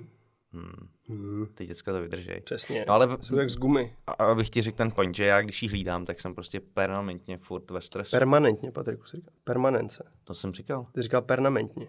Hmm, 0.54 0.88
Mm. 1.08 1.46
ty 1.54 1.66
děcka 1.66 1.92
to 1.92 2.00
vydržej. 2.02 2.40
Přesně. 2.40 2.84
No 2.88 2.94
ale 2.94 3.18
Jsou 3.20 3.36
jak 3.36 3.50
z 3.50 3.56
gumy. 3.56 3.96
a- 4.06 4.12
abych 4.12 4.50
ti 4.50 4.62
řekl 4.62 4.76
ten 4.76 4.90
point, 4.90 5.14
že 5.16 5.24
já 5.24 5.42
když 5.42 5.62
ji 5.62 5.68
hlídám, 5.68 6.04
tak 6.04 6.20
jsem 6.20 6.34
prostě 6.34 6.60
permanentně 6.60 7.38
furt 7.38 7.70
ve 7.70 7.80
stresu. 7.80 8.10
Permanentně, 8.16 8.72
Patriku, 8.72 9.04
jsi 9.04 9.16
říkal. 9.16 9.32
Permanence. 9.44 10.04
to 10.24 10.34
jsem 10.34 10.52
říkal? 10.52 10.86
Ty 10.94 11.02
říkal 11.02 11.22
permanentně. 11.22 11.88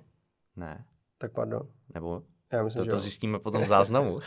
Ne. 0.55 0.85
Tak 1.17 1.31
pardon. 1.31 1.67
Nebo 1.93 2.23
Já 2.53 2.63
myslím, 2.63 2.77
to, 2.79 2.83
že 2.83 2.89
to 2.91 2.99
zjistíme 2.99 3.39
potom 3.39 3.63
v 3.63 3.67
záznamu. 3.75 4.19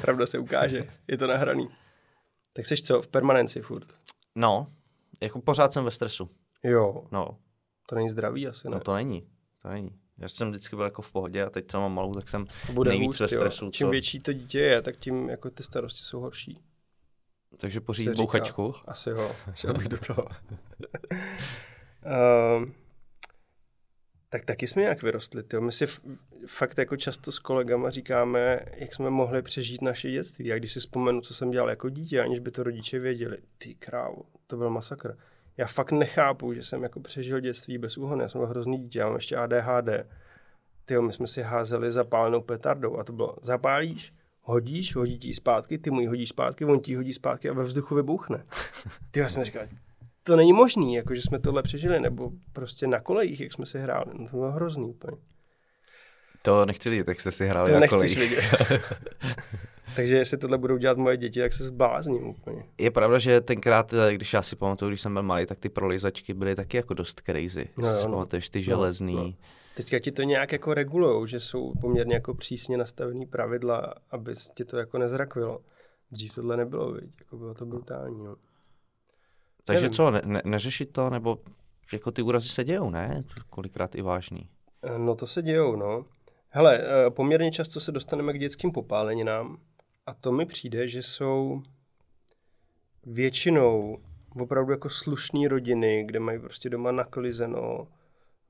Pravda 0.00 0.26
se 0.26 0.38
ukáže. 0.38 0.88
Je 1.08 1.18
to 1.18 1.26
nahraný. 1.26 1.68
Tak 2.52 2.66
jsi 2.66 2.76
co? 2.76 3.02
V 3.02 3.08
permanenci 3.08 3.60
furt. 3.60 3.86
no, 4.34 4.66
jako 5.20 5.40
pořád 5.40 5.72
jsem 5.72 5.84
ve 5.84 5.90
stresu. 5.90 6.30
Jo, 6.64 7.04
No, 7.12 7.38
to 7.86 7.94
není 7.94 8.10
zdravý 8.10 8.46
asi, 8.46 8.68
ne? 8.68 8.74
no 8.74 8.80
to 8.80 8.94
není. 8.94 9.26
To 9.62 9.68
není. 9.68 9.90
Já 10.18 10.28
jsem 10.28 10.50
vždycky 10.50 10.76
byl 10.76 10.84
jako 10.84 11.02
v 11.02 11.12
pohodě 11.12 11.44
a 11.44 11.50
teď 11.50 11.64
co 11.68 11.80
mám 11.80 11.94
malou, 11.94 12.12
tak 12.14 12.28
jsem 12.28 12.46
To 12.66 12.72
bude 12.72 12.90
nejvíc 12.90 13.06
hůř, 13.06 13.20
ve 13.20 13.24
jo. 13.24 13.28
stresu. 13.28 13.70
Čím 13.70 13.86
co? 13.86 13.90
větší 13.90 14.20
to 14.20 14.32
dítě 14.32 14.58
je, 14.60 14.82
tak 14.82 14.96
tím 14.96 15.28
jako 15.28 15.50
ty 15.50 15.62
starosti 15.62 16.02
jsou 16.02 16.20
horší. 16.20 16.60
Takže 17.56 17.80
pořídit 17.80 18.16
bouchačku. 18.16 18.74
Asi 18.86 19.10
jo, 19.10 19.36
šel 19.54 19.74
bych 19.74 19.88
do 19.88 19.98
toho. 19.98 20.28
um, 22.56 22.74
tak 24.28 24.44
taky 24.44 24.66
jsme 24.68 24.82
nějak 24.82 25.02
vyrostli. 25.02 25.42
Tyjo. 25.42 25.62
My 25.62 25.72
si 25.72 25.84
f- 25.84 26.00
fakt 26.46 26.78
jako 26.78 26.96
často 26.96 27.32
s 27.32 27.38
kolegama 27.38 27.90
říkáme, 27.90 28.60
jak 28.74 28.94
jsme 28.94 29.10
mohli 29.10 29.42
přežít 29.42 29.82
naše 29.82 30.10
dětství. 30.10 30.46
Já 30.46 30.58
když 30.58 30.72
si 30.72 30.80
vzpomenu, 30.80 31.20
co 31.20 31.34
jsem 31.34 31.50
dělal 31.50 31.70
jako 31.70 31.88
dítě, 31.88 32.20
aniž 32.22 32.38
by 32.38 32.50
to 32.50 32.62
rodiče 32.62 32.98
věděli, 32.98 33.38
ty 33.58 33.74
krávo, 33.74 34.22
to 34.48 34.56
byl 34.56 34.70
masakr. 34.70 35.16
Já 35.56 35.66
fakt 35.66 35.92
nechápu, 35.92 36.54
že 36.54 36.62
jsem 36.62 36.82
jako 36.82 37.00
přežil 37.00 37.40
dětství 37.40 37.78
bez 37.78 37.98
úhony. 37.98 38.22
Já 38.22 38.28
jsem 38.28 38.40
byl 38.40 38.48
hrozný 38.48 38.78
dítě, 38.78 38.98
já 38.98 39.06
mám 39.06 39.14
ještě 39.14 39.36
ADHD. 39.36 39.88
Ty 40.84 41.00
my 41.00 41.12
jsme 41.12 41.26
si 41.26 41.42
házeli 41.42 41.92
zapálenou 41.92 42.40
petardou 42.40 42.98
a 42.98 43.04
to 43.04 43.12
bylo, 43.12 43.36
zapálíš, 43.42 44.14
hodíš, 44.42 44.96
hodí 44.96 45.18
ti 45.18 45.34
zpátky, 45.34 45.78
ty 45.78 45.90
mu 45.90 46.00
ji 46.00 46.06
hodíš 46.06 46.28
zpátky, 46.28 46.64
on 46.64 46.80
ti 46.80 46.94
hodí 46.94 47.12
zpátky 47.12 47.50
a 47.50 47.52
ve 47.52 47.64
vzduchu 47.64 47.94
vybuchne. 47.94 48.44
Ty 49.10 49.28
jsme 49.28 49.44
říkali, 49.44 49.68
to 50.22 50.36
není 50.36 50.52
možný, 50.52 50.94
jako 50.94 51.14
že 51.14 51.22
jsme 51.22 51.38
tohle 51.38 51.62
přežili, 51.62 52.00
nebo 52.00 52.30
prostě 52.52 52.86
na 52.86 53.00
kolejích, 53.00 53.40
jak 53.40 53.52
jsme 53.52 53.66
si 53.66 53.78
hráli. 53.78 54.12
No, 54.12 54.28
to 54.28 54.36
bylo 54.36 54.52
hrozný 54.52 54.90
úplně. 54.90 55.16
To 56.42 56.66
nechci 56.66 56.90
vidět, 56.90 57.08
jak 57.08 57.20
jste 57.20 57.30
si 57.30 57.46
hráli 57.46 57.72
To 57.72 57.80
na 57.80 57.88
kolejích. 57.88 58.38
Takže 59.96 60.16
jestli 60.16 60.38
tohle 60.38 60.58
budou 60.58 60.76
dělat 60.76 60.98
moje 60.98 61.16
děti, 61.16 61.40
tak 61.40 61.52
se 61.52 61.64
zblázním 61.64 62.26
úplně. 62.26 62.64
Je 62.78 62.90
pravda, 62.90 63.18
že 63.18 63.40
tenkrát, 63.40 63.92
eh, 63.92 64.14
když 64.14 64.32
já 64.32 64.42
si 64.42 64.56
pamatuju, 64.56 64.88
když 64.88 65.00
jsem 65.00 65.12
byl 65.12 65.22
malý, 65.22 65.46
tak 65.46 65.58
ty 65.58 65.68
prolizačky 65.68 66.34
byly 66.34 66.54
taky 66.54 66.76
jako 66.76 66.94
dost 66.94 67.20
crazy. 67.20 67.68
No 67.76 67.96
Si 67.98 68.06
no. 68.06 68.12
pamatuješ 68.12 68.50
ty 68.50 68.58
No, 68.58 68.62
železný. 68.62 69.14
no. 69.14 69.32
Teďka 69.76 69.98
ti 69.98 70.12
to 70.12 70.22
nějak 70.22 70.52
jako 70.52 70.74
regulujou, 70.74 71.26
že 71.26 71.40
jsou 71.40 71.72
poměrně 71.80 72.14
jako 72.14 72.34
přísně 72.34 72.76
nastavený 72.78 73.26
pravidla, 73.26 73.94
aby 74.10 74.34
ti 74.54 74.64
to 74.64 74.76
jako 74.76 74.98
nezrakvilo. 74.98 75.60
Dřív 76.10 76.34
tohle 76.34 76.56
nebylo, 76.56 76.92
viď? 76.92 77.10
Jako 77.18 77.36
bylo 77.36 77.54
to 77.54 77.66
brutální. 77.66 78.24
No. 78.24 78.36
Takže 79.64 79.82
Nevím. 79.82 79.94
co, 79.94 80.10
ne, 80.10 80.22
ne, 80.24 80.42
neřešit 80.44 80.92
to, 80.92 81.10
nebo 81.10 81.38
jako 81.92 82.10
ty 82.10 82.22
úrazy 82.22 82.48
se 82.48 82.64
dějou, 82.64 82.90
ne? 82.90 83.24
Kolikrát 83.50 83.94
i 83.94 84.02
vážný. 84.02 84.48
Eh, 84.82 84.98
No 84.98 85.14
to 85.14 85.26
se 85.26 85.42
dějou, 85.42 85.76
no. 85.76 86.04
Hele, 86.48 86.78
eh, 87.06 87.10
poměrně 87.10 87.50
často 87.52 87.80
se 87.80 87.92
dostaneme 87.92 88.32
k 88.32 88.38
dětským 88.38 88.72
popáleninám 88.72 89.58
a 90.08 90.14
to 90.14 90.32
mi 90.32 90.46
přijde, 90.46 90.88
že 90.88 91.02
jsou 91.02 91.62
většinou 93.06 93.98
opravdu 94.40 94.72
jako 94.72 94.90
slušné 94.90 95.48
rodiny, 95.48 96.04
kde 96.06 96.20
mají 96.20 96.38
prostě 96.38 96.70
doma 96.70 96.92
naklizeno, 96.92 97.88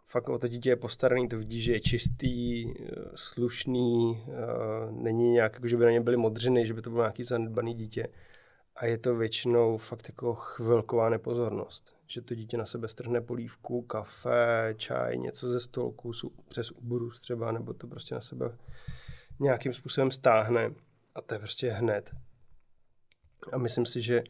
fakt 0.06 0.28
o 0.28 0.38
to 0.38 0.48
dítě 0.48 0.68
je 0.70 0.76
postaraný, 0.76 1.28
to 1.28 1.38
vidí, 1.38 1.62
že 1.62 1.72
je 1.72 1.80
čistý, 1.80 2.64
eh, 2.70 2.74
slušný, 3.14 4.24
eh, 4.28 4.32
není 4.90 5.30
nějak, 5.30 5.52
jako 5.52 5.68
že 5.68 5.76
by 5.76 5.84
na 5.84 5.90
něm 5.90 6.02
byly 6.02 6.16
modřiny, 6.16 6.66
že 6.66 6.74
by 6.74 6.82
to 6.82 6.90
bylo 6.90 7.02
nějaký 7.02 7.24
zanedbaný 7.24 7.74
dítě. 7.74 8.08
A 8.76 8.86
je 8.86 8.98
to 8.98 9.16
většinou 9.16 9.78
fakt 9.78 10.08
jako 10.08 10.34
chvilková 10.34 11.08
nepozornost. 11.08 11.96
Že 12.06 12.22
to 12.22 12.34
dítě 12.34 12.56
na 12.56 12.66
sebe 12.66 12.88
strhne 12.88 13.20
polívku, 13.20 13.82
kafe, 13.82 14.74
čaj, 14.76 15.18
něco 15.18 15.48
ze 15.48 15.60
stolku 15.60 16.12
přes 16.48 16.70
ubrus 16.70 17.20
třeba, 17.20 17.52
nebo 17.52 17.74
to 17.74 17.86
prostě 17.86 18.14
na 18.14 18.20
sebe 18.20 18.56
nějakým 19.40 19.72
způsobem 19.72 20.10
stáhne. 20.10 20.70
A 21.18 21.20
to 21.20 21.34
je 21.34 21.38
prostě 21.38 21.70
hned. 21.70 22.10
A 23.52 23.58
myslím 23.58 23.86
si, 23.86 24.02
že 24.02 24.22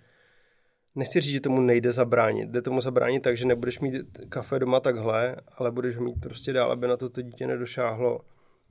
nechci 0.95 1.21
říct, 1.21 1.33
že 1.33 1.41
tomu 1.41 1.61
nejde 1.61 1.93
zabránit. 1.93 2.49
Jde 2.51 2.63
tomu 2.63 2.81
zabránit 2.81 3.21
tak, 3.21 3.37
že 3.37 3.45
nebudeš 3.45 3.79
mít 3.81 3.95
kafe 4.29 4.59
doma 4.59 4.81
takhle, 4.81 5.37
ale 5.57 5.71
budeš 5.71 5.97
mít 5.97 6.21
prostě 6.21 6.53
dál, 6.53 6.73
aby 6.73 6.89
na 6.89 6.97
to 6.97 7.09
to 7.09 7.23
dítě 7.23 7.47
nedošáhlo. 7.47 8.21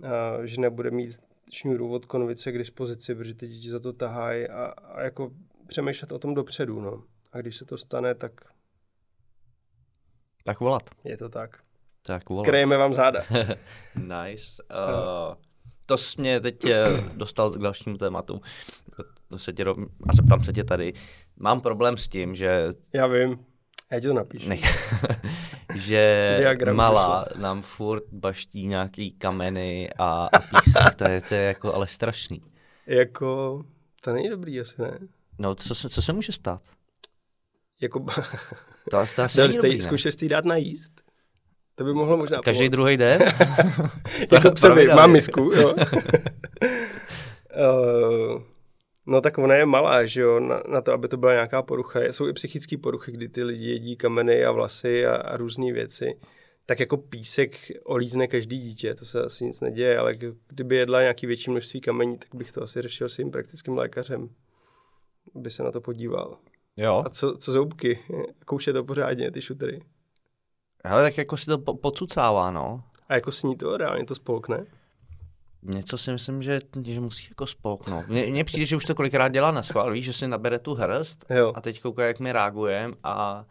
A 0.04 0.46
že 0.46 0.62
nebude 0.62 0.92
mít 0.92 1.12
šňůru 1.52 1.94
od 1.94 2.06
konvice 2.06 2.52
k 2.52 2.58
dispozici, 2.58 3.16
protože 3.16 3.34
ty 3.34 3.48
děti 3.48 3.70
za 3.70 3.80
to 3.80 3.94
tahají 3.94 4.48
a, 4.48 4.66
a 4.66 5.02
jako 5.02 5.32
přemýšlet 5.68 6.12
o 6.12 6.20
tom 6.20 6.34
dopředu. 6.34 6.82
No. 6.82 7.04
A 7.32 7.38
když 7.38 7.58
se 7.58 7.66
to 7.66 7.78
stane, 7.78 8.16
tak 8.16 8.32
Tak 10.44 10.60
volat. 10.60 10.90
je 11.04 11.18
to 11.18 11.30
tak. 11.30 11.58
Tak 12.02 12.30
volat. 12.30 12.46
Krejeme 12.46 12.78
vám 12.78 12.94
záda. 12.94 13.24
nice. 13.96 14.64
Uh, 14.64 15.36
to 15.88 15.96
mě 16.18 16.40
teď 16.40 16.66
eh, 16.66 16.86
dostal 17.16 17.52
k 17.52 17.58
dalšímu 17.58 17.98
tématu. 17.98 18.42
To, 19.28 19.38
se 19.38 19.54
tě, 19.54 19.66
a 20.10 20.14
zeptám 20.14 20.44
se 20.44 20.54
tě 20.54 20.64
tady. 20.64 20.94
Mám 21.38 21.62
problém 21.62 21.98
s 21.98 22.08
tím, 22.08 22.36
že 22.36 22.68
Já 22.94 23.08
vím. 23.08 23.46
Já 23.92 24.00
ti 24.00 24.08
to 24.08 24.14
napíšu. 24.14 24.50
Ne, 24.50 24.58
že 25.76 26.36
Diagram 26.40 26.76
malá 26.76 27.26
nám 27.36 27.62
furt 27.62 28.04
baští 28.12 28.68
nějaký 28.68 29.12
kameny 29.12 29.90
a, 29.98 30.30
a 30.34 30.40
písek, 30.40 30.96
to 30.96 31.04
je, 31.04 31.22
to 31.22 31.36
je 31.36 31.42
jako 31.44 31.74
ale 31.74 31.88
strašný. 31.88 32.42
Jako, 32.88 33.64
to 34.02 34.14
není 34.14 34.30
dobrý 34.30 34.62
asi, 34.62 34.82
ne? 34.82 35.00
No, 35.40 35.56
co 35.56 35.76
se, 35.76 35.90
co 35.90 36.02
se 36.02 36.14
může 36.14 36.32
stát? 36.32 36.62
Jako, 37.82 38.00
To, 38.00 38.12
to 38.90 38.98
asi 38.98 39.40
není 39.40 39.54
jste, 39.54 39.62
dobrý, 39.62 39.78
ne? 39.78 39.84
zkušeli 39.84 40.12
jste 40.12 40.26
jí 40.26 40.30
dát 40.30 40.46
najíst? 40.46 41.07
To 41.78 41.84
by 41.84 41.94
mohlo 41.94 42.18
možná 42.18 42.42
Každý 42.42 42.60
pomoct. 42.60 42.72
druhý 42.72 42.98
den? 42.98 43.22
jako 44.32 44.52
psovi, 44.52 44.74
pravidelně. 44.74 44.96
mám 44.96 45.12
misku, 45.12 45.52
jo. 45.56 45.76
Eh, 47.60 48.42
no 49.06 49.22
tak 49.22 49.38
ona 49.38 49.56
je 49.56 49.66
malá, 49.66 50.06
že 50.06 50.22
jo, 50.22 50.40
na, 50.40 50.64
na 50.70 50.82
to, 50.82 50.94
aby 50.94 51.08
to 51.08 51.18
byla 51.18 51.34
nějaká 51.34 51.62
porucha. 51.62 52.00
Jsou 52.04 52.28
i 52.28 52.34
psychické 52.34 52.78
poruchy, 52.78 53.12
kdy 53.12 53.30
ty 53.30 53.44
lidi 53.44 53.70
jedí 53.70 53.96
kameny 53.98 54.46
a 54.46 54.52
vlasy 54.52 55.06
a, 55.06 55.16
a 55.16 55.38
různé 55.38 55.74
věci. 55.74 56.20
Tak 56.66 56.80
jako 56.80 56.98
písek 56.98 57.58
olízne 57.84 58.28
každý 58.28 58.60
dítě, 58.60 58.94
to 58.96 59.06
se 59.06 59.22
asi 59.24 59.46
nic 59.46 59.60
neděje, 59.62 59.98
ale 59.98 60.16
kdyby 60.50 60.76
jedla 60.76 61.02
nějaký 61.02 61.28
větší 61.28 61.52
množství 61.52 61.82
kamení, 61.82 62.18
tak 62.18 62.36
bych 62.36 62.52
to 62.52 62.64
asi 62.64 62.82
řešil 62.82 63.10
s 63.10 63.16
tím 63.16 63.32
praktickým 63.32 63.78
lékařem, 63.78 64.30
aby 65.36 65.52
se 65.52 65.64
na 65.64 65.72
to 65.72 65.82
podíval. 65.82 66.38
Jo. 66.78 67.04
A 67.06 67.10
co, 67.10 67.38
co 67.38 67.52
zoubky? 67.52 68.00
Kouše 68.46 68.74
to 68.74 68.84
pořádně, 68.84 69.32
ty 69.32 69.42
šutry. 69.42 69.82
Ale 70.84 71.04
tak 71.04 71.18
jako 71.18 71.38
si 71.38 71.46
to 71.46 71.58
po, 71.58 71.74
pocucává, 71.74 72.52
no. 72.52 72.84
A 73.10 73.14
jako 73.14 73.32
sní 73.32 73.56
to, 73.58 73.78
reálně 73.78 74.06
to 74.06 74.16
spolkne. 74.16 74.66
Něco 75.64 75.98
si 75.98 76.12
myslím, 76.12 76.42
že, 76.42 76.60
že 76.84 77.00
musí 77.00 77.26
jako 77.30 77.48
spolknout. 77.48 78.08
Mně, 78.08 78.26
mně 78.26 78.44
přijde, 78.44 78.66
že 78.66 78.76
už 78.76 78.86
to 78.86 78.96
kolikrát 78.96 79.28
dělá 79.28 79.52
na 79.52 79.64
schvál, 79.64 79.92
víš, 79.92 80.06
že 80.06 80.14
si 80.14 80.28
nabere 80.28 80.60
tu 80.60 80.74
hrst 80.74 81.26
Jo. 81.30 81.52
a 81.56 81.62
teď 81.62 81.82
kouká, 81.82 82.06
jak 82.06 82.20
my 82.20 82.32
reagujeme 82.32 82.94
a 83.04 83.46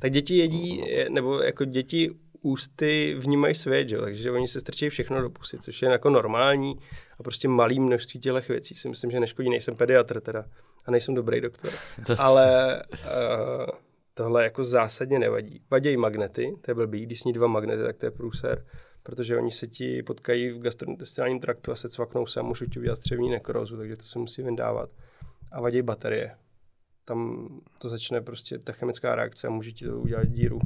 Tak 0.00 0.12
děti 0.12 0.36
jedí, 0.36 0.84
nebo 1.08 1.42
jako 1.42 1.64
děti 1.64 2.10
ústy 2.42 3.16
vnímají 3.18 3.54
svět, 3.54 3.88
že? 3.88 3.96
jo, 3.96 4.02
takže 4.02 4.30
oni 4.30 4.48
se 4.48 4.60
strčí 4.60 4.88
všechno 4.88 5.22
do 5.22 5.30
pusy, 5.30 5.58
což 5.58 5.82
je 5.82 5.88
jako 5.88 6.10
normální 6.10 6.78
a 7.18 7.22
prostě 7.22 7.48
malý 7.48 7.80
množství 7.80 8.20
těch 8.20 8.48
věcí 8.48 8.74
si 8.74 8.88
myslím, 8.88 9.10
že 9.10 9.20
neškodí, 9.20 9.50
nejsem 9.50 9.76
pediatr 9.76 10.20
teda 10.20 10.44
a 10.86 10.90
nejsem 10.90 11.14
dobrý 11.14 11.40
doktor, 11.40 11.70
to, 12.06 12.14
ale 12.18 12.82
uh, 12.92 13.66
tohle 14.18 14.44
jako 14.44 14.64
zásadně 14.64 15.18
nevadí. 15.18 15.62
Vadějí 15.70 15.96
magnety, 15.96 16.56
to 16.60 16.70
je 16.70 16.74
blbý, 16.74 17.06
když 17.06 17.20
sní 17.20 17.32
dva 17.32 17.46
magnety, 17.46 17.82
tak 17.82 17.96
to 17.96 18.06
je 18.06 18.10
průser, 18.10 18.66
protože 19.02 19.36
oni 19.36 19.52
se 19.52 19.66
ti 19.66 20.02
potkají 20.02 20.50
v 20.50 20.58
gastrointestinálním 20.58 21.40
traktu 21.40 21.72
a 21.72 21.76
se 21.76 21.88
cvaknou 21.88 22.26
se 22.26 22.40
a 22.40 22.42
můžou 22.42 22.66
ti 22.66 22.78
udělat 22.78 22.96
střevní 22.96 23.30
nekrozu, 23.30 23.76
takže 23.76 23.96
to 23.96 24.02
se 24.02 24.18
musí 24.18 24.42
vyndávat. 24.42 24.90
A 25.52 25.60
vadějí 25.60 25.82
baterie. 25.82 26.36
Tam 27.04 27.48
to 27.78 27.88
začne 27.88 28.20
prostě 28.20 28.58
ta 28.58 28.72
chemická 28.72 29.14
reakce 29.14 29.46
a 29.46 29.50
může 29.50 29.72
ti 29.72 29.84
to 29.84 30.00
udělat 30.00 30.28
díru 30.28 30.58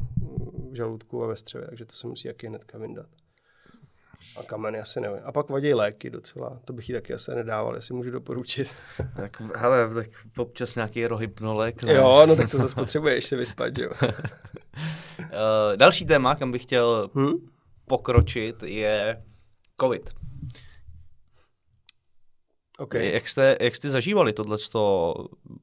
v 0.70 0.74
žaludku 0.74 1.24
a 1.24 1.26
ve 1.26 1.36
střevě, 1.36 1.66
takže 1.68 1.84
to 1.84 1.92
se 1.92 2.06
musí 2.06 2.28
taky 2.28 2.46
hnedka 2.46 2.78
vyndat. 2.78 3.08
A 4.36 4.42
kameny 4.42 4.80
asi 4.80 5.00
nevím. 5.00 5.18
A 5.24 5.32
pak 5.32 5.48
vadí 5.48 5.74
léky 5.74 6.10
docela, 6.10 6.60
to 6.64 6.72
bych 6.72 6.88
jí 6.88 6.94
taky 6.94 7.14
asi 7.14 7.34
nedával, 7.34 7.74
jestli 7.76 7.94
můžu 7.94 8.10
doporučit. 8.10 8.74
Tak, 9.16 9.40
hele, 9.56 9.94
tak 9.94 10.08
občas 10.36 10.74
nějaký 10.74 11.06
rohypnolek. 11.06 11.82
Ne? 11.82 11.94
Jo, 11.94 12.26
no 12.28 12.36
tak 12.36 12.50
to 12.50 12.56
zase 12.62 12.74
potřebuješ 12.74 13.24
se 13.24 13.36
vyspat, 13.36 13.78
jo. 13.78 13.90
uh, 14.02 14.08
další 15.76 16.06
téma, 16.06 16.34
kam 16.34 16.52
bych 16.52 16.62
chtěl 16.62 17.10
Hm? 17.14 17.32
pokročit, 17.86 18.62
je 18.62 19.22
COVID. 19.80 20.10
OK. 22.78 22.94
Jak, 22.94 23.28
jste, 23.28 23.56
jak 23.60 23.76
jste 23.76 23.90
zažívali 23.90 24.32
tohleto 24.32 25.14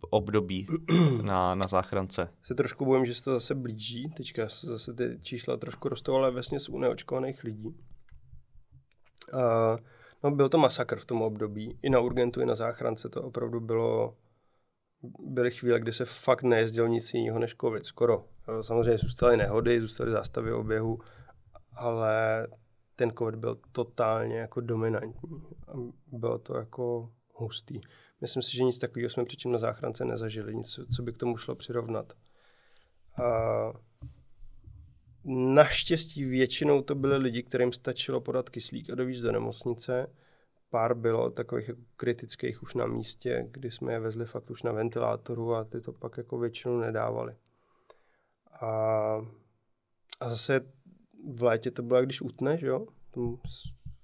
období 0.09 0.67
na, 1.21 1.55
na 1.55 1.67
záchrance? 1.69 2.29
Se 2.43 2.55
trošku 2.55 2.85
bojím, 2.85 3.05
že 3.05 3.15
se 3.15 3.23
to 3.23 3.31
zase 3.31 3.55
blíží. 3.55 4.09
Teďka 4.17 4.49
se 4.49 4.67
zase 4.67 4.93
ty 4.93 5.19
čísla 5.21 5.57
trošku 5.57 5.89
rostou, 5.89 6.15
ale 6.15 6.31
vesně 6.31 6.57
u 6.69 6.79
neočkovaných 6.79 7.43
lidí. 7.43 7.75
Uh, 9.33 9.79
no, 10.23 10.31
byl 10.31 10.49
to 10.49 10.57
masakr 10.57 10.99
v 10.99 11.05
tom 11.05 11.21
období. 11.21 11.79
I 11.81 11.89
na 11.89 11.99
urgentu, 11.99 12.41
i 12.41 12.45
na 12.45 12.55
záchrance 12.55 13.09
to 13.09 13.23
opravdu 13.23 13.59
bylo 13.59 14.15
byly 15.19 15.51
chvíle, 15.51 15.79
kdy 15.79 15.93
se 15.93 16.05
fakt 16.05 16.43
nejezdil 16.43 16.87
nic 16.87 17.13
jiného 17.13 17.39
než 17.39 17.55
covid, 17.61 17.85
skoro. 17.85 18.25
Samozřejmě 18.61 18.97
zůstaly 18.97 19.37
nehody, 19.37 19.81
zůstaly 19.81 20.11
zástavy 20.11 20.53
oběhu, 20.53 20.99
ale 21.73 22.47
ten 22.95 23.11
covid 23.11 23.35
byl 23.35 23.57
totálně 23.71 24.37
jako 24.37 24.61
dominantní. 24.61 25.31
A 25.67 25.73
bylo 26.07 26.39
to 26.39 26.57
jako 26.57 27.11
hustý. 27.33 27.81
Myslím 28.21 28.43
si, 28.43 28.57
že 28.57 28.63
nic 28.63 28.79
takového 28.79 29.09
jsme 29.09 29.25
předtím 29.25 29.51
na 29.51 29.59
záchrance 29.59 30.05
nezažili, 30.05 30.55
nic, 30.55 30.79
co 30.95 31.03
by 31.03 31.13
k 31.13 31.17
tomu 31.17 31.37
šlo 31.37 31.55
přirovnat. 31.55 32.13
A 33.23 33.23
naštěstí 35.25 36.25
většinou 36.25 36.81
to 36.81 36.95
byly 36.95 37.17
lidi, 37.17 37.43
kterým 37.43 37.73
stačilo 37.73 38.21
podat 38.21 38.49
kyslík 38.49 38.89
a 38.89 38.95
dovíc 38.95 39.21
do 39.21 39.31
nemocnice. 39.31 40.07
Pár 40.69 40.95
bylo 40.95 41.29
takových 41.29 41.67
jako 41.67 41.81
kritických 41.97 42.63
už 42.63 42.75
na 42.75 42.85
místě, 42.85 43.47
kdy 43.51 43.71
jsme 43.71 43.93
je 43.93 43.99
vezli 43.99 44.25
fakt 44.25 44.51
už 44.51 44.63
na 44.63 44.71
ventilátoru 44.71 45.55
a 45.55 45.63
ty 45.63 45.81
to 45.81 45.93
pak 45.93 46.17
jako 46.17 46.39
většinou 46.39 46.79
nedávali. 46.79 47.35
A, 48.61 48.67
a 50.19 50.29
zase 50.29 50.71
v 51.33 51.43
létě 51.43 51.71
to 51.71 51.83
bylo, 51.83 52.01
když 52.01 52.21
utne, 52.21 52.57
že 52.57 52.67
jo? 52.67 52.87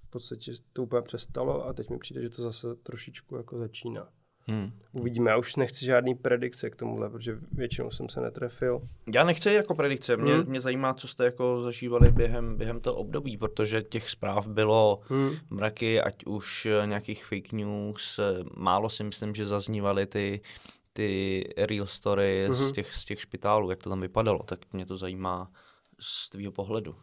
V 0.04 0.10
podstatě 0.10 0.52
to 0.72 0.82
úplně 0.82 1.02
přestalo 1.02 1.66
a 1.66 1.72
teď 1.72 1.90
mi 1.90 1.98
přijde, 1.98 2.22
že 2.22 2.30
to 2.30 2.42
zase 2.42 2.74
trošičku 2.74 3.36
jako 3.36 3.58
začíná. 3.58 4.08
Hmm. 4.48 4.72
Uvidíme, 4.92 5.30
já 5.30 5.36
už 5.36 5.56
nechci 5.56 5.84
žádný 5.84 6.14
predikce 6.14 6.70
k 6.70 6.76
tomuhle, 6.76 7.10
protože 7.10 7.38
většinou 7.52 7.90
jsem 7.90 8.08
se 8.08 8.20
netrefil. 8.20 8.80
Já 9.14 9.24
nechci 9.24 9.52
jako 9.52 9.74
predikce, 9.74 10.16
mě, 10.16 10.34
Hmm. 10.34 10.46
mě 10.46 10.60
zajímá, 10.60 10.94
co 10.94 11.08
jste 11.08 11.24
jako 11.24 11.60
zažívali 11.60 12.10
během, 12.10 12.56
během 12.56 12.80
toho 12.80 12.96
období, 12.96 13.36
protože 13.36 13.82
těch 13.82 14.10
zpráv 14.10 14.46
bylo 14.46 15.00
Hmm. 15.08 15.30
mraky, 15.50 16.00
ať 16.00 16.24
už 16.26 16.66
eh, 16.66 16.86
nějakých 16.86 17.26
fake 17.26 17.52
news, 17.52 18.20
málo 18.56 18.90
si 18.90 19.04
myslím, 19.04 19.34
že 19.34 19.46
zaznívaly 19.46 20.06
ty, 20.06 20.40
ty 20.92 21.44
real 21.58 21.86
story 21.86 22.44
Mhm. 22.48 22.54
z, 22.56 22.72
těch, 22.72 22.94
z 22.94 23.04
těch 23.04 23.20
špitálů, 23.20 23.70
jak 23.70 23.82
to 23.82 23.90
tam 23.90 24.00
vypadalo, 24.00 24.42
tak 24.42 24.58
mě 24.72 24.86
to 24.86 24.96
zajímá 24.96 25.50
z 26.00 26.30
tvýho 26.30 26.52
pohledu. 26.52 26.94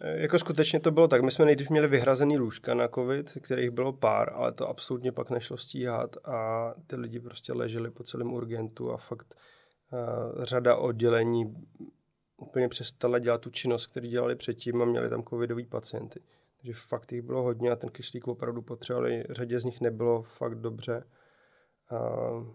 E, 0.00 0.20
Jako 0.20 0.38
skutečně 0.38 0.80
to 0.80 0.90
bylo 0.90 1.08
tak. 1.08 1.22
My 1.22 1.30
jsme 1.30 1.44
nejdřív 1.44 1.70
měli 1.70 1.88
vyhrazený 1.88 2.38
lůžka 2.38 2.74
na 2.74 2.88
covid, 2.88 3.38
kterých 3.40 3.70
bylo 3.70 3.92
pár, 3.92 4.32
ale 4.34 4.52
to 4.52 4.68
absolutně 4.68 5.12
pak 5.12 5.30
nešlo 5.30 5.56
stíhat 5.56 6.16
a 6.24 6.70
ty 6.86 6.96
lidi 6.96 7.20
prostě 7.20 7.52
leželi 7.52 7.90
po 7.90 8.04
celém 8.04 8.32
urgentu 8.32 8.92
a 8.92 8.96
fakt 8.96 9.34
uh, 9.92 10.44
řada 10.44 10.76
oddělení 10.76 11.54
úplně 12.36 12.68
přestala 12.68 13.18
dělat 13.18 13.40
tu 13.40 13.50
činnost, 13.50 13.86
který 13.86 14.08
dělali 14.08 14.36
předtím 14.36 14.82
a 14.82 14.84
měli 14.84 15.10
tam 15.10 15.22
covidový 15.22 15.66
pacienty. 15.66 16.20
Takže 16.56 16.72
fakt 16.88 17.12
jich 17.12 17.22
bylo 17.22 17.42
hodně 17.42 17.70
a 17.70 17.76
ten 17.76 17.90
kyslík 17.90 18.28
opravdu 18.28 18.62
potřebovali. 18.62 19.24
Řadě 19.30 19.60
z 19.60 19.64
nich 19.64 19.80
nebylo 19.80 20.22
fakt 20.22 20.54
dobře. 20.54 21.04
Uh, 21.92 22.46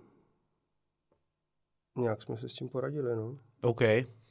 nějak 1.98 2.24
jsme 2.24 2.38
se 2.38 2.50
s 2.50 2.54
tím 2.54 2.70
poradili, 2.70 3.16
no. 3.16 3.38
OK. 3.62 3.82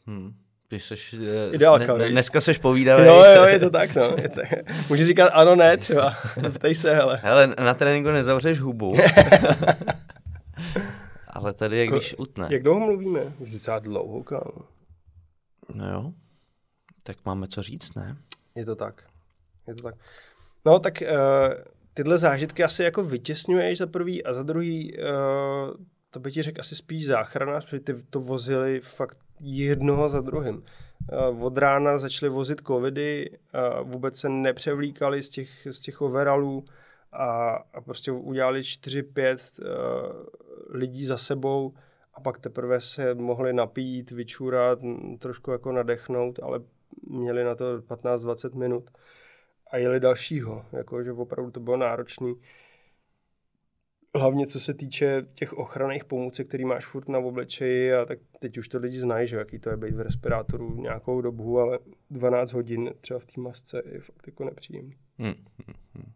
Hm. 0.06 0.43
Ty 0.68 0.80
seš, 0.80 1.14
eh, 1.14 1.54
Ideálka, 1.54 1.96
ne, 1.96 2.08
dneska 2.08 2.40
seš 2.40 2.58
povídavý. 2.58 3.06
Jo, 3.06 3.24
jo, 3.36 3.44
je 3.44 3.58
to 3.58 3.70
tak, 3.70 3.94
no. 3.94 4.02
Je 4.22 4.28
to, 4.28 4.40
můžu 4.88 5.04
říkat 5.04 5.26
ano, 5.32 5.56
ne, 5.56 5.76
třeba. 5.76 6.16
Ptej 6.54 6.74
se, 6.74 6.94
hele. 6.94 7.20
Hele, 7.22 7.54
na 7.64 7.74
tréninku 7.74 8.10
nezavřeš 8.10 8.60
hubu. 8.60 8.94
Ale 11.28 11.52
tady 11.52 11.76
je, 11.76 11.86
Ko- 11.86 11.90
když 11.96 12.14
utne. 12.18 12.48
Jak 12.50 12.62
dlouho 12.62 12.80
mluvíme? 12.80 13.20
Už 13.38 13.50
docela 13.50 13.78
dlouho, 13.78 14.22
kámo. 14.22 14.64
No 15.74 15.90
jo. 15.92 16.12
Tak 17.02 17.16
máme 17.24 17.46
co 17.48 17.62
říct, 17.62 17.94
ne? 17.94 18.16
Je 18.54 18.64
to 18.64 18.76
tak. 18.76 19.02
Je 19.68 19.74
to 19.74 19.82
tak. 19.82 19.94
No, 20.64 20.78
tak 20.78 21.02
uh, 21.02 21.08
tyhle 21.94 22.18
zážitky 22.18 22.64
asi 22.64 22.82
jako 22.82 23.02
vytěsňuješ 23.04 23.78
za 23.78 23.86
prvý 23.86 24.24
a 24.24 24.32
za 24.32 24.42
druhý, 24.42 24.96
uh, 24.98 25.04
to 26.14 26.20
by 26.20 26.32
ti 26.32 26.42
řekl 26.42 26.60
asi 26.60 26.76
spíš 26.76 27.06
záchranář, 27.06 27.64
protože 27.64 27.80
ty 27.80 27.94
to 28.10 28.20
vozili 28.20 28.80
fakt 28.80 29.18
jednoho 29.42 30.08
za 30.08 30.20
druhým. 30.20 30.64
Uh, 31.32 31.44
od 31.44 31.58
rána 31.58 31.98
začali 31.98 32.30
vozit 32.30 32.60
covidy, 32.66 33.38
vůbec 33.82 34.16
se 34.18 34.28
nepřevlíkali 34.28 35.22
z 35.22 35.28
těch, 35.28 35.66
z 35.70 35.80
těch 35.80 36.00
overallů 36.00 36.64
a, 37.12 37.50
a 37.74 37.80
prostě 37.80 38.12
udělali 38.12 38.60
4-5 38.60 39.38
uh, 39.58 39.66
lidí 40.68 41.06
za 41.06 41.18
sebou 41.18 41.74
a 42.14 42.20
pak 42.20 42.38
teprve 42.38 42.80
se 42.80 43.14
mohli 43.14 43.52
napít, 43.52 44.10
vyčůrat, 44.10 44.78
trošku 45.18 45.50
jako 45.50 45.72
nadechnout, 45.72 46.38
ale 46.42 46.60
měli 47.08 47.44
na 47.44 47.54
to 47.54 47.78
15-20 47.78 48.54
minut 48.54 48.90
a 49.70 49.76
jeli 49.76 50.00
dalšího, 50.00 50.64
jako, 50.72 51.02
že 51.02 51.12
opravdu 51.12 51.50
to 51.50 51.60
bylo 51.60 51.76
náročný. 51.76 52.34
Hlavně 54.16 54.46
co 54.46 54.60
se 54.60 54.74
týče 54.74 55.22
těch 55.34 55.52
ochranných 55.52 56.04
pomůcek, 56.04 56.48
který 56.48 56.64
máš 56.64 56.86
furt 56.86 57.08
na 57.08 57.18
obličeji 57.18 57.94
a 57.94 58.04
tak 58.04 58.18
teď 58.40 58.58
už 58.58 58.68
to 58.68 58.78
lidi 58.78 59.00
znají, 59.00 59.28
že 59.28 59.36
jaký 59.36 59.58
to 59.58 59.70
je 59.70 59.76
být 59.76 59.94
v 59.94 60.00
respirátoru 60.00 60.76
nějakou 60.80 61.20
dobu, 61.20 61.58
ale 61.60 61.78
12 62.10 62.52
hodin 62.52 62.90
třeba 63.00 63.18
v 63.20 63.24
té 63.24 63.40
masce 63.40 63.82
je 63.86 64.00
fakt 64.00 64.26
jako 64.26 64.44
nepříjemný. 64.44 64.96
Hm, 65.18 65.44
hm, 65.68 65.72
hm. 65.98 66.12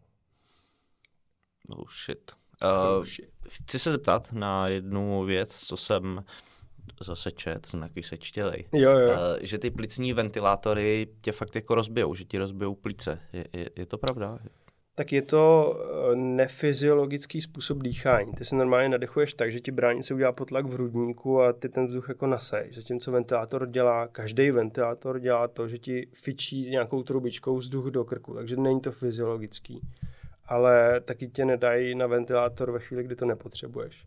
Oh 1.69 1.89
shit. 2.05 2.31
Oh, 2.61 2.97
Uh, 2.97 3.03
shit. 3.03 3.29
chci 3.49 3.79
se 3.79 3.91
zeptat 3.91 4.33
na 4.33 4.67
jednu 4.67 5.23
věc, 5.23 5.55
co 5.55 5.77
jsem 5.77 6.23
zase 7.01 7.31
čet, 7.31 7.65
jsem 7.65 7.79
takový 7.79 8.03
sečtělej. 8.03 8.65
Jo, 8.73 8.91
jo. 8.91 9.09
Uh, 9.09 9.17
že 9.41 9.57
ty 9.57 9.71
plicní 9.71 10.13
ventilátory 10.13 11.07
tě 11.21 11.31
fakt 11.31 11.55
jako 11.55 11.75
rozbijou, 11.75 12.15
že 12.15 12.23
ti 12.25 12.37
rozbijou 12.37 12.75
plíce. 12.75 13.19
Je, 13.33 13.45
je, 13.53 13.69
je 13.75 13.85
to 13.85 13.97
pravda? 13.97 14.39
Tak 14.99 15.11
je 15.11 15.21
to 15.21 15.75
eh, 15.79 16.15
nefyziologický 16.15 17.41
způsob 17.41 17.83
dýchání. 17.83 18.33
Ty 18.33 18.45
se 18.45 18.55
normálně 18.55 18.89
nadechuješ 18.89 19.33
tak, 19.33 19.51
že 19.51 19.59
ti 19.59 19.71
bránice 19.71 20.13
udělá 20.13 20.31
potlak 20.31 20.65
v 20.65 20.73
hrudníku 20.73 21.41
a 21.41 21.53
ty 21.53 21.69
ten 21.69 21.85
vzduch 21.85 22.09
jako 22.09 22.27
nasejš. 22.27 22.75
Zatímco 22.75 23.11
ventilátor 23.11 23.67
dělá, 23.67 24.07
každý 24.07 24.51
ventilátor 24.51 25.19
dělá 25.19 25.47
to, 25.47 25.67
že 25.67 25.77
ti 25.77 26.07
fičí 26.13 26.69
nějakou 26.69 27.03
trubičkou 27.03 27.57
vzduch 27.57 27.85
do 27.85 28.05
krku, 28.05 28.33
takže 28.33 28.55
není 28.55 28.81
to 28.81 28.91
fyziologický. 28.91 29.81
Ale 30.45 31.01
taky 31.01 31.27
tě 31.27 31.45
nedají 31.45 31.95
na 31.95 32.07
ventilátor 32.07 32.71
ve 32.71 32.79
chvíli, 32.79 33.03
kdy 33.03 33.15
to 33.15 33.25
nepotřebuješ. 33.25 34.05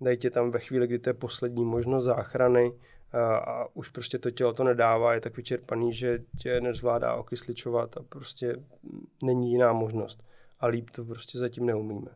Dají 0.00 0.16
tě 0.16 0.30
tam 0.30 0.50
ve 0.50 0.60
chvíli, 0.60 0.86
kdy 0.86 0.98
to 0.98 1.10
je 1.10 1.14
poslední 1.14 1.64
možnost 1.64 2.04
záchrany 2.04 2.72
a, 3.12 3.36
a 3.36 3.66
už 3.74 3.88
prostě 3.88 4.18
to 4.18 4.30
tělo 4.30 4.52
to 4.52 4.64
nedává, 4.64 5.14
je 5.14 5.20
tak 5.20 5.36
vyčerpaný, 5.36 5.92
že 5.92 6.18
tě 6.38 6.60
nezvládá 6.60 7.14
okysličovat 7.14 7.96
a 7.96 8.00
prostě 8.08 8.56
není 9.22 9.52
jiná 9.52 9.72
možnost. 9.72 10.29
A 10.60 10.66
líp 10.66 10.90
to 10.90 11.04
prostě 11.04 11.38
zatím 11.38 11.66
neumíme. 11.66 12.10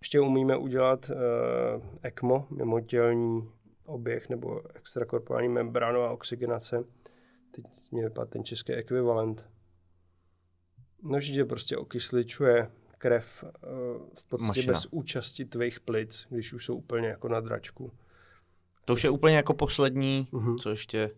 Ještě 0.00 0.20
umíme 0.20 0.56
udělat 0.56 1.10
uh, 1.10 1.16
ECMO, 2.02 2.46
mimotělní 2.50 3.50
oběh 3.84 4.28
nebo 4.28 4.62
extrakorporální 4.76 5.48
membránová 5.48 6.10
oxygenace. 6.10 6.84
Teď 7.50 7.64
mě 7.90 8.04
vypadá 8.04 8.26
ten 8.26 8.44
český 8.44 8.72
ekvivalent. 8.72 9.48
No, 11.02 11.20
že 11.20 11.32
tě 11.32 11.44
prostě 11.44 11.76
okysličuje 11.76 12.70
krev 12.98 13.44
uh, 13.44 13.50
v 14.18 14.24
podstatě 14.28 14.46
Mašina. 14.60 14.72
bez 14.72 14.86
účasti 14.90 15.44
tvých 15.44 15.80
plic, 15.80 16.26
když 16.30 16.52
už 16.52 16.64
jsou 16.64 16.76
úplně 16.76 17.08
jako 17.08 17.28
na 17.28 17.40
dračku. 17.40 17.92
To 18.84 18.92
už 18.92 19.04
je 19.04 19.10
úplně 19.10 19.36
jako 19.36 19.54
poslední, 19.54 20.28
Mhm. 20.32 20.58
co 20.58 20.70
ještě 20.70 21.10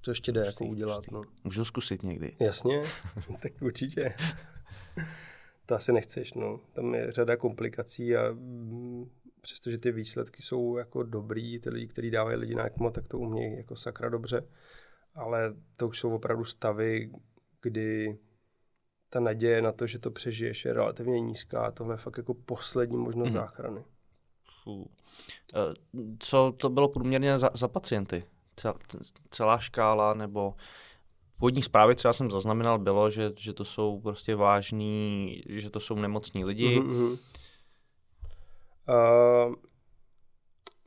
To 0.00 0.10
ještě 0.10 0.32
jde 0.32 0.40
jako 0.46 0.64
udělat. 0.64 1.04
No. 1.10 1.22
můžu 1.44 1.64
zkusit 1.64 2.02
někdy. 2.02 2.36
Jasně, 2.40 2.82
tak 3.42 3.52
určitě. 3.60 4.14
To 5.68 5.74
asi 5.74 5.92
nechceš, 5.92 6.34
no. 6.34 6.60
Tam 6.72 6.94
je 6.94 7.12
řada 7.12 7.36
komplikací 7.36 8.16
a 8.16 8.32
mm, 8.32 9.10
přestože 9.40 9.78
ty 9.78 9.92
výsledky 9.92 10.42
jsou 10.42 10.76
jako 10.76 11.02
dobrý, 11.02 11.60
ty 11.60 11.70
lidi, 11.70 11.86
kteří 11.86 12.10
dávají 12.10 12.36
lidi 12.36 12.54
na 12.54 12.66
ECMO, 12.66 12.90
tak 12.90 13.08
to 13.08 13.18
umějí 13.18 13.56
jako 13.56 13.76
sakra 13.76 14.08
dobře, 14.08 14.48
ale 15.14 15.54
to 15.76 15.88
už 15.88 15.98
jsou 15.98 16.14
opravdu 16.14 16.44
stavy, 16.44 17.10
kdy 17.62 18.18
ta 19.10 19.20
naděje 19.20 19.62
na 19.62 19.72
to, 19.72 19.86
že 19.86 19.98
to 19.98 20.10
přežiješ, 20.10 20.64
je 20.64 20.72
relativně 20.72 21.20
nízká 21.20 21.60
a 21.66 21.70
tohle 21.70 21.94
je 21.94 21.98
fakt 21.98 22.16
jako 22.16 22.34
poslední 22.34 22.96
možnost 22.96 23.26
Mhm. 23.28 23.34
záchrany. 23.36 23.84
Fů. 24.64 24.90
Eh, 25.54 25.74
Co 26.18 26.52
to 26.56 26.68
bylo 26.70 26.88
průměrně 26.88 27.38
za, 27.38 27.50
za 27.54 27.68
pacienty? 27.68 28.24
Cel, 28.56 28.74
celá 29.30 29.58
škála 29.58 30.14
nebo 30.14 30.54
původní 31.38 31.62
zprávy, 31.62 31.94
já 32.04 32.12
jsem 32.12 32.30
zaznamenal, 32.30 32.78
bylo, 32.78 33.10
že, 33.10 33.32
že 33.36 33.52
to 33.52 33.64
jsou 33.64 34.00
prostě 34.00 34.34
vážní, 34.34 35.42
že 35.48 35.70
to 35.70 35.80
jsou 35.80 35.94
nemocní 35.94 36.44
lidi. 36.44 36.80
Mm-hmm. 36.80 37.18
Uh, 38.88 39.54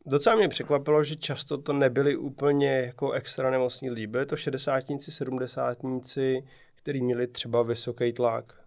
docela 0.06 0.36
mě 0.36 0.48
překvapilo, 0.48 1.04
že 1.04 1.16
často 1.16 1.58
to 1.58 1.74
nebyli 1.74 2.16
úplně 2.16 2.70
jako 2.70 3.12
extra 3.12 3.52
nemocní 3.52 3.90
lidi. 3.90 4.08
Byli 4.08 4.26
to 4.26 4.38
šedesátníci, 4.38 5.12
sedmdesátníci, 5.12 6.48
kteří 6.76 7.02
měli 7.02 7.28
třeba 7.28 7.64
vysoký 7.64 8.14
tlak, 8.14 8.62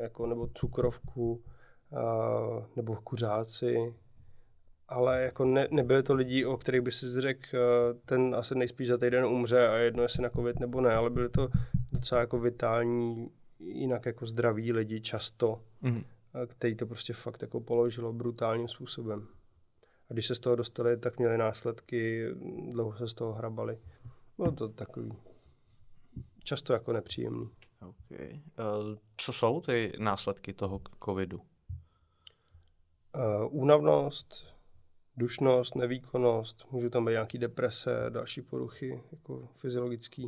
jako, 0.00 0.26
nebo 0.26 0.48
cukrovku, 0.54 1.42
uh, 1.90 2.64
nebo 2.76 2.96
kuřáci, 2.96 3.94
ale 4.94 5.22
jako 5.22 5.44
ne, 5.44 5.68
nebyly 5.70 6.02
to 6.02 6.14
lidi, 6.14 6.44
o 6.44 6.56
kterých 6.56 6.80
by 6.80 6.92
si 6.92 7.20
řekl, 7.20 7.42
uh, 7.52 7.98
ten 8.06 8.34
asi 8.34 8.54
nejspíš 8.54 8.88
za 8.88 8.98
týden 8.98 9.24
umře 9.24 9.68
a 9.68 9.74
jedno 9.74 10.02
jestli 10.02 10.22
na 10.22 10.30
covid 10.30 10.60
nebo 10.60 10.80
ne, 10.80 10.94
ale 10.94 11.10
byly 11.10 11.28
to 11.28 11.48
docela 11.92 12.20
jako 12.20 12.38
vitální, 12.38 13.30
jinak 13.58 14.06
jako 14.06 14.26
zdraví 14.26 14.72
lidi 14.72 15.00
často, 15.00 15.62
mm. 15.82 16.02
který 16.46 16.76
to 16.76 16.86
prostě 16.86 17.12
fakt 17.12 17.42
jako 17.42 17.60
položilo 17.60 18.12
brutálním 18.12 18.68
způsobem. 18.68 19.28
A 20.10 20.12
když 20.12 20.26
se 20.26 20.34
z 20.34 20.40
toho 20.40 20.56
dostali, 20.56 20.96
tak 20.96 21.18
měli 21.18 21.38
následky, 21.38 22.28
dlouho 22.72 22.98
se 22.98 23.08
z 23.08 23.14
toho 23.14 23.32
hrabali. 23.32 23.78
Bylo 24.36 24.52
to 24.52 24.68
takový 24.68 25.12
často 26.44 26.72
jako 26.72 26.92
nepříjemný. 26.92 27.50
Okay. 27.88 28.32
Uh, 28.32 28.96
co 29.16 29.32
jsou 29.32 29.60
ty 29.60 29.92
následky 29.98 30.52
toho 30.52 30.80
covidu? 31.04 31.38
Uh, 31.38 31.42
únavnost, 33.50 34.53
dušnost, 35.16 35.74
nevýkonnost, 35.74 36.66
můžou 36.70 36.88
tam 36.88 37.04
být 37.04 37.12
nějaké 37.12 37.38
deprese, 37.38 38.06
další 38.08 38.42
poruchy 38.42 39.02
jako 39.12 39.48
fyziologické, 39.56 40.22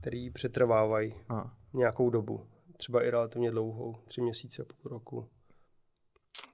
které 0.00 0.28
přetrvávají 0.34 1.14
Aha. 1.28 1.56
nějakou 1.72 2.10
dobu, 2.10 2.46
třeba 2.76 3.04
i 3.04 3.10
relativně 3.10 3.50
dlouhou, 3.50 3.96
tři 4.04 4.20
měsíce, 4.20 4.64
půl 4.64 4.90
roku. 4.90 5.28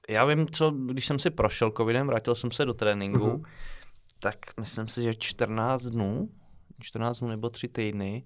Já 0.09 0.25
vím, 0.25 0.47
co, 0.47 0.71
když 0.71 1.05
jsem 1.05 1.19
si 1.19 1.29
prošel 1.29 1.71
covidem, 1.77 2.07
vrátil 2.07 2.35
jsem 2.35 2.51
se 2.51 2.65
do 2.65 2.73
tréninku, 2.73 3.19
uh-huh. 3.19 3.45
tak 4.19 4.37
myslím 4.59 4.87
si, 4.87 5.03
že 5.03 5.13
14 5.13 5.83
dnů, 5.83 6.29
14 6.81 7.19
dnů 7.19 7.27
nebo 7.27 7.49
3 7.49 7.67
týdny, 7.67 8.23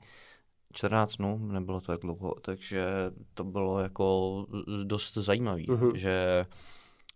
14 0.73 1.15
dnů, 1.17 1.37
nebylo 1.37 1.81
to 1.81 1.87
tak 1.87 2.01
dlouho, 2.01 2.35
takže 2.41 2.85
to 3.33 3.43
bylo 3.43 3.79
jako 3.79 4.45
dost 4.83 5.13
zajímavý, 5.13 5.67
uh-huh. 5.67 5.95
že 5.95 6.45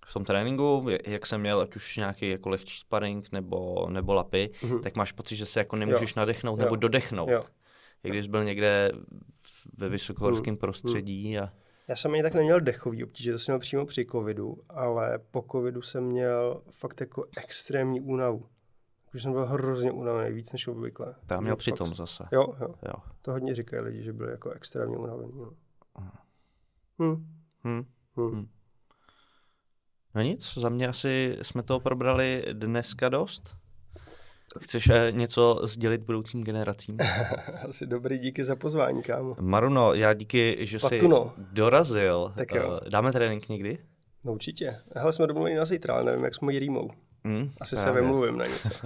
v 0.08 0.14
tom 0.14 0.26
tréninku, 0.26 0.88
jak 1.08 1.26
jsem 1.26 1.42
měl, 1.42 1.62
ať 1.62 1.76
už 1.76 1.98
nějaký 1.98 2.30
jako 2.30 2.50
lehčí 2.50 2.80
sparring 2.80 3.32
nebo, 3.32 3.88
nebo 3.90 4.14
lapy, 4.14 4.50
uh-huh. 4.62 4.82
tak 4.82 4.96
máš 4.96 5.12
pocit, 5.12 5.36
že 5.36 5.46
se 5.46 5.60
jako 5.60 5.76
nemůžeš 5.76 6.10
jo. 6.10 6.20
nadechnout 6.20 6.60
jo. 6.60 6.66
nebo 6.66 6.76
dodechnout. 6.76 7.30
Jo. 7.30 7.42
Jak 8.04 8.14
když 8.14 8.28
byl 8.28 8.44
někde 8.44 8.92
ve 9.78 9.90
vysokohorském 9.90 10.56
uh-huh. 10.56 10.60
prostředí 10.60 11.40
a 11.40 11.52
já 11.88 11.96
jsem 11.96 12.14
ani 12.14 12.24
tak 12.24 12.34
neměl 12.34 12.62
dechový 12.62 13.04
obtíže, 13.04 13.32
to 13.32 13.40
jsem 13.40 13.54
měl 13.54 13.60
přímo 13.60 13.86
při 13.86 14.06
covidu, 14.06 14.58
ale 14.70 15.20
po 15.32 15.46
covidu 15.52 15.82
jsem 15.82 16.04
měl 16.04 16.62
fakt 16.72 17.02
jako 17.02 17.26
extrémní 17.38 18.02
únavu. 18.02 18.46
Už 19.14 19.24
jsem 19.24 19.32
byl 19.32 19.46
hrozně 19.46 19.92
unavený, 19.92 20.36
víc 20.36 20.52
než 20.52 20.68
obvykle. 20.68 21.16
Tam 21.26 21.44
měl 21.44 21.56
přitom 21.56 21.94
zase. 21.94 22.24
Jo, 22.32 22.56
jo, 22.62 22.76
jo. 22.86 22.94
To 23.22 23.32
hodně 23.32 23.56
říkají 23.56 23.84
lidi, 23.84 24.04
že 24.04 24.14
byli 24.14 24.32
jako 24.32 24.50
extrémně 24.50 24.98
unavený. 24.98 25.32
No. 25.36 25.52
Hm. 27.02 27.28
Hm. 27.64 27.86
Hm. 28.18 28.36
Hm. 28.36 28.48
No 30.18 30.24
nic, 30.24 30.54
za 30.58 30.70
mě 30.70 30.88
asi 30.88 31.38
jsme 31.42 31.64
toho 31.64 31.80
probrali 31.80 32.44
dneska 32.54 33.10
dost. 33.10 33.56
Chceš 34.60 34.90
eh, 34.90 35.12
něco 35.12 35.62
sdělit 35.64 36.02
budoucím 36.02 36.44
generacím? 36.44 36.98
Asi 37.70 37.86
dobrý, 37.86 38.20
díky 38.20 38.44
za 38.44 38.56
pozvání, 38.56 39.04
kámo. 39.04 39.36
Maruno, 39.40 39.94
já 39.94 40.14
díky, 40.14 40.58
že 40.60 40.80
Patuno. 40.80 41.34
jsi 41.36 41.42
dorazil. 41.52 42.34
Tak 42.38 42.52
jo. 42.52 42.80
Eh, 42.86 42.90
dáme 42.90 43.12
trénink 43.12 43.50
někdy? 43.50 43.78
No 44.24 44.34
určitě. 44.34 44.80
Hele, 44.96 45.14
jsme 45.14 45.28
domluvili 45.28 45.56
na 45.56 45.66
zítra, 45.66 45.94
ale 45.94 46.04
nevím, 46.04 46.24
jak 46.24 46.36
s 46.36 46.40
mojí 46.40 46.60
rýmou. 46.60 46.90
Hmm, 47.24 47.52
Asi 47.62 47.76
právě. 47.76 47.94
se 47.94 48.02
vymluvím 48.02 48.38
na 48.38 48.46
něco. 48.46 48.70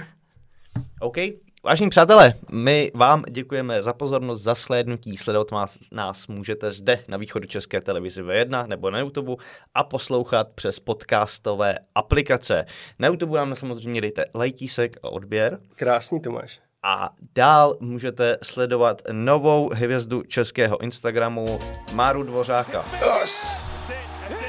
OK. 1.00 1.16
Vážení 1.64 1.90
přátelé, 1.90 2.34
my 2.50 2.90
vám 2.94 3.22
děkujeme 3.30 3.82
za 3.82 3.92
pozornost, 3.92 4.42
za 4.42 4.54
shlédnutí. 4.54 5.16
Sledovat 5.16 5.52
nás, 5.52 5.78
nás 5.92 6.26
můžete 6.26 6.72
zde 6.72 6.98
na 7.08 7.18
východu 7.18 7.48
České 7.48 7.80
televizi 7.80 8.22
V1 8.22 8.68
nebo 8.68 8.90
na 8.90 8.98
YouTube 8.98 9.34
a 9.74 9.84
poslouchat 9.84 10.48
přes 10.54 10.80
podcastové 10.80 11.78
aplikace. 11.94 12.64
Na 12.98 13.08
YouTube 13.08 13.38
nám 13.38 13.54
samozřejmě 13.54 14.00
dejte 14.00 14.24
lajtísek 14.34 14.96
a 15.02 15.08
odběr. 15.08 15.58
Krásný 15.76 16.20
Tomáš. 16.20 16.60
A 16.82 17.10
dál 17.34 17.76
můžete 17.80 18.38
sledovat 18.42 19.02
novou 19.12 19.70
hvězdu 19.74 20.22
českého 20.22 20.80
Instagramu 20.80 21.58
Máru 21.92 22.22
Dvořáka. 22.22 22.84
Yes. 23.20 23.56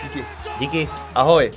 Díky. 0.04 0.26
Díky. 0.60 0.90
Ahoj. 1.16 1.52